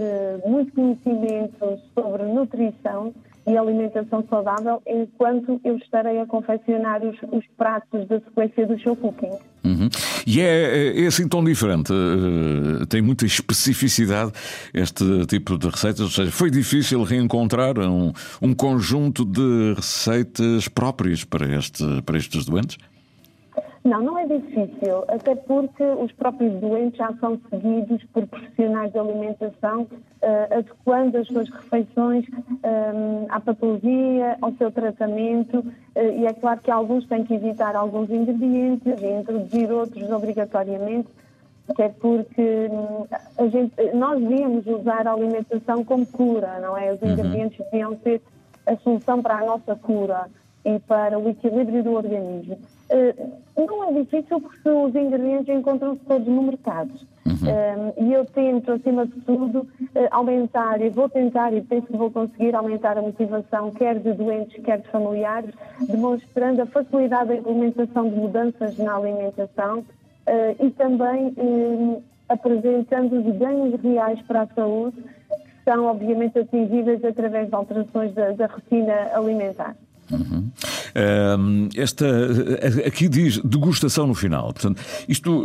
muito 0.46 0.72
conhecimento 0.72 1.80
sobre 1.92 2.22
nutrição 2.26 3.12
e 3.46 3.56
alimentação 3.56 4.24
saudável, 4.28 4.82
enquanto 4.86 5.60
eu 5.64 5.76
estarei 5.76 6.20
a 6.20 6.26
confeccionar 6.26 7.02
os, 7.04 7.16
os 7.30 7.44
pratos 7.56 8.06
da 8.08 8.20
sequência 8.20 8.66
do 8.66 8.78
show 8.78 8.96
cooking. 8.96 9.30
Uhum. 9.64 9.88
E 10.26 10.40
é, 10.40 11.02
é, 11.02 11.06
assim 11.06 11.28
tão 11.28 11.42
diferente, 11.44 11.92
uh, 11.92 12.86
tem 12.86 13.02
muita 13.02 13.24
especificidade 13.24 14.32
este 14.74 15.26
tipo 15.26 15.58
de 15.58 15.68
receitas, 15.68 16.00
ou 16.00 16.10
seja, 16.10 16.30
foi 16.30 16.50
difícil 16.50 17.02
reencontrar 17.02 17.78
um, 17.78 18.12
um 18.42 18.54
conjunto 18.54 19.24
de 19.24 19.74
receitas 19.74 20.68
próprias 20.68 21.24
para, 21.24 21.46
este, 21.56 21.84
para 22.02 22.16
estes 22.16 22.44
doentes? 22.44 22.78
Não, 23.86 24.02
não 24.02 24.18
é 24.18 24.26
difícil, 24.26 25.04
até 25.06 25.36
porque 25.36 25.84
os 25.84 26.10
próprios 26.10 26.52
doentes 26.60 26.98
já 26.98 27.12
são 27.20 27.40
seguidos 27.48 28.02
por 28.12 28.26
profissionais 28.26 28.90
de 28.92 28.98
alimentação, 28.98 29.82
uh, 29.82 30.58
adequando 30.58 31.18
as 31.18 31.28
suas 31.28 31.48
refeições 31.48 32.26
um, 32.28 32.58
eh, 32.64 33.26
à 33.28 33.38
patologia, 33.38 34.36
ao 34.42 34.52
seu 34.54 34.72
tratamento, 34.72 35.60
uh, 35.60 36.18
e 36.18 36.26
é 36.26 36.32
claro 36.32 36.60
que 36.60 36.70
alguns 36.70 37.06
têm 37.06 37.22
que 37.22 37.34
evitar 37.34 37.76
alguns 37.76 38.10
ingredientes 38.10 39.00
e 39.00 39.06
introduzir 39.06 39.70
outros 39.70 40.10
obrigatoriamente, 40.10 41.08
até 41.68 41.88
porque 41.88 42.68
um, 42.68 43.06
a 43.38 43.46
gente, 43.46 43.72
nós 43.94 44.20
devíamos 44.20 44.66
usar 44.66 45.06
a 45.06 45.12
alimentação 45.12 45.84
como 45.84 46.04
cura, 46.06 46.58
não 46.60 46.76
é? 46.76 46.92
Os 46.92 47.00
uhum. 47.02 47.12
ingredientes 47.12 47.64
deviam 47.70 47.96
ser 47.98 48.20
a 48.66 48.76
solução 48.78 49.22
para 49.22 49.36
a 49.36 49.46
nossa 49.46 49.76
cura 49.76 50.26
e 50.66 50.80
para 50.80 51.16
o 51.16 51.28
equilíbrio 51.28 51.82
do 51.84 51.92
organismo. 51.92 52.58
Uh, 52.90 53.66
não 53.66 53.84
é 53.84 53.92
difícil 53.92 54.40
porque 54.40 54.68
os 54.68 54.94
ingredientes 54.94 55.48
encontram-se 55.48 56.00
todos 56.00 56.26
no 56.26 56.42
mercado. 56.42 56.90
Uhum. 57.24 57.32
Uh, 57.32 58.04
e 58.04 58.12
eu 58.12 58.24
tento, 58.24 58.72
acima 58.72 59.06
de 59.06 59.20
tudo, 59.20 59.60
uh, 59.60 59.68
aumentar 60.10 60.80
e 60.80 60.90
vou 60.90 61.08
tentar 61.08 61.54
e 61.54 61.60
penso 61.60 61.86
que 61.86 61.96
vou 61.96 62.10
conseguir 62.10 62.56
aumentar 62.56 62.98
a 62.98 63.02
motivação 63.02 63.70
quer 63.70 64.00
de 64.00 64.12
doentes, 64.12 64.60
quer 64.64 64.80
de 64.80 64.88
familiares, 64.88 65.54
demonstrando 65.88 66.62
a 66.62 66.66
facilidade 66.66 67.28
da 67.28 67.36
implementação 67.36 68.08
de 68.08 68.16
mudanças 68.16 68.76
na 68.78 68.96
alimentação 68.96 69.84
e 70.58 70.70
também 70.70 71.32
apresentando 72.28 73.12
os 73.16 73.36
ganhos 73.36 73.80
reais 73.80 74.20
para 74.22 74.42
a 74.42 74.46
saúde 74.48 74.96
que 75.00 75.64
são, 75.64 75.84
obviamente, 75.86 76.36
atingíveis 76.36 77.04
através 77.04 77.48
de 77.48 77.54
alterações 77.54 78.12
da, 78.12 78.32
da 78.32 78.46
rotina 78.46 78.92
alimentar. 79.14 79.76
Uhum. 80.10 80.35
Esta 81.76 82.06
aqui 82.86 83.08
diz 83.08 83.38
degustação 83.42 84.06
no 84.06 84.14
final. 84.14 84.52
Portanto, 84.52 84.80
isto 85.08 85.42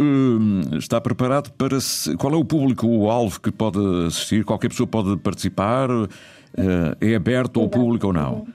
está 0.74 1.02
preparado 1.02 1.52
para 1.54 1.80
se, 1.80 2.16
qual 2.18 2.34
é 2.34 2.38
o 2.38 2.46
público, 2.46 2.88
o 2.88 3.10
alvo 3.10 3.40
que 3.40 3.52
pode 3.52 3.80
assistir? 4.08 4.46
Qualquer 4.46 4.70
pessoa 4.70 4.88
pode 4.88 5.18
participar? 5.18 5.90
Uh, 5.90 6.96
é 7.00 7.16
aberto 7.16 7.62
ao 7.62 7.70
público 7.70 8.08
ou 8.08 8.14
não? 8.14 8.46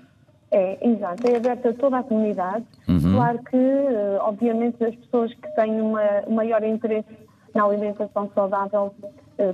É, 0.51 0.87
exato, 0.87 1.27
é 1.27 1.37
aberto 1.37 1.69
a 1.69 1.73
toda 1.73 1.99
a 1.99 2.03
comunidade. 2.03 2.65
Uhum. 2.87 3.15
Claro 3.15 3.39
que, 3.51 3.57
uh, 3.57 4.19
obviamente, 4.21 4.85
as 4.85 4.95
pessoas 4.95 5.33
que 5.35 5.55
têm 5.55 5.81
uma, 5.81 6.03
um 6.27 6.35
maior 6.35 6.63
interesse 6.63 7.09
na 7.55 7.65
alimentação 7.65 8.31
saudável, 8.35 8.95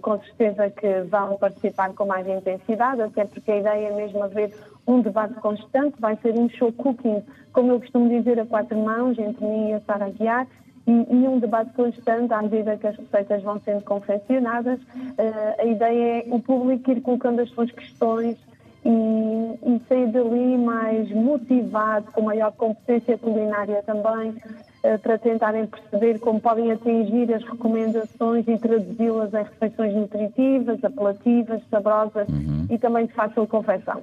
com 0.00 0.18
certeza 0.20 0.70
que 0.70 1.00
vão 1.02 1.36
participar 1.36 1.92
com 1.94 2.06
mais 2.06 2.26
intensidade, 2.26 3.02
até 3.02 3.24
porque 3.24 3.50
a 3.50 3.56
ideia 3.56 3.88
é 3.88 3.94
mesmo 3.94 4.22
haver 4.22 4.54
um 4.86 5.00
debate 5.00 5.34
constante, 5.34 6.00
vai 6.00 6.16
ser 6.16 6.34
um 6.34 6.48
show 6.48 6.72
cooking, 6.72 7.22
como 7.52 7.72
eu 7.72 7.80
costumo 7.80 8.08
dizer, 8.08 8.38
a 8.40 8.46
quatro 8.46 8.78
mãos, 8.78 9.18
entre 9.18 9.44
mim 9.44 9.70
e 9.70 9.74
a 9.74 9.80
Sara 9.80 10.10
Guiar, 10.10 10.46
e, 10.86 10.90
e, 10.90 11.28
um 11.28 11.38
debate 11.38 11.72
constante 11.74 12.32
à 12.32 12.42
medida 12.42 12.76
que 12.76 12.86
as 12.86 12.96
receitas 12.96 13.42
vão 13.42 13.60
sendo 13.60 13.84
confeccionadas. 13.84 14.80
Uh, 14.80 15.60
a 15.60 15.64
ideia 15.64 16.24
é 16.24 16.24
o 16.26 16.40
público 16.40 16.90
ir 16.90 17.00
colocando 17.00 17.40
as 17.40 17.50
suas 17.50 17.70
questões 17.70 18.36
e, 18.84 18.88
e 18.88 19.80
sair 19.88 20.08
dali 20.08 20.58
mais 20.58 21.08
motivado, 21.10 22.10
com 22.10 22.22
maior 22.22 22.50
competência 22.52 23.16
culinária 23.16 23.80
também, 23.84 24.34
para 25.02 25.16
tentarem 25.16 25.66
perceber 25.66 26.18
como 26.18 26.40
podem 26.40 26.72
atingir 26.72 27.32
as 27.32 27.44
recomendações 27.44 28.46
e 28.48 28.58
traduzi-las 28.58 29.32
em 29.32 29.42
refeições 29.44 29.94
nutritivas, 29.94 30.84
apelativas, 30.84 31.62
saborosas 31.70 32.28
uhum. 32.28 32.66
e 32.68 32.78
também 32.78 33.06
de 33.06 33.12
fácil 33.12 33.46
confecção. 33.46 34.02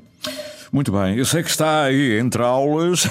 Muito 0.72 0.92
bem, 0.92 1.18
eu 1.18 1.26
sei 1.26 1.42
que 1.42 1.50
está 1.50 1.84
aí 1.84 2.20
entre 2.20 2.44
aulas. 2.44 3.08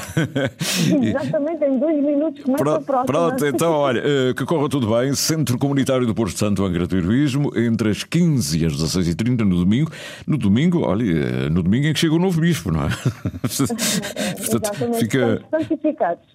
Exatamente, 1.03 1.65
em 1.65 1.79
dois 1.79 1.97
minutos 1.97 2.45
começa 2.45 2.63
pronto, 2.63 2.83
a 2.83 2.85
próxima. 2.85 3.05
Pronto, 3.05 3.47
então 3.47 3.73
olha, 3.73 4.01
eh, 4.05 4.35
que 4.35 4.45
corra 4.45 4.69
tudo 4.69 4.89
bem. 4.89 5.13
Centro 5.15 5.59
Comunitário 5.59 6.07
do 6.07 6.15
Porto 6.15 6.39
Santo 6.39 6.65
Angra 6.65 6.87
do 6.87 6.97
Heroísmo, 6.97 7.51
entre 7.59 7.91
as 7.91 8.05
15 8.05 8.59
e 8.59 8.67
as 8.67 8.75
16h30 8.75 9.41
no 9.41 9.57
domingo. 9.57 9.91
No 10.25 10.39
domingo, 10.39 10.83
olha, 10.87 11.03
eh, 11.03 11.49
no 11.51 11.63
domingo 11.63 11.89
em 11.89 11.93
que 11.93 11.99
chega 11.99 12.15
o 12.15 12.19
novo 12.19 12.41
bispo, 12.41 12.71
não 12.71 12.85
é? 12.85 12.89
Portanto, 14.39 14.95
fica. 14.99 15.43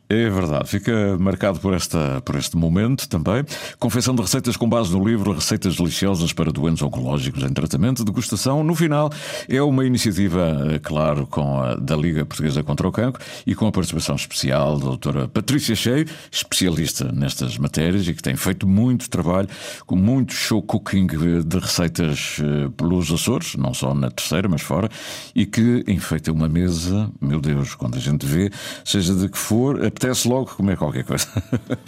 É 0.09 0.29
verdade, 0.29 0.67
fica 0.67 1.17
marcado 1.17 1.59
por, 1.59 1.73
esta, 1.73 2.21
por 2.25 2.35
este 2.35 2.57
momento 2.57 3.07
também. 3.07 3.45
Confecção 3.79 4.13
de 4.13 4.21
receitas 4.21 4.57
com 4.57 4.67
base 4.67 4.95
no 4.95 5.07
livro 5.07 5.31
Receitas 5.31 5.77
Deliciosas 5.77 6.33
para 6.33 6.51
Doentes 6.51 6.83
Oncológicos 6.83 7.41
em 7.43 7.53
Tratamento, 7.53 8.03
degustação. 8.03 8.61
No 8.63 8.75
final, 8.75 9.09
é 9.47 9.61
uma 9.61 9.85
iniciativa, 9.85 10.67
eh, 10.69 10.79
claro 10.79 11.12
claro, 11.13 11.27
com 11.27 11.61
a 11.61 11.75
da 11.75 11.95
Liga 11.95 12.25
Portuguesa 12.25 12.63
contra 12.63 12.87
o 12.87 12.91
Cancro 12.91 13.23
e 13.45 13.53
com 13.53 13.67
a 13.67 13.71
participação 13.71 14.15
especial 14.15 14.77
da 14.77 14.85
doutora 14.85 15.27
Patrícia 15.27 15.75
Cheio, 15.75 16.05
especialista 16.31 17.11
nestas 17.11 17.57
matérias 17.57 18.07
e 18.07 18.13
que 18.13 18.21
tem 18.21 18.35
feito 18.35 18.67
muito 18.67 19.09
trabalho 19.09 19.47
com 19.85 19.95
muito 19.95 20.33
show 20.33 20.61
cooking 20.61 21.07
de 21.07 21.59
receitas 21.59 22.37
eh, 22.41 22.69
pelos 22.75 23.11
Açores, 23.11 23.55
não 23.55 23.73
só 23.73 23.93
na 23.93 24.09
terceira, 24.09 24.49
mas 24.49 24.61
fora, 24.61 24.89
e 25.35 25.45
que 25.45 25.83
enfeita 25.87 26.31
uma 26.31 26.49
mesa, 26.49 27.09
meu 27.21 27.39
Deus, 27.39 27.75
quando 27.75 27.95
a 27.95 27.99
gente 27.99 28.25
vê, 28.25 28.49
seja 28.83 29.13
de 29.13 29.29
que 29.29 29.37
for, 29.37 29.85
apetece 29.85 30.27
logo 30.27 30.47
comer 30.55 30.77
qualquer 30.77 31.03
coisa. 31.03 31.27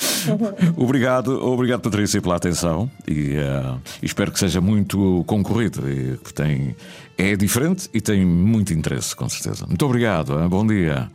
obrigado, 0.78 1.44
obrigado 1.44 1.82
Patrícia 1.82 2.22
pela 2.22 2.36
atenção 2.36 2.90
e, 3.08 3.38
uh, 3.38 3.80
espero 4.02 4.32
que 4.32 4.40
seja 4.40 4.62
muito 4.62 5.24
concorrido 5.26 5.90
e 5.90 6.18
que 6.18 6.34
tem 6.34 6.76
é 7.18 7.36
diferente 7.36 7.90
e 7.94 8.02
tem 8.02 8.26
muito 8.26 8.74
interesse, 8.74 9.16
com 9.16 9.28
certeza. 9.30 9.66
Muito 9.66 9.86
obrigado, 9.86 10.40
hein? 10.40 10.48
bom 10.50 10.66
dia. 10.66 11.10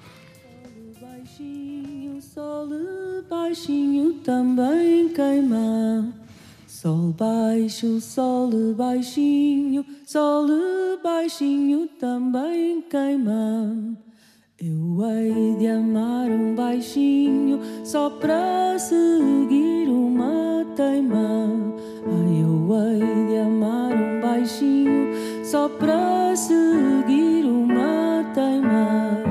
baixinho, 1.01 2.21
sol 2.23 2.69
baixinho 3.29 4.15
também 4.25 5.09
queima. 5.11 6.15
Sol 6.67 7.15
baixo, 7.19 8.01
sol 8.01 8.51
baixinho, 8.75 9.85
sol 10.07 10.47
baixinho 11.03 11.87
também 11.99 12.81
queima. 12.83 13.99
Eu 14.59 14.99
hei 15.05 15.57
de 15.59 15.67
amar 15.67 16.31
um 16.31 16.55
baixinho 16.55 17.61
só 17.85 18.11
para 18.11 18.79
seguir 18.79 19.89
uma 19.89 20.67
teima. 20.77 21.49
Ai, 22.07 22.43
eu 22.43 22.71
hei 22.75 23.27
de 23.29 23.39
amar 23.39 23.93
um 23.93 24.21
baixinho 24.21 25.40
só 25.51 25.69
para 25.69 26.37
seguir 26.37 27.45
uma 27.45 28.25
teima. 28.33 29.30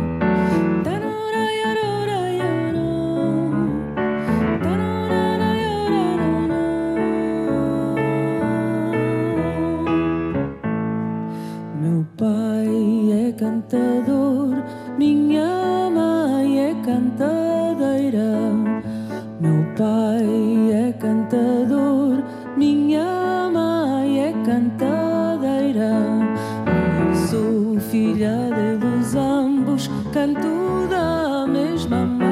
Filha 27.90 28.50
deles 28.56 29.16
ambos, 29.16 29.90
canto 30.14 30.88
da 30.90 31.48
mesma 31.48 32.06
maneira. 32.06 32.29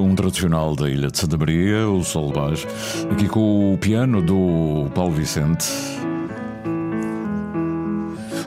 Um 0.00 0.14
tradicional 0.14 0.74
da 0.74 0.88
Ilha 0.88 1.10
de 1.10 1.18
Santa 1.18 1.36
Maria, 1.36 1.88
o 1.88 2.02
Sol 2.02 2.32
Baixo, 2.32 2.66
aqui 3.10 3.28
com 3.28 3.74
o 3.74 3.78
piano 3.78 4.22
do 4.22 4.90
Paulo 4.94 5.12
Vicente. 5.12 5.66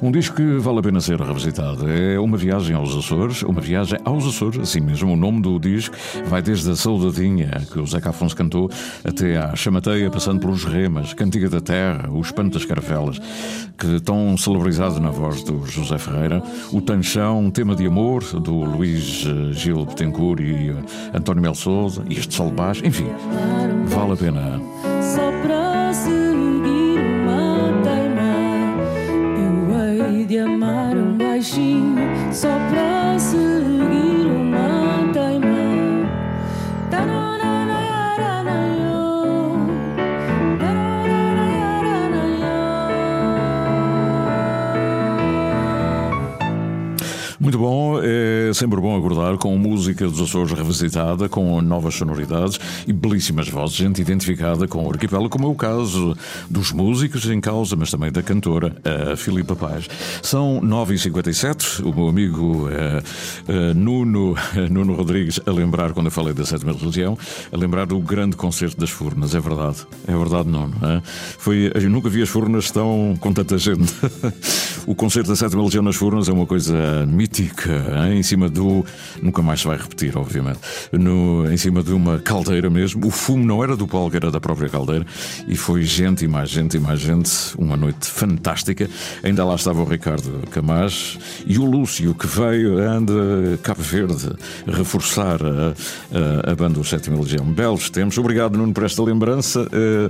Um 0.01 0.11
disco 0.11 0.35
que 0.35 0.57
vale 0.57 0.79
a 0.79 0.81
pena 0.81 0.99
ser 0.99 1.19
revisitado. 1.19 1.89
É 1.89 2.19
uma 2.19 2.37
viagem 2.37 2.75
aos 2.75 2.95
Açores, 2.95 3.43
uma 3.43 3.61
viagem 3.61 3.99
aos 4.03 4.25
Açores, 4.25 4.59
assim 4.59 4.79
mesmo. 4.81 5.13
O 5.13 5.15
nome 5.15 5.41
do 5.41 5.59
disco 5.59 5.95
vai 6.25 6.41
desde 6.41 6.69
a 6.71 6.75
Saudadinha, 6.75 7.49
que 7.71 7.79
o 7.79 7.87
Zeca 7.87 8.09
Afonso 8.09 8.35
cantou, 8.35 8.69
até 9.03 9.37
à 9.37 9.55
Chamateia, 9.55 10.09
passando 10.09 10.39
pelos 10.39 10.63
Remas, 10.65 11.13
Cantiga 11.13 11.49
da 11.49 11.61
Terra, 11.61 12.09
o 12.09 12.19
Espanto 12.21 12.57
das 12.57 12.65
Caravelas, 12.65 13.19
que 13.77 13.99
tão 14.01 14.37
celebrizado 14.37 14.99
na 14.99 15.09
voz 15.09 15.43
do 15.43 15.65
José 15.65 15.97
Ferreira, 15.97 16.43
o 16.71 16.81
Tanchão, 16.81 17.39
um 17.39 17.51
tema 17.51 17.75
de 17.75 17.85
amor 17.85 18.23
do 18.39 18.53
Luís 18.53 19.25
eh, 19.25 19.53
Gil 19.53 19.85
Betancourt 19.85 20.39
e 20.41 20.69
eh, 20.69 20.75
António 21.13 21.41
Mel 21.41 21.55
Souza, 21.55 22.03
este 22.09 22.33
Sol 22.33 22.51
Baixo, 22.51 22.85
enfim, 22.85 23.07
vale 23.87 24.13
a 24.13 24.17
pena. 24.17 24.61
Baixinho. 32.43 32.94
Sempre 48.55 48.79
bom 48.79 48.97
acordar 48.97 49.37
com 49.37 49.55
música 49.57 50.07
dos 50.07 50.21
Açores 50.21 50.53
revisitada, 50.53 51.27
com 51.27 51.61
novas 51.61 51.95
sonoridades 51.95 52.59
e 52.87 52.93
belíssimas 52.93 53.49
vozes, 53.49 53.75
gente 53.75 54.01
identificada 54.01 54.67
com 54.67 54.85
o 54.85 54.89
arquipélago, 54.89 55.29
como 55.29 55.47
é 55.47 55.49
o 55.49 55.55
caso 55.55 56.15
dos 56.49 56.71
músicos 56.71 57.29
em 57.29 57.41
causa, 57.41 57.75
mas 57.75 57.91
também 57.91 58.11
da 58.11 58.23
cantora, 58.23 58.75
a 59.11 59.15
Filipa 59.17 59.55
Paz. 59.55 59.87
São 60.21 60.61
9h57, 60.61 61.83
o 61.83 61.93
meu 61.93 62.07
amigo 62.07 62.69
eh, 62.71 63.73
Nuno, 63.75 64.35
Nuno 64.71 64.93
Rodrigues, 64.93 65.39
a 65.45 65.51
lembrar, 65.51 65.91
quando 65.91 66.07
eu 66.07 66.11
falei 66.11 66.33
da 66.33 66.45
Sétima 66.45 66.71
Religião, 66.71 67.17
a 67.51 67.57
lembrar 67.57 67.85
do 67.85 67.99
grande 67.99 68.35
concerto 68.35 68.79
das 68.79 68.89
Furnas, 68.89 69.35
é 69.35 69.39
verdade, 69.39 69.85
é 70.07 70.15
verdade, 70.15 70.47
Nuno. 70.47 70.73
é? 70.81 71.01
Foi, 71.37 71.71
eu 71.75 71.89
nunca 71.89 72.09
vi 72.09 72.21
as 72.21 72.29
Furnas 72.29 72.71
tão 72.71 73.17
com 73.19 73.33
tanta 73.33 73.57
gente. 73.57 73.93
o 74.87 74.95
concerto 74.95 75.29
da 75.29 75.35
Sétima 75.35 75.63
Legião 75.63 75.83
nas 75.83 75.95
Furnas 75.95 76.29
é 76.29 76.31
uma 76.31 76.45
coisa 76.45 77.05
mítica, 77.05 77.83
em 78.13 78.23
cima 78.23 78.44
do. 78.49 78.85
Nunca 79.21 79.41
mais 79.41 79.61
se 79.61 79.67
vai 79.67 79.77
repetir, 79.77 80.17
obviamente. 80.17 80.59
No, 80.91 81.51
em 81.51 81.57
cima 81.57 81.83
de 81.83 81.93
uma 81.93 82.19
caldeira 82.19 82.69
mesmo. 82.69 83.05
O 83.05 83.11
fumo 83.11 83.45
não 83.45 83.63
era 83.63 83.75
do 83.75 83.87
palco, 83.87 84.15
era 84.15 84.31
da 84.31 84.39
própria 84.39 84.69
caldeira. 84.69 85.05
E 85.47 85.55
foi 85.55 85.83
gente 85.83 86.25
e 86.25 86.27
mais 86.27 86.49
gente 86.49 86.77
e 86.77 86.79
mais 86.79 86.99
gente. 86.99 87.31
Uma 87.57 87.75
noite 87.75 88.07
fantástica. 88.07 88.89
Ainda 89.23 89.45
lá 89.45 89.55
estava 89.55 89.81
o 89.81 89.85
Ricardo 89.85 90.41
Camacho 90.51 91.19
e 91.45 91.57
o 91.57 91.65
Lúcio, 91.65 92.13
que 92.13 92.27
veio 92.27 92.77
anda 92.77 93.57
Cabo 93.63 93.81
Verde 93.81 94.33
reforçar 94.67 95.39
a, 95.43 96.47
a, 96.47 96.51
a 96.51 96.55
banda 96.55 96.75
do 96.75 96.83
Sétima 96.83 97.19
Legião. 97.19 97.45
Belos 97.45 97.89
tempos. 97.89 98.17
Obrigado, 98.17 98.57
Nuno, 98.57 98.73
por 98.73 98.83
esta 98.83 99.01
lembrança. 99.03 99.67
Eh, 99.71 100.09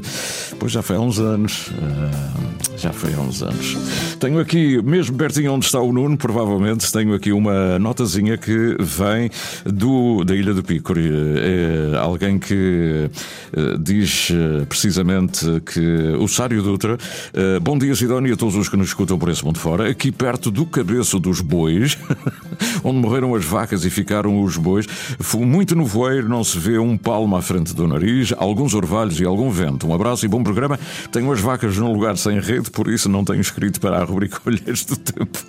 pois 0.59 0.71
já 0.71 0.81
foi 0.81 0.95
há 0.95 0.99
uns 0.99 1.19
anos. 1.19 1.69
Eh, 1.71 2.77
já 2.77 2.91
foi 2.91 3.13
há 3.13 3.19
uns 3.19 3.41
anos. 3.41 3.77
Tenho 4.19 4.39
aqui, 4.39 4.81
mesmo 4.81 5.17
pertinho 5.17 5.53
onde 5.53 5.65
está 5.65 5.79
o 5.79 5.93
Nuno, 5.93 6.17
provavelmente, 6.17 6.91
tenho 6.91 7.13
aqui 7.13 7.31
uma 7.31 7.79
notazinha 7.79 8.24
que 8.33 8.75
vem 8.79 9.29
do, 9.63 10.23
da 10.23 10.35
Ilha 10.35 10.53
do 10.53 10.63
Pico. 10.63 10.93
É 10.97 11.97
alguém 11.97 12.39
que 12.39 13.09
eh, 13.53 13.77
diz 13.79 14.31
eh, 14.31 14.65
precisamente 14.65 15.61
que 15.61 16.15
o 16.19 16.27
Sário 16.27 16.61
Dutra, 16.61 16.97
eh, 17.33 17.59
bom 17.59 17.77
dia 17.77 17.95
Sidónia 17.95 18.33
a 18.33 18.37
todos 18.37 18.55
os 18.55 18.67
que 18.67 18.75
nos 18.75 18.87
escutam 18.87 19.17
por 19.19 19.29
esse 19.29 19.45
mundo 19.45 19.59
fora, 19.59 19.89
aqui 19.89 20.11
perto 20.11 20.49
do 20.49 20.65
cabeço 20.65 21.19
dos 21.19 21.41
bois, 21.41 21.97
onde 22.83 22.97
morreram 22.97 23.35
as 23.35 23.45
vacas 23.45 23.85
e 23.85 23.89
ficaram 23.89 24.41
os 24.41 24.57
bois, 24.57 24.87
foi 25.19 25.45
muito 25.45 25.75
nevoeiro, 25.75 26.27
não 26.27 26.43
se 26.43 26.57
vê 26.57 26.77
um 26.79 26.97
palmo 26.97 27.35
à 27.35 27.41
frente 27.41 27.73
do 27.75 27.87
nariz, 27.87 28.33
alguns 28.37 28.73
orvalhos 28.73 29.19
e 29.19 29.25
algum 29.25 29.49
vento. 29.49 29.87
Um 29.87 29.93
abraço 29.93 30.25
e 30.25 30.27
bom 30.27 30.43
programa. 30.43 30.79
Tenho 31.11 31.31
as 31.31 31.39
vacas 31.39 31.77
num 31.77 31.91
lugar 31.91 32.17
sem 32.17 32.39
rede, 32.39 32.71
por 32.71 32.87
isso 32.87 33.07
não 33.07 33.23
tenho 33.23 33.41
escrito 33.41 33.79
para 33.79 33.99
a 33.99 34.03
rubrica 34.03 34.39
Olheiros 34.45 34.85
do 34.85 34.97
Tempo. 34.97 35.39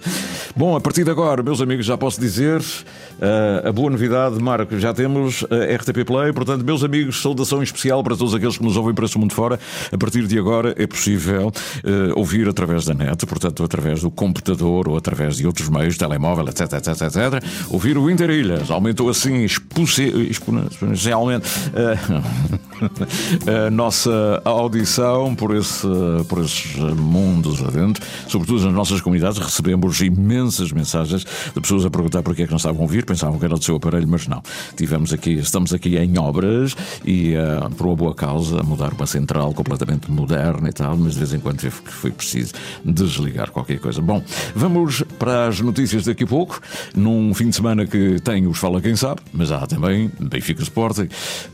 Bom, 0.54 0.76
a 0.76 0.80
partir 0.80 1.04
de 1.04 1.10
agora, 1.10 1.42
meus 1.42 1.60
amigos, 1.60 1.86
já 1.86 1.96
posso 1.96 2.20
dizer 2.20 2.60
uh, 2.74 3.68
a 3.68 3.72
boa 3.72 3.90
novidade, 3.90 4.40
Marco, 4.40 4.78
já 4.78 4.92
temos 4.92 5.44
a 5.50 5.76
RTP 5.76 6.04
Play, 6.06 6.32
portanto, 6.32 6.64
meus 6.64 6.84
amigos, 6.84 7.20
saudação 7.20 7.62
especial 7.62 8.02
para 8.02 8.16
todos 8.16 8.34
aqueles 8.34 8.56
que 8.56 8.64
nos 8.64 8.76
ouvem 8.76 8.94
para 8.94 9.04
esse 9.04 9.18
mundo 9.18 9.34
fora. 9.34 9.58
A 9.92 9.98
partir 9.98 10.26
de 10.26 10.38
agora 10.38 10.74
é 10.76 10.86
possível 10.86 11.48
uh, 11.48 12.18
ouvir 12.18 12.48
através 12.48 12.84
da 12.84 12.94
net, 12.94 13.24
portanto, 13.26 13.64
através 13.64 14.00
do 14.00 14.10
computador 14.10 14.88
ou 14.88 14.96
através 14.96 15.36
de 15.36 15.46
outros 15.46 15.68
meios, 15.68 15.96
telemóvel, 15.96 16.48
etc, 16.48 16.72
etc, 16.72 17.02
etc, 17.02 17.44
ouvir 17.70 17.98
o 17.98 18.10
Interilhas. 18.10 18.70
Aumentou 18.70 19.08
assim 19.08 19.44
exponencialmente. 19.44 21.48
A 23.66 23.70
nossa 23.70 24.40
audição 24.44 25.34
por, 25.34 25.54
esse, 25.54 25.86
por 26.28 26.44
esses 26.44 26.76
mundos 26.76 27.62
adentro, 27.62 28.04
sobretudo 28.28 28.64
nas 28.64 28.74
nossas 28.74 29.00
comunidades, 29.00 29.38
recebemos 29.38 30.00
imensas 30.00 30.72
mensagens 30.72 31.24
de 31.54 31.60
pessoas 31.60 31.84
a 31.84 31.90
perguntar 31.90 32.22
porque 32.22 32.42
é 32.42 32.46
que 32.46 32.52
não 32.56 32.58
estavam 32.58 32.80
a 32.80 32.82
ouvir, 32.82 33.04
pensavam 33.04 33.38
que 33.38 33.44
era 33.44 33.54
do 33.54 33.62
seu 33.62 33.76
aparelho, 33.76 34.08
mas 34.08 34.26
não. 34.26 34.42
Tivemos 34.74 35.12
aqui, 35.12 35.34
estamos 35.34 35.74
aqui 35.74 35.96
em 35.96 36.18
obras 36.18 36.74
e 37.04 37.34
uh, 37.34 37.68
por 37.74 37.86
uma 37.86 37.96
boa 37.96 38.14
causa, 38.14 38.62
mudar 38.62 38.92
uma 38.94 39.06
central 39.06 39.52
completamente 39.52 40.10
moderna 40.10 40.68
e 40.68 40.72
tal, 40.72 40.96
mas 40.96 41.12
de 41.12 41.18
vez 41.18 41.34
em 41.34 41.38
quando 41.38 41.60
foi 41.70 42.10
preciso 42.10 42.54
desligar 42.84 43.50
qualquer 43.50 43.78
coisa. 43.78 44.00
Bom, 44.00 44.22
vamos 44.54 45.02
para 45.18 45.48
as 45.48 45.60
notícias 45.60 46.04
daqui 46.06 46.24
a 46.24 46.26
pouco, 46.26 46.60
num 46.94 47.34
fim 47.34 47.50
de 47.50 47.56
semana 47.56 47.86
que 47.86 48.20
tem 48.20 48.46
os 48.46 48.58
Fala 48.58 48.80
Quem 48.80 48.96
Sabe, 48.96 49.20
mas 49.32 49.52
há 49.52 49.66
também 49.66 50.10
Benfica 50.18 50.62
Sporting. 50.62 51.08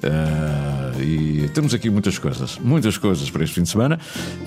Uh, 0.04 1.02
e 1.02 1.48
temos 1.48 1.74
aqui 1.74 1.90
muitas 1.90 2.18
coisas, 2.18 2.58
muitas 2.62 2.96
coisas 2.96 3.28
para 3.28 3.42
este 3.42 3.56
fim 3.56 3.62
de 3.62 3.68
semana. 3.68 3.98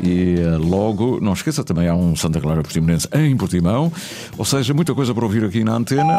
E 0.02 0.36
uh, 0.36 0.58
logo, 0.58 1.20
não 1.22 1.34
esqueça, 1.34 1.64
também 1.64 1.90
há 1.90 1.96
um 1.96 2.16
Santa 2.16 2.40
Clara 2.40 2.62
Portimonense 2.62 3.10
em 3.14 3.36
Portimão, 3.36 3.92
ou 4.38 4.46
seja, 4.46 4.74
muita 4.74 4.94
coisa 4.94 5.14
para 5.14 5.26
ouvir 5.26 5.44
aqui 5.44 5.64
na 5.64 5.74
antena. 5.74 6.18